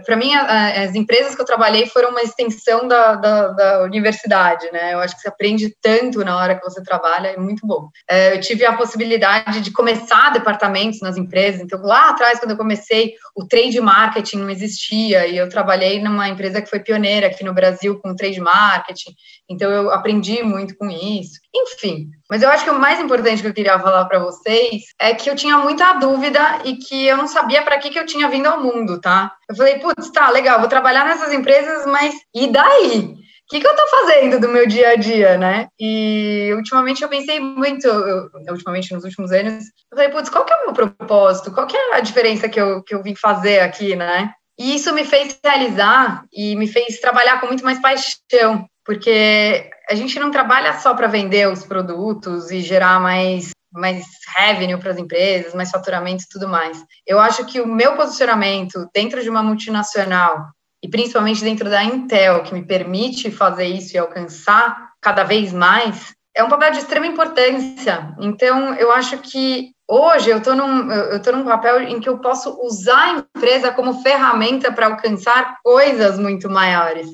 para 0.05 0.15
mim, 0.15 0.31
as 0.33 0.93
empresas 0.93 1.33
que 1.33 1.41
eu 1.41 1.45
trabalhei 1.45 1.87
foram 1.87 2.11
uma 2.11 2.21
extensão 2.21 2.87
da, 2.87 3.15
da, 3.15 3.47
da, 3.47 3.83
universidade, 3.83 4.69
né? 4.71 4.93
Eu 4.93 4.99
acho 4.99 5.15
que 5.15 5.21
você 5.21 5.27
aprende 5.27 5.75
tanto 5.81 6.23
na 6.23 6.37
hora 6.37 6.55
que 6.55 6.63
você 6.63 6.83
trabalha, 6.83 7.29
é 7.29 7.37
muito 7.37 7.65
bom. 7.65 7.89
É, 8.07 8.35
eu 8.35 8.39
tive 8.39 8.63
a 8.63 8.77
possibilidade 8.77 9.61
de 9.61 9.71
começar 9.71 10.31
departamentos 10.31 11.01
nas 11.01 11.17
empresas, 11.17 11.61
então 11.61 11.81
lá 11.81 12.09
atrás, 12.09 12.39
quando 12.39 12.51
eu 12.51 12.57
comecei, 12.57 13.15
o 13.35 13.45
trade 13.47 13.81
marketing 13.81 14.37
não 14.37 14.49
existia, 14.51 15.25
e 15.25 15.35
eu 15.35 15.49
trabalhei 15.49 16.01
numa 16.01 16.29
empresa 16.29 16.61
que 16.61 16.69
foi 16.69 16.79
pioneira 16.79 17.27
aqui 17.27 17.43
no 17.43 17.53
Brasil 17.53 17.99
com 17.99 18.15
trade 18.15 18.39
marketing, 18.39 19.15
então 19.49 19.71
eu 19.71 19.91
aprendi 19.91 20.41
muito 20.43 20.75
com 20.77 20.89
isso. 20.89 21.39
Enfim, 21.53 22.07
mas 22.29 22.41
eu 22.41 22.49
acho 22.49 22.63
que 22.63 22.69
o 22.69 22.79
mais 22.79 22.99
importante 22.99 23.41
que 23.41 23.47
eu 23.47 23.53
queria 23.53 23.79
falar 23.79 24.05
para 24.05 24.19
vocês 24.19 24.83
é 24.99 25.13
que 25.13 25.29
eu 25.29 25.35
tinha 25.35 25.57
muita 25.57 25.93
dúvida 25.93 26.61
e 26.63 26.75
que 26.75 27.05
eu 27.05 27.17
não 27.17 27.27
sabia 27.27 27.61
para 27.61 27.77
que, 27.77 27.89
que 27.89 27.99
eu 27.99 28.05
tinha 28.05 28.29
vindo 28.29 28.47
ao 28.47 28.61
mundo, 28.61 28.99
tá? 28.99 29.31
Eu 29.49 29.55
falei, 29.55 29.79
putz, 29.79 30.09
tá, 30.09 30.29
legal, 30.29 30.59
vou 30.59 30.69
trabalhar 30.69 31.05
nessas 31.05 31.31
empresas, 31.31 31.85
mas 31.85 32.15
e 32.33 32.47
daí? 32.47 33.15
O 33.45 33.47
que, 33.47 33.59
que 33.59 33.67
eu 33.67 33.75
tô 33.75 33.87
fazendo 33.87 34.39
do 34.39 34.47
meu 34.47 34.65
dia 34.65 34.89
a 34.89 34.95
dia, 34.95 35.37
né? 35.37 35.67
E 35.79 36.51
ultimamente 36.55 37.03
eu 37.03 37.09
pensei 37.09 37.39
muito, 37.39 37.85
eu, 37.85 38.27
ultimamente 38.49 38.91
nos 38.91 39.03
últimos 39.03 39.31
anos, 39.31 39.65
eu 39.91 39.97
falei, 39.97 40.09
putz, 40.09 40.29
qual 40.29 40.43
que 40.43 40.51
é 40.51 40.55
o 40.55 40.65
meu 40.65 40.73
propósito? 40.73 41.51
Qual 41.51 41.67
que 41.67 41.77
é 41.77 41.95
a 41.95 41.99
diferença 41.99 42.49
que 42.49 42.59
eu, 42.59 42.81
que 42.81 42.95
eu 42.95 43.03
vim 43.03 43.13
fazer 43.15 43.59
aqui, 43.59 43.95
né? 43.95 44.33
E 44.57 44.75
isso 44.75 44.91
me 44.93 45.05
fez 45.05 45.37
realizar 45.43 46.25
e 46.33 46.55
me 46.55 46.65
fez 46.67 46.99
trabalhar 46.99 47.39
com 47.39 47.45
muito 47.45 47.63
mais 47.63 47.79
paixão, 47.79 48.67
porque 48.85 49.69
a 49.89 49.95
gente 49.95 50.19
não 50.19 50.31
trabalha 50.31 50.77
só 50.79 50.93
para 50.93 51.07
vender 51.07 51.49
os 51.49 51.63
produtos 51.63 52.51
e 52.51 52.61
gerar 52.61 52.99
mais 52.99 53.49
mais 53.73 54.05
revenue 54.37 54.77
para 54.77 54.91
as 54.91 54.97
empresas, 54.97 55.53
mais 55.53 55.69
faturamento 55.69 56.23
e 56.23 56.29
tudo 56.29 56.47
mais. 56.47 56.81
Eu 57.05 57.19
acho 57.19 57.45
que 57.45 57.59
o 57.59 57.67
meu 57.67 57.97
posicionamento 57.97 58.89
dentro 58.93 59.21
de 59.21 59.29
uma 59.29 59.43
multinacional 59.43 60.47
e 60.81 60.87
principalmente 60.87 61.43
dentro 61.43 61.69
da 61.69 61.83
Intel, 61.83 62.43
que 62.43 62.53
me 62.53 62.65
permite 62.65 63.29
fazer 63.31 63.65
isso 63.65 63.95
e 63.95 63.97
alcançar 63.97 64.91
cada 65.01 65.23
vez 65.23 65.51
mais, 65.51 66.13
é 66.35 66.43
um 66.43 66.49
papel 66.49 66.71
de 66.71 66.79
extrema 66.79 67.07
importância. 67.07 68.13
Então, 68.19 68.75
eu 68.75 68.91
acho 68.91 69.17
que 69.17 69.71
hoje 69.89 70.29
eu 70.29 70.37
estou 70.37 70.55
num, 70.55 70.91
eu 70.91 71.35
num 71.35 71.45
papel 71.45 71.81
em 71.81 71.99
que 71.99 72.07
eu 72.07 72.19
posso 72.19 72.59
usar 72.61 73.03
a 73.03 73.11
empresa 73.37 73.71
como 73.71 74.01
ferramenta 74.03 74.71
para 74.71 74.87
alcançar 74.87 75.57
coisas 75.63 76.19
muito 76.19 76.49
maiores. 76.49 77.07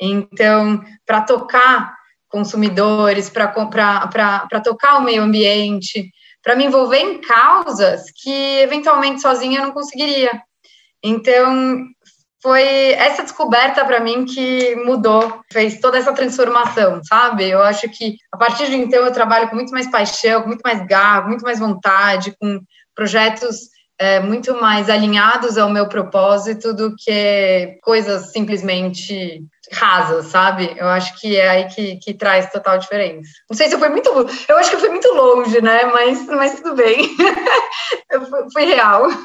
Então, 0.00 0.82
para 1.06 1.22
tocar 1.22 1.96
consumidores, 2.28 3.30
para 3.30 4.60
tocar 4.62 4.98
o 4.98 5.02
meio 5.02 5.22
ambiente, 5.22 6.10
para 6.42 6.54
me 6.54 6.66
envolver 6.66 6.98
em 6.98 7.20
causas 7.20 8.04
que 8.22 8.60
eventualmente 8.60 9.20
sozinha 9.20 9.60
eu 9.60 9.64
não 9.64 9.72
conseguiria. 9.72 10.40
Então, 11.02 11.84
foi 12.40 12.62
essa 12.92 13.22
descoberta 13.22 13.84
para 13.84 14.00
mim 14.00 14.24
que 14.24 14.76
mudou, 14.76 15.40
fez 15.52 15.80
toda 15.80 15.98
essa 15.98 16.12
transformação, 16.12 17.00
sabe? 17.02 17.48
Eu 17.48 17.62
acho 17.62 17.88
que 17.88 18.16
a 18.32 18.36
partir 18.36 18.66
de 18.66 18.76
então 18.76 19.04
eu 19.04 19.12
trabalho 19.12 19.48
com 19.48 19.56
muito 19.56 19.72
mais 19.72 19.90
paixão, 19.90 20.42
com 20.42 20.48
muito 20.48 20.62
mais 20.62 20.86
garra, 20.86 21.26
muito 21.26 21.42
mais 21.42 21.58
vontade, 21.58 22.34
com 22.40 22.60
projetos 22.94 23.56
é, 23.98 24.20
muito 24.20 24.54
mais 24.60 24.88
alinhados 24.88 25.58
ao 25.58 25.68
meu 25.68 25.88
propósito 25.88 26.72
do 26.72 26.94
que 26.96 27.78
coisas 27.82 28.32
simplesmente 28.32 29.42
rasas, 29.72 30.26
sabe? 30.26 30.74
Eu 30.76 30.86
acho 30.86 31.18
que 31.20 31.36
é 31.36 31.48
aí 31.48 31.64
que, 31.66 31.96
que 31.96 32.14
traz 32.14 32.50
total 32.50 32.78
diferença. 32.78 33.30
Não 33.50 33.56
sei 33.56 33.68
se 33.68 33.74
eu 33.74 33.78
fui 33.78 33.88
muito, 33.88 34.08
eu 34.48 34.56
acho 34.56 34.70
que 34.70 34.76
eu 34.76 34.80
fui 34.80 34.88
muito 34.88 35.12
longe, 35.12 35.60
né? 35.60 35.84
Mas, 35.86 36.26
mas 36.26 36.54
tudo 36.54 36.74
bem, 36.76 37.16
eu 38.10 38.24
fui, 38.26 38.40
fui 38.52 38.64
real. 38.64 39.08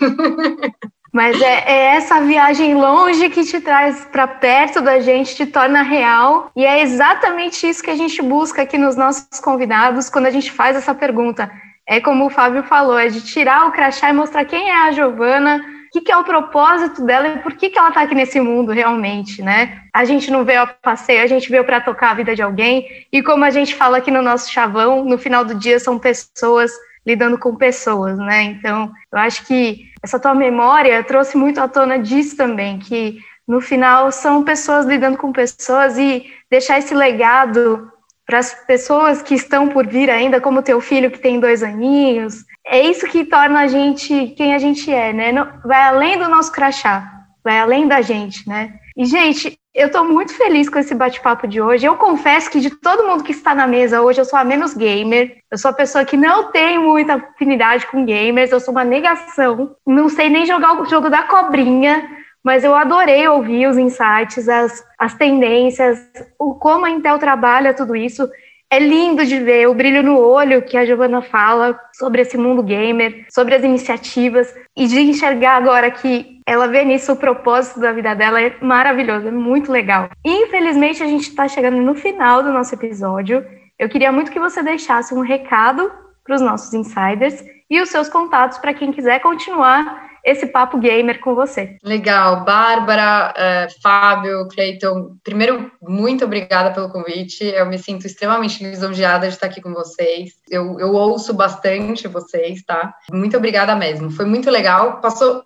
Mas 1.14 1.40
é, 1.40 1.64
é, 1.68 1.96
essa 1.96 2.20
viagem 2.22 2.74
longe 2.74 3.30
que 3.30 3.44
te 3.44 3.62
traz 3.62 4.04
para 4.12 4.28
perto 4.28 4.82
da 4.82 5.00
gente, 5.00 5.36
te 5.36 5.46
torna 5.46 5.84
real. 5.84 6.50
E 6.56 6.66
é 6.66 6.82
exatamente 6.82 7.70
isso 7.70 7.84
que 7.84 7.92
a 7.92 7.96
gente 7.96 8.20
busca 8.20 8.64
aqui 8.64 8.80
nos 8.80 8.96
nossos 8.96 9.40
convidados 9.40 10.10
quando 10.10 10.26
a 10.26 10.32
gente 10.32 10.52
faz 10.52 10.76
essa 10.76 10.96
pergunta. 10.96 11.52
É 11.88 12.00
como 12.00 12.26
o 12.26 12.30
Fábio 12.30 12.64
falou, 12.64 12.98
é 12.98 13.08
de 13.08 13.22
tirar 13.22 13.68
o 13.68 13.72
crachá 13.72 14.10
e 14.10 14.14
mostrar 14.14 14.46
quem 14.46 14.70
é 14.70 14.88
a 14.88 14.92
Giovana, 14.92 15.58
o 15.58 15.92
que, 15.92 16.02
que, 16.02 16.12
é 16.12 16.18
o 16.18 16.24
propósito 16.24 17.06
dela 17.06 17.28
e 17.28 17.40
por 17.40 17.54
que, 17.54 17.70
que 17.70 17.78
ela 17.78 17.90
está 17.90 18.02
aqui 18.02 18.16
nesse 18.16 18.40
mundo 18.40 18.72
realmente, 18.72 19.44
né? 19.44 19.82
A 19.94 20.06
gente 20.06 20.32
não 20.32 20.44
veio 20.44 20.62
a 20.62 20.68
passeio, 20.68 21.22
a 21.22 21.28
gente 21.28 21.50
veio 21.52 21.64
para 21.64 21.82
tocar 21.82 22.12
a 22.12 22.16
vida 22.16 22.36
de 22.36 22.42
alguém. 22.42 22.88
E 23.12 23.22
como 23.22 23.46
a 23.46 23.50
gente 23.50 23.76
fala 23.76 23.98
aqui 23.98 24.10
no 24.10 24.22
nosso 24.22 24.52
chavão, 24.52 25.06
no 25.06 25.18
final 25.18 25.46
do 25.46 25.54
dia 25.54 25.80
são 25.80 26.00
pessoas 26.00 26.72
lidando 27.06 27.38
com 27.38 27.56
pessoas, 27.56 28.18
né? 28.18 28.44
Então, 28.44 28.92
eu 29.12 29.20
acho 29.20 29.46
que 29.46 29.92
essa 30.02 30.20
tua 30.20 30.34
memória 30.34 31.04
trouxe 31.04 31.38
muito 31.38 31.60
à 31.60 31.68
tona 31.68 32.00
disso 32.00 32.36
também, 32.36 32.80
que 32.80 33.20
no 33.48 33.62
final 33.62 34.12
são 34.12 34.44
pessoas 34.44 34.86
lidando 34.86 35.18
com 35.18 35.32
pessoas 35.32 35.98
e 35.98 36.26
deixar 36.50 36.80
esse 36.80 36.96
legado 36.96 37.92
para 38.26 38.40
as 38.40 38.54
pessoas 38.66 39.22
que 39.22 39.36
estão 39.36 39.68
por 39.68 39.86
vir 39.88 40.10
ainda, 40.10 40.40
como 40.40 40.62
teu 40.62 40.80
filho 40.80 41.12
que 41.12 41.20
tem 41.20 41.40
dois 41.40 41.62
aninhos. 41.62 42.46
É 42.66 42.80
isso 42.80 43.08
que 43.08 43.26
torna 43.26 43.62
a 43.62 43.68
gente 43.68 44.34
quem 44.38 44.54
a 44.54 44.60
gente 44.60 44.92
é, 44.92 45.12
né? 45.12 45.32
Vai 45.66 45.84
além 45.84 46.18
do 46.18 46.30
nosso 46.30 46.52
crachá, 46.52 47.12
vai 47.44 47.60
além 47.60 47.88
da 47.88 48.02
gente, 48.02 48.48
né? 48.48 48.74
E, 48.96 49.06
gente, 49.06 49.58
eu 49.74 49.88
estou 49.88 50.06
muito 50.06 50.34
feliz 50.36 50.70
com 50.70 50.78
esse 50.78 50.94
bate-papo 50.94 51.48
de 51.48 51.60
hoje. 51.60 51.86
Eu 51.86 51.98
confesso 51.98 52.50
que 52.50 52.60
de 52.60 52.70
todo 52.70 53.08
mundo 53.08 53.24
que 53.24 53.32
está 53.32 53.56
na 53.56 53.66
mesa 53.66 54.02
hoje, 54.02 54.22
eu 54.22 54.26
sou 54.26 54.38
a 54.38 54.44
menos 54.44 54.76
gamer. 54.76 55.38
Eu 55.50 55.58
sou 55.58 55.72
a 55.72 55.74
pessoa 55.74 56.06
que 56.06 56.16
não 56.16 56.52
tem 56.52 56.78
muita 56.78 57.16
afinidade 57.16 57.88
com 57.88 58.06
gamers. 58.06 58.52
Eu 58.52 58.60
sou 58.60 58.72
uma 58.72 58.84
negação. 58.84 59.76
Não 59.86 60.10
sei 60.10 60.30
nem 60.30 60.46
jogar 60.46 60.80
o 60.80 60.86
jogo 60.86 61.10
da 61.10 61.24
cobrinha. 61.24 62.08
Mas 62.44 62.64
eu 62.64 62.76
adorei 62.76 63.28
ouvir 63.28 63.68
os 63.68 63.78
insights, 63.78 64.50
as, 64.50 64.86
as 65.00 65.14
tendências, 65.14 66.00
o 66.38 66.56
como 66.56 66.86
a 66.86 66.90
Intel 66.90 67.18
trabalha 67.18 67.74
tudo 67.74 67.96
isso. 67.96 68.30
É 68.70 68.80
lindo 68.80 69.24
de 69.24 69.40
ver 69.40 69.70
o 69.70 69.74
brilho 69.76 70.02
no 70.02 70.18
olho 70.18 70.64
que 70.64 70.76
a 70.76 70.84
Giovana 70.84 71.22
fala 71.22 71.80
sobre 71.94 72.22
esse 72.22 72.38
mundo 72.38 72.64
gamer, 72.64 73.26
sobre 73.30 73.54
as 73.54 73.64
iniciativas, 73.64 74.54
e 74.76 74.88
de 74.88 75.00
enxergar 75.00 75.58
agora 75.58 75.92
que 75.92 76.42
ela 76.46 76.68
vê 76.68 76.84
nisso 76.84 77.14
o 77.14 77.16
propósito 77.16 77.80
da 77.80 77.92
vida 77.92 78.16
dela 78.16 78.42
é 78.42 78.56
maravilhoso, 78.62 79.28
é 79.28 79.32
muito 79.32 79.72
legal. 79.72 80.10
Infelizmente, 80.26 81.04
a 81.04 81.08
gente 81.08 81.30
está 81.30 81.48
chegando 81.48 81.78
no 81.78 81.96
final 81.96 82.42
do 82.42 82.52
nosso 82.52 82.74
episódio. 82.74 83.46
Eu 83.78 83.88
queria 83.88 84.12
muito 84.12 84.32
que 84.32 84.40
você 84.40 84.62
deixasse 84.64 85.14
um 85.14 85.22
recado 85.22 85.92
para 86.24 86.36
os 86.36 86.42
nossos 86.42 86.74
insiders 86.74 87.44
e 87.70 87.80
os 87.80 87.90
seus 87.90 88.10
contatos 88.10 88.58
para 88.58 88.74
quem 88.74 88.92
quiser 88.92 89.20
continuar 89.20 90.03
esse 90.24 90.48
papo 90.48 90.78
gamer 90.78 91.20
com 91.20 91.36
você. 91.36 91.78
Legal, 91.84 92.46
Bárbara, 92.46 93.34
uh, 93.36 93.82
Fábio, 93.82 94.48
Cleiton, 94.48 95.18
primeiro, 95.24 95.72
muito 95.82 96.24
obrigada 96.24 96.72
pelo 96.72 96.90
convite. 96.90 97.44
Eu 97.44 97.66
me 97.66 97.78
sinto 97.78 98.08
extremamente 98.08 98.64
lisonjeada 98.64 99.28
de 99.28 99.34
estar 99.34 99.48
aqui 99.48 99.62
com 99.62 99.74
vocês. 99.74 100.32
Eu, 100.50 100.80
eu 100.80 100.94
ouço 100.94 101.34
bastante 101.34 102.08
vocês, 102.08 102.64
tá? 102.64 102.94
Muito 103.12 103.36
obrigada 103.36 103.76
mesmo. 103.76 104.10
Foi 104.10 104.26
muito 104.26 104.50
legal. 104.50 105.02
Passou 105.02 105.44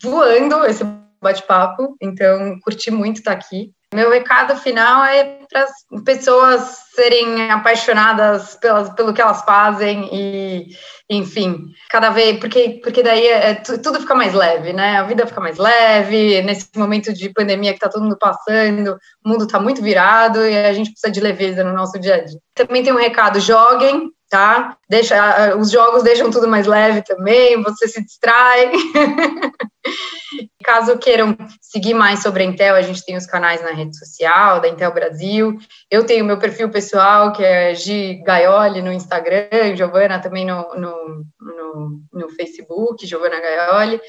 voando 0.00 0.64
esse 0.64 0.84
bate-papo, 1.22 1.96
então 2.00 2.58
curti 2.62 2.90
muito 2.90 3.18
estar 3.18 3.32
aqui. 3.32 3.72
Meu 3.92 4.08
recado 4.08 4.56
final 4.56 5.04
é 5.04 5.40
para 5.50 5.64
as 5.64 6.02
pessoas 6.04 6.60
serem 6.94 7.50
apaixonadas 7.50 8.54
pelas, 8.54 8.88
pelo 8.90 9.12
que 9.12 9.20
elas 9.20 9.42
fazem 9.42 10.08
e, 10.12 10.68
enfim, 11.10 11.66
cada 11.90 12.10
vez, 12.10 12.38
porque, 12.38 12.80
porque 12.84 13.02
daí 13.02 13.26
é, 13.26 13.50
é 13.50 13.54
tudo 13.54 14.00
fica 14.00 14.14
mais 14.14 14.32
leve, 14.32 14.72
né? 14.72 14.96
A 14.98 15.02
vida 15.02 15.26
fica 15.26 15.40
mais 15.40 15.58
leve, 15.58 16.40
nesse 16.42 16.68
momento 16.76 17.12
de 17.12 17.32
pandemia 17.32 17.72
que 17.72 17.78
está 17.78 17.88
todo 17.88 18.04
mundo 18.04 18.16
passando, 18.16 18.96
o 19.24 19.28
mundo 19.28 19.44
está 19.44 19.58
muito 19.58 19.82
virado 19.82 20.46
e 20.46 20.56
a 20.56 20.72
gente 20.72 20.92
precisa 20.92 21.12
de 21.12 21.20
leveza 21.20 21.64
no 21.64 21.72
nosso 21.72 21.98
dia 21.98 22.14
a 22.14 22.24
dia. 22.24 22.38
Também 22.54 22.84
tem 22.84 22.92
um 22.92 22.96
recado: 22.96 23.40
joguem, 23.40 24.08
tá? 24.30 24.76
Deixa, 24.88 25.56
os 25.56 25.70
jogos 25.70 26.04
deixam 26.04 26.30
tudo 26.30 26.48
mais 26.48 26.66
leve 26.66 27.02
também, 27.02 27.60
você 27.62 27.88
se 27.88 28.02
distrai. 28.02 28.70
Caso 30.62 30.96
queiram 30.98 31.36
seguir 31.60 31.94
mais 31.94 32.22
sobre 32.22 32.44
a 32.44 32.46
Intel, 32.46 32.76
a 32.76 32.82
gente 32.82 33.04
tem 33.04 33.16
os 33.16 33.26
canais 33.26 33.60
na 33.60 33.72
rede 33.72 33.98
social 33.98 34.60
da 34.60 34.68
Intel 34.68 34.94
Brasil. 34.94 35.58
Eu 35.90 36.06
tenho 36.06 36.24
meu 36.24 36.38
perfil 36.38 36.70
pessoal, 36.70 37.32
que 37.32 37.42
é 37.42 37.74
G 37.74 38.22
Gaioli 38.24 38.80
no 38.80 38.92
Instagram, 38.92 39.74
Giovana 39.76 40.20
também 40.20 40.46
no, 40.46 40.74
no, 40.76 41.24
no, 41.40 42.00
no 42.12 42.28
Facebook, 42.30 43.04
Giovana 43.04 43.40
Gaioli. 43.40 44.00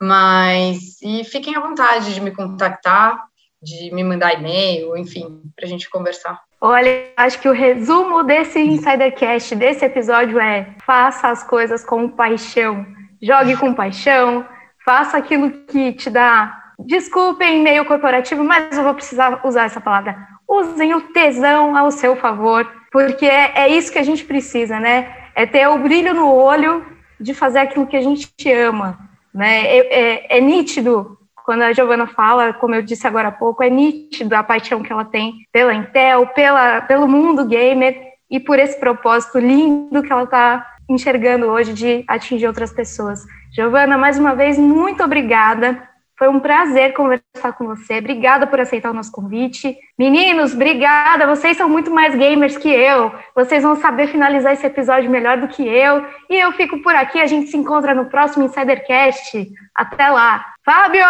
Mas, 0.00 1.00
e 1.00 1.24
fiquem 1.24 1.56
à 1.56 1.60
vontade 1.60 2.12
de 2.12 2.20
me 2.20 2.32
contactar, 2.32 3.16
de 3.62 3.94
me 3.94 4.02
mandar 4.02 4.34
e-mail, 4.34 4.96
enfim, 4.96 5.40
para 5.54 5.64
a 5.64 5.68
gente 5.68 5.88
conversar. 5.88 6.40
Olha, 6.60 7.10
acho 7.16 7.40
que 7.40 7.48
o 7.48 7.52
resumo 7.52 8.22
desse 8.22 8.60
Insidercast, 8.60 9.54
desse 9.54 9.84
episódio 9.84 10.38
é: 10.38 10.74
faça 10.84 11.28
as 11.28 11.44
coisas 11.44 11.84
com 11.84 12.08
paixão, 12.08 12.84
jogue 13.22 13.56
com 13.56 13.72
paixão, 13.72 14.44
faça 14.84 15.16
aquilo 15.16 15.50
que 15.66 15.92
te 15.92 16.10
dá. 16.10 16.58
Desculpem, 16.78 17.62
meio 17.62 17.84
corporativo, 17.84 18.42
mas 18.42 18.76
eu 18.76 18.82
vou 18.82 18.94
precisar 18.94 19.40
usar 19.44 19.64
essa 19.64 19.80
palavra. 19.80 20.16
Usem 20.48 20.94
o 20.94 21.00
tesão 21.12 21.76
ao 21.76 21.90
seu 21.90 22.16
favor, 22.16 22.68
porque 22.90 23.26
é, 23.26 23.52
é 23.54 23.68
isso 23.68 23.92
que 23.92 23.98
a 23.98 24.02
gente 24.02 24.24
precisa, 24.24 24.80
né? 24.80 25.14
É 25.34 25.46
ter 25.46 25.66
o 25.68 25.78
brilho 25.78 26.12
no 26.12 26.32
olho 26.34 26.84
de 27.20 27.32
fazer 27.32 27.60
aquilo 27.60 27.86
que 27.86 27.96
a 27.96 28.02
gente 28.02 28.50
ama, 28.50 28.98
né? 29.32 29.64
é, 29.64 29.78
é, 29.78 30.38
é 30.38 30.40
nítido 30.40 31.16
quando 31.44 31.62
a 31.62 31.72
Giovana 31.72 32.06
fala, 32.06 32.52
como 32.52 32.74
eu 32.74 32.82
disse 32.82 33.06
agora 33.06 33.28
há 33.28 33.32
pouco, 33.32 33.62
é 33.62 33.70
nítido 33.70 34.34
a 34.34 34.42
paixão 34.42 34.82
que 34.82 34.92
ela 34.92 35.04
tem 35.04 35.34
pela 35.52 35.74
Intel, 35.74 36.26
pela, 36.28 36.80
pelo 36.82 37.08
mundo 37.08 37.46
gamer 37.46 38.12
e 38.30 38.40
por 38.40 38.58
esse 38.58 38.78
propósito 38.78 39.38
lindo 39.38 40.02
que 40.02 40.12
ela 40.12 40.24
está 40.24 40.66
enxergando 40.88 41.46
hoje 41.46 41.72
de 41.72 42.04
atingir 42.08 42.46
outras 42.46 42.72
pessoas. 42.72 43.24
Giovana, 43.54 43.98
mais 43.98 44.18
uma 44.18 44.34
vez, 44.34 44.58
muito 44.58 45.02
obrigada. 45.02 45.90
Foi 46.18 46.28
um 46.28 46.38
prazer 46.38 46.92
conversar 46.92 47.52
com 47.58 47.66
você. 47.66 47.98
Obrigada 47.98 48.46
por 48.46 48.60
aceitar 48.60 48.90
o 48.90 48.94
nosso 48.94 49.10
convite. 49.10 49.76
Meninos, 49.98 50.54
obrigada. 50.54 51.26
Vocês 51.26 51.56
são 51.56 51.68
muito 51.68 51.90
mais 51.90 52.14
gamers 52.14 52.56
que 52.56 52.68
eu. 52.68 53.12
Vocês 53.34 53.62
vão 53.62 53.74
saber 53.74 54.06
finalizar 54.06 54.52
esse 54.52 54.64
episódio 54.64 55.10
melhor 55.10 55.38
do 55.38 55.48
que 55.48 55.66
eu. 55.66 56.06
E 56.30 56.38
eu 56.38 56.52
fico 56.52 56.80
por 56.80 56.94
aqui. 56.94 57.18
A 57.20 57.26
gente 57.26 57.50
se 57.50 57.56
encontra 57.56 57.92
no 57.92 58.04
próximo 58.04 58.44
Insidercast. 58.44 59.50
Até 59.74 60.08
lá. 60.08 60.51
Fábio, 60.64 61.04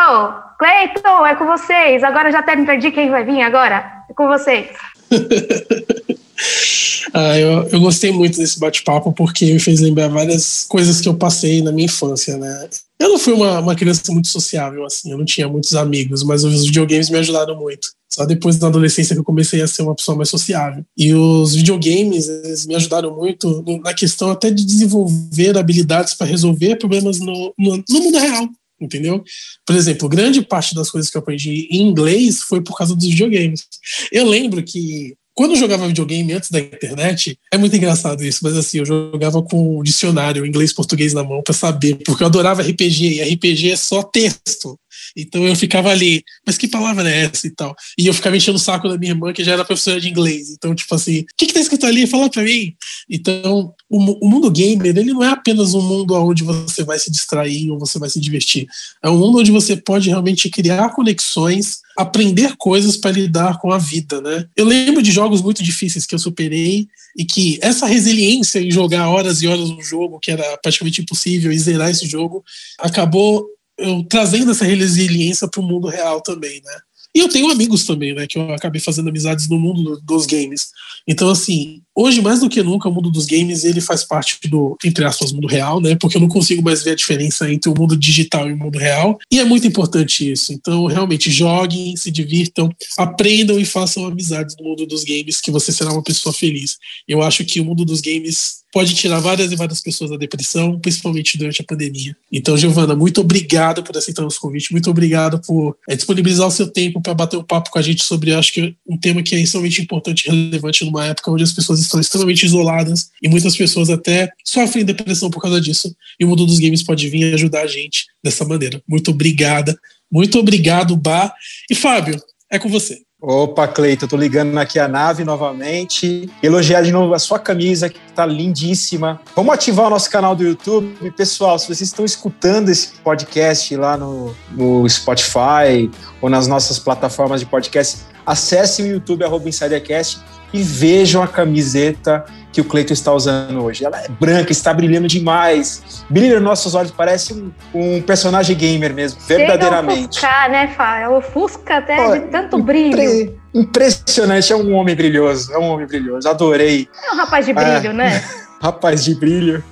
Cleiton, 0.58 1.26
é 1.26 1.36
com 1.36 1.46
vocês. 1.46 2.02
Agora 2.02 2.32
já 2.32 2.38
até 2.38 2.56
me 2.56 2.64
perdi 2.64 2.90
quem 2.90 3.10
vai 3.10 3.24
vir 3.24 3.42
agora. 3.42 3.84
É 4.08 4.14
com 4.14 4.26
vocês. 4.26 4.68
ah, 7.12 7.38
eu, 7.38 7.68
eu 7.68 7.80
gostei 7.80 8.10
muito 8.12 8.38
desse 8.38 8.58
bate-papo 8.58 9.12
porque 9.12 9.52
me 9.52 9.60
fez 9.60 9.80
lembrar 9.80 10.08
várias 10.08 10.64
coisas 10.64 11.02
que 11.02 11.08
eu 11.08 11.14
passei 11.14 11.60
na 11.60 11.70
minha 11.70 11.84
infância, 11.84 12.38
né? 12.38 12.68
Eu 12.98 13.10
não 13.10 13.18
fui 13.18 13.34
uma, 13.34 13.58
uma 13.58 13.74
criança 13.74 14.10
muito 14.10 14.28
sociável, 14.28 14.86
assim, 14.86 15.10
eu 15.10 15.18
não 15.18 15.24
tinha 15.24 15.48
muitos 15.48 15.74
amigos, 15.74 16.22
mas 16.22 16.44
os 16.44 16.64
videogames 16.64 17.10
me 17.10 17.18
ajudaram 17.18 17.58
muito. 17.58 17.88
Só 18.08 18.24
depois 18.24 18.58
da 18.58 18.68
adolescência 18.68 19.14
que 19.14 19.20
eu 19.20 19.24
comecei 19.24 19.60
a 19.60 19.66
ser 19.66 19.82
uma 19.82 19.94
pessoa 19.94 20.16
mais 20.16 20.30
sociável. 20.30 20.82
E 20.96 21.12
os 21.12 21.54
videogames 21.54 22.26
me 22.66 22.74
ajudaram 22.74 23.14
muito 23.14 23.62
na 23.82 23.92
questão 23.92 24.30
até 24.30 24.50
de 24.50 24.64
desenvolver 24.64 25.58
habilidades 25.58 26.14
para 26.14 26.26
resolver 26.26 26.76
problemas 26.76 27.18
no, 27.18 27.52
no, 27.58 27.84
no 27.88 28.00
mundo 28.00 28.18
real 28.18 28.48
entendeu? 28.84 29.22
Por 29.66 29.76
exemplo, 29.76 30.08
grande 30.08 30.42
parte 30.42 30.74
das 30.74 30.90
coisas 30.90 31.10
que 31.10 31.16
eu 31.16 31.20
aprendi 31.20 31.68
em 31.70 31.82
inglês 31.82 32.42
foi 32.42 32.60
por 32.60 32.76
causa 32.76 32.94
dos 32.94 33.06
videogames. 33.06 33.66
Eu 34.10 34.26
lembro 34.28 34.62
que 34.62 35.14
quando 35.34 35.52
eu 35.52 35.56
jogava 35.56 35.88
videogame 35.88 36.32
antes 36.34 36.50
da 36.50 36.60
internet, 36.60 37.38
é 37.50 37.56
muito 37.56 37.74
engraçado 37.74 38.22
isso, 38.22 38.40
mas 38.42 38.56
assim, 38.56 38.78
eu 38.78 38.84
jogava 38.84 39.42
com 39.42 39.78
o 39.78 39.82
dicionário 39.82 40.44
inglês-português 40.44 41.14
na 41.14 41.24
mão 41.24 41.42
para 41.42 41.54
saber, 41.54 41.96
porque 42.04 42.22
eu 42.22 42.26
adorava 42.26 42.62
RPG, 42.62 43.14
e 43.14 43.34
RPG 43.34 43.70
é 43.70 43.76
só 43.76 44.02
texto. 44.02 44.78
Então 45.16 45.44
eu 45.46 45.54
ficava 45.54 45.90
ali, 45.90 46.22
mas 46.46 46.56
que 46.56 46.68
palavra 46.68 47.08
é 47.10 47.24
essa 47.24 47.46
e 47.46 47.50
tal? 47.50 47.74
E 47.98 48.06
eu 48.06 48.14
ficava 48.14 48.36
enchendo 48.36 48.56
o 48.56 48.60
saco 48.60 48.88
da 48.88 48.98
minha 48.98 49.12
irmã, 49.12 49.32
que 49.32 49.44
já 49.44 49.52
era 49.52 49.64
professora 49.64 50.00
de 50.00 50.08
inglês. 50.08 50.50
Então, 50.50 50.74
tipo 50.74 50.94
assim, 50.94 51.20
o 51.20 51.26
que, 51.36 51.46
que 51.46 51.54
tá 51.54 51.60
escrito 51.60 51.86
ali? 51.86 52.06
Fala 52.06 52.30
pra 52.30 52.42
mim. 52.42 52.74
Então, 53.08 53.74
o, 53.88 54.26
o 54.26 54.28
mundo 54.28 54.50
gamer, 54.50 54.96
ele 54.96 55.12
não 55.12 55.22
é 55.22 55.28
apenas 55.28 55.74
um 55.74 55.82
mundo 55.82 56.14
onde 56.14 56.42
você 56.42 56.84
vai 56.84 56.98
se 56.98 57.10
distrair 57.10 57.70
ou 57.70 57.78
você 57.78 57.98
vai 57.98 58.08
se 58.08 58.20
divertir. 58.20 58.66
É 59.02 59.10
um 59.10 59.18
mundo 59.18 59.38
onde 59.38 59.50
você 59.50 59.76
pode 59.76 60.08
realmente 60.08 60.48
criar 60.48 60.90
conexões, 60.90 61.78
aprender 61.96 62.54
coisas 62.56 62.96
para 62.96 63.10
lidar 63.10 63.58
com 63.58 63.72
a 63.72 63.78
vida, 63.78 64.20
né? 64.20 64.46
Eu 64.56 64.64
lembro 64.64 65.02
de 65.02 65.12
jogos 65.12 65.42
muito 65.42 65.62
difíceis 65.62 66.06
que 66.06 66.14
eu 66.14 66.18
superei 66.18 66.86
e 67.16 67.24
que 67.24 67.58
essa 67.60 67.86
resiliência 67.86 68.60
em 68.60 68.70
jogar 68.70 69.08
horas 69.08 69.42
e 69.42 69.46
horas 69.46 69.68
no 69.68 69.82
jogo, 69.82 70.18
que 70.18 70.30
era 70.30 70.56
praticamente 70.58 71.02
impossível, 71.02 71.52
e 71.52 71.58
zerar 71.58 71.90
esse 71.90 72.06
jogo, 72.06 72.42
acabou 72.78 73.46
eu 73.78 74.04
trazendo 74.04 74.50
essa 74.50 74.64
resiliência 74.64 75.48
para 75.48 75.60
o 75.60 75.64
mundo 75.64 75.88
real 75.88 76.20
também, 76.20 76.60
né? 76.64 76.78
E 77.14 77.20
eu 77.20 77.28
tenho 77.28 77.50
amigos 77.50 77.84
também, 77.84 78.14
né? 78.14 78.26
Que 78.26 78.38
eu 78.38 78.52
acabei 78.54 78.80
fazendo 78.80 79.08
amizades 79.08 79.48
no 79.48 79.58
mundo 79.58 80.00
dos 80.02 80.24
games. 80.24 80.70
Então, 81.06 81.28
assim, 81.28 81.82
hoje 81.94 82.20
mais 82.20 82.40
do 82.40 82.48
que 82.48 82.62
nunca, 82.62 82.88
o 82.88 82.92
mundo 82.92 83.10
dos 83.10 83.26
games 83.26 83.64
ele 83.64 83.80
faz 83.80 84.04
parte 84.04 84.38
do, 84.48 84.76
entre 84.84 85.04
aspas, 85.04 85.32
mundo 85.32 85.46
real, 85.46 85.80
né? 85.80 85.94
Porque 85.96 86.16
eu 86.16 86.20
não 86.20 86.28
consigo 86.28 86.62
mais 86.62 86.82
ver 86.82 86.92
a 86.92 86.96
diferença 86.96 87.50
entre 87.52 87.70
o 87.70 87.74
mundo 87.76 87.96
digital 87.96 88.48
e 88.48 88.52
o 88.52 88.56
mundo 88.56 88.78
real. 88.78 89.18
E 89.30 89.38
é 89.38 89.44
muito 89.44 89.66
importante 89.66 90.30
isso. 90.30 90.52
Então, 90.52 90.86
realmente, 90.86 91.30
joguem, 91.30 91.96
se 91.96 92.10
divirtam, 92.10 92.70
aprendam 92.98 93.58
e 93.58 93.64
façam 93.64 94.06
amizades 94.06 94.56
no 94.58 94.64
mundo 94.64 94.86
dos 94.86 95.04
games, 95.04 95.40
que 95.40 95.50
você 95.50 95.72
será 95.72 95.92
uma 95.92 96.02
pessoa 96.02 96.32
feliz. 96.32 96.76
Eu 97.06 97.22
acho 97.22 97.44
que 97.44 97.60
o 97.60 97.64
mundo 97.64 97.84
dos 97.84 98.00
games 98.00 98.62
pode 98.72 98.94
tirar 98.94 99.20
várias 99.20 99.52
e 99.52 99.56
várias 99.56 99.80
pessoas 99.80 100.10
da 100.10 100.16
depressão, 100.16 100.80
principalmente 100.80 101.36
durante 101.36 101.60
a 101.60 101.64
pandemia. 101.64 102.16
Então, 102.32 102.56
Giovana, 102.56 102.96
muito 102.96 103.20
obrigado 103.20 103.82
por 103.82 103.96
aceitar 103.96 104.22
nosso 104.22 104.40
convite, 104.40 104.72
muito 104.72 104.90
obrigado 104.90 105.38
por 105.40 105.76
é, 105.86 105.94
disponibilizar 105.94 106.48
o 106.48 106.50
seu 106.50 106.66
tempo 106.66 107.00
para 107.00 107.12
bater 107.12 107.36
um 107.36 107.44
papo 107.44 107.70
com 107.70 107.78
a 107.78 107.82
gente 107.82 108.02
sobre, 108.02 108.32
acho 108.32 108.52
que, 108.52 108.74
um 108.88 108.96
tema 108.96 109.22
que 109.22 109.34
é 109.34 109.40
extremamente 109.40 109.82
importante 109.82 110.26
e 110.26 110.30
relevante 110.30 110.84
numa 110.86 111.04
época 111.04 111.30
onde 111.30 111.44
as 111.44 111.52
pessoas 111.52 111.80
estão 111.84 112.00
extremamente 112.00 112.44
isoladas 112.44 113.10
e 113.22 113.28
muitas 113.28 113.56
pessoas 113.56 113.90
até 113.90 114.30
sofrem 114.44 114.84
depressão 114.84 115.30
por 115.30 115.40
causa 115.40 115.60
disso. 115.60 115.94
E 116.18 116.24
o 116.24 116.28
mundo 116.28 116.46
dos 116.46 116.58
games 116.58 116.82
pode 116.82 117.08
vir 117.08 117.34
ajudar 117.34 117.62
a 117.62 117.66
gente 117.66 118.06
dessa 118.22 118.44
maneira. 118.44 118.82
Muito 118.88 119.10
obrigada. 119.10 119.76
Muito 120.10 120.38
obrigado, 120.38 120.96
Bar. 120.96 121.32
E 121.70 121.74
Fábio, 121.74 122.20
é 122.50 122.58
com 122.58 122.68
você. 122.68 123.00
Opa, 123.24 123.68
Cleito, 123.68 124.08
tô 124.08 124.16
ligando 124.16 124.58
aqui 124.58 124.80
a 124.80 124.88
nave 124.88 125.22
novamente. 125.22 126.28
Elogiar 126.42 126.82
de 126.82 126.90
novo 126.90 127.14
a 127.14 127.20
sua 127.20 127.38
camisa, 127.38 127.88
que 127.88 128.00
tá 128.16 128.26
lindíssima. 128.26 129.20
Vamos 129.36 129.54
ativar 129.54 129.86
o 129.86 129.90
nosso 129.90 130.10
canal 130.10 130.34
do 130.34 130.42
YouTube. 130.42 130.92
Pessoal, 131.12 131.56
se 131.56 131.66
vocês 131.66 131.82
estão 131.82 132.04
escutando 132.04 132.68
esse 132.68 132.94
podcast 133.04 133.76
lá 133.76 133.96
no, 133.96 134.34
no 134.50 134.88
Spotify 134.88 135.88
ou 136.20 136.28
nas 136.28 136.48
nossas 136.48 136.80
plataformas 136.80 137.38
de 137.38 137.46
podcast, 137.46 137.98
acesse 138.26 138.82
o 138.82 138.86
YouTube, 138.88 139.22
arroba 139.22 139.48
InsiderCast, 139.48 140.18
e 140.52 140.62
vejam 140.62 141.22
a 141.22 141.28
camiseta 141.28 142.24
que 142.52 142.60
o 142.60 142.64
Cleiton 142.64 142.92
está 142.92 143.12
usando 143.12 143.64
hoje. 143.64 143.84
Ela 143.84 143.98
é 143.98 144.08
branca, 144.08 144.52
está 144.52 144.74
brilhando 144.74 145.08
demais. 145.08 146.04
Brilha 146.10 146.34
nos 146.34 146.42
nossos 146.42 146.74
olhos, 146.74 146.90
parece 146.90 147.32
um, 147.32 147.50
um 147.74 148.02
personagem 148.02 148.54
gamer 148.54 148.92
mesmo, 148.92 149.20
verdadeiramente. 149.26 150.16
Chega 150.16 150.28
ofuscar, 150.28 150.50
né, 150.50 150.68
Fá? 150.68 150.98
Ela 150.98 151.16
ofusca 151.16 151.78
até 151.78 151.96
Pô, 151.96 152.12
de 152.12 152.20
tanto 152.26 152.62
brilho. 152.62 153.00
Impre 153.00 153.42
impressionante, 153.54 154.52
é 154.52 154.56
um 154.56 154.74
homem 154.74 154.94
brilhoso, 154.94 155.52
é 155.52 155.58
um 155.58 155.68
homem 155.70 155.86
brilhoso, 155.86 156.28
adorei. 156.28 156.88
É 157.06 157.14
um 157.14 157.16
rapaz 157.16 157.46
de 157.46 157.52
brilho, 157.52 157.90
ah, 157.90 157.94
né? 157.94 158.24
rapaz 158.60 159.04
de 159.04 159.14
brilho. 159.14 159.64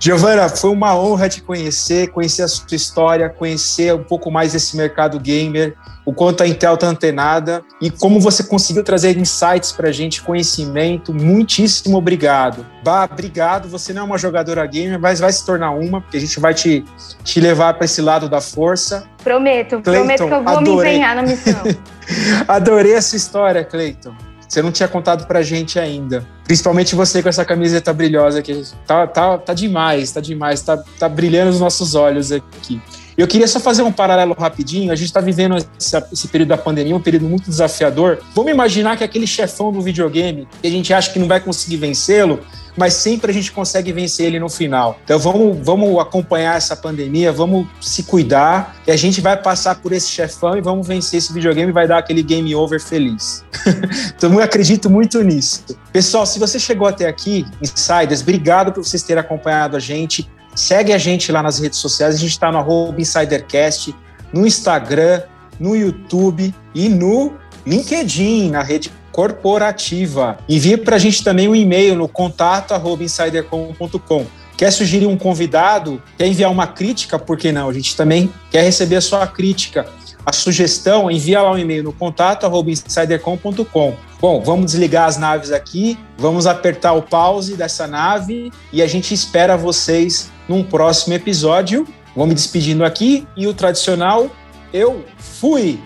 Giovana, 0.00 0.48
foi 0.48 0.70
uma 0.70 0.98
honra 0.98 1.28
te 1.28 1.40
conhecer, 1.40 2.08
conhecer 2.08 2.42
a 2.42 2.48
sua 2.48 2.66
história, 2.72 3.28
conhecer 3.28 3.94
um 3.94 4.02
pouco 4.02 4.30
mais 4.30 4.52
desse 4.52 4.76
mercado 4.76 5.18
gamer, 5.20 5.76
o 6.04 6.12
quanto 6.12 6.42
a 6.42 6.48
Intel 6.48 6.74
está 6.74 6.86
antenada 6.86 7.62
e 7.80 7.90
como 7.90 8.18
você 8.18 8.42
conseguiu 8.42 8.82
trazer 8.82 9.16
insights 9.16 9.72
para 9.72 9.90
a 9.90 9.92
gente, 9.92 10.22
conhecimento. 10.22 11.12
Muitíssimo 11.12 11.98
obrigado. 11.98 12.66
Bah, 12.82 13.08
obrigado. 13.10 13.68
Você 13.68 13.92
não 13.92 14.02
é 14.02 14.04
uma 14.04 14.18
jogadora 14.18 14.64
gamer, 14.66 14.98
mas 14.98 15.20
vai 15.20 15.30
se 15.30 15.44
tornar 15.44 15.70
uma, 15.70 16.00
porque 16.00 16.16
a 16.16 16.20
gente 16.20 16.40
vai 16.40 16.54
te, 16.54 16.84
te 17.22 17.40
levar 17.40 17.74
para 17.74 17.84
esse 17.84 18.00
lado 18.00 18.28
da 18.28 18.40
força. 18.40 19.06
Prometo, 19.22 19.80
Clayton, 19.82 19.82
prometo 19.82 20.26
que 20.26 20.34
eu 20.34 20.42
vou 20.42 20.58
adorei. 20.58 20.92
me 20.92 20.96
empenhar 20.96 21.16
na 21.16 21.22
missão. 21.22 21.62
adorei 22.48 22.94
essa 22.94 23.14
história, 23.14 23.62
Cleiton. 23.62 24.14
Você 24.48 24.62
não 24.62 24.72
tinha 24.72 24.88
contado 24.88 25.26
pra 25.26 25.42
gente 25.42 25.78
ainda. 25.78 26.26
Principalmente 26.44 26.94
você 26.94 27.22
com 27.22 27.28
essa 27.28 27.44
camiseta 27.44 27.92
brilhosa 27.92 28.38
aqui. 28.38 28.62
Tá, 28.86 29.06
tá, 29.06 29.36
tá 29.36 29.52
demais, 29.52 30.10
tá 30.10 30.20
demais. 30.20 30.62
Tá, 30.62 30.82
tá 30.98 31.08
brilhando 31.08 31.50
os 31.50 31.60
nossos 31.60 31.94
olhos 31.94 32.32
aqui. 32.32 32.80
Eu 33.16 33.26
queria 33.26 33.48
só 33.48 33.60
fazer 33.60 33.82
um 33.82 33.92
paralelo 33.92 34.32
rapidinho. 34.32 34.90
A 34.90 34.96
gente 34.96 35.08
está 35.08 35.20
vivendo 35.20 35.56
esse, 35.56 35.96
esse, 36.12 36.28
período 36.28 36.50
da 36.50 36.56
pandemia, 36.56 36.96
um 36.96 37.00
período 37.00 37.26
muito 37.26 37.50
desafiador. 37.50 38.20
Vamos 38.34 38.52
imaginar 38.52 38.96
que 38.96 39.04
aquele 39.04 39.26
chefão 39.26 39.70
do 39.70 39.82
videogame, 39.82 40.48
que 40.62 40.68
a 40.68 40.70
gente 40.70 40.94
acha 40.94 41.12
que 41.12 41.18
não 41.18 41.26
vai 41.26 41.40
conseguir 41.40 41.76
vencê-lo, 41.76 42.40
mas 42.78 42.94
sempre 42.94 43.30
a 43.30 43.34
gente 43.34 43.50
consegue 43.50 43.92
vencer 43.92 44.26
ele 44.26 44.38
no 44.38 44.48
final. 44.48 45.00
Então 45.04 45.18
vamos, 45.18 45.58
vamos 45.60 45.98
acompanhar 45.98 46.56
essa 46.56 46.76
pandemia, 46.76 47.32
vamos 47.32 47.66
se 47.80 48.04
cuidar, 48.04 48.76
e 48.86 48.92
a 48.92 48.96
gente 48.96 49.20
vai 49.20 49.36
passar 49.36 49.74
por 49.76 49.92
esse 49.92 50.08
chefão 50.08 50.56
e 50.56 50.60
vamos 50.60 50.86
vencer 50.86 51.18
esse 51.18 51.32
videogame 51.32 51.70
e 51.70 51.72
vai 51.72 51.88
dar 51.88 51.98
aquele 51.98 52.22
game 52.22 52.54
over 52.54 52.80
feliz. 52.80 53.44
então 54.16 54.32
eu 54.32 54.40
acredito 54.40 54.88
muito 54.88 55.20
nisso. 55.22 55.64
Pessoal, 55.92 56.24
se 56.24 56.38
você 56.38 56.58
chegou 56.60 56.86
até 56.86 57.08
aqui, 57.08 57.44
Insiders, 57.60 58.22
obrigado 58.22 58.72
por 58.72 58.84
vocês 58.84 59.02
terem 59.02 59.20
acompanhado 59.20 59.76
a 59.76 59.80
gente. 59.80 60.30
Segue 60.54 60.92
a 60.92 60.98
gente 60.98 61.32
lá 61.32 61.42
nas 61.42 61.58
redes 61.58 61.78
sociais, 61.80 62.14
a 62.14 62.18
gente 62.18 62.30
está 62.30 62.52
no 62.52 62.94
InsiderCast, 62.96 63.94
no 64.32 64.46
Instagram, 64.46 65.22
no 65.58 65.74
YouTube 65.74 66.54
e 66.74 66.88
no 66.88 67.34
LinkedIn, 67.66 68.50
na 68.50 68.62
rede 68.62 68.92
corporativa. 69.18 70.38
Envie 70.48 70.76
para 70.76 70.94
a 70.94 70.98
gente 70.98 71.24
também 71.24 71.48
um 71.48 71.56
e-mail 71.56 71.96
no 71.96 72.06
contato 72.06 72.72
insidercom.com. 73.02 74.24
Quer 74.56 74.70
sugerir 74.70 75.06
um 75.06 75.16
convidado? 75.16 76.00
Quer 76.16 76.28
enviar 76.28 76.52
uma 76.52 76.68
crítica? 76.68 77.18
Por 77.18 77.36
que 77.36 77.50
não? 77.50 77.68
A 77.68 77.72
gente 77.72 77.96
também 77.96 78.32
quer 78.48 78.62
receber 78.62 78.94
a 78.94 79.00
sua 79.00 79.26
crítica. 79.26 79.88
A 80.24 80.32
sugestão, 80.32 81.10
envia 81.10 81.42
lá 81.42 81.50
um 81.50 81.58
e-mail 81.58 81.82
no 81.82 81.92
contato 81.92 82.46
insidercom.com. 82.68 83.96
Bom, 84.20 84.40
vamos 84.40 84.66
desligar 84.66 85.08
as 85.08 85.16
naves 85.16 85.50
aqui, 85.50 85.98
vamos 86.16 86.46
apertar 86.46 86.92
o 86.92 87.02
pause 87.02 87.56
dessa 87.56 87.88
nave 87.88 88.52
e 88.72 88.80
a 88.80 88.86
gente 88.86 89.12
espera 89.12 89.56
vocês 89.56 90.30
num 90.48 90.62
próximo 90.62 91.14
episódio. 91.14 91.88
Vou 92.14 92.24
me 92.24 92.34
despedindo 92.34 92.84
aqui 92.84 93.26
e 93.36 93.48
o 93.48 93.54
tradicional, 93.54 94.30
eu 94.72 95.04
fui! 95.18 95.80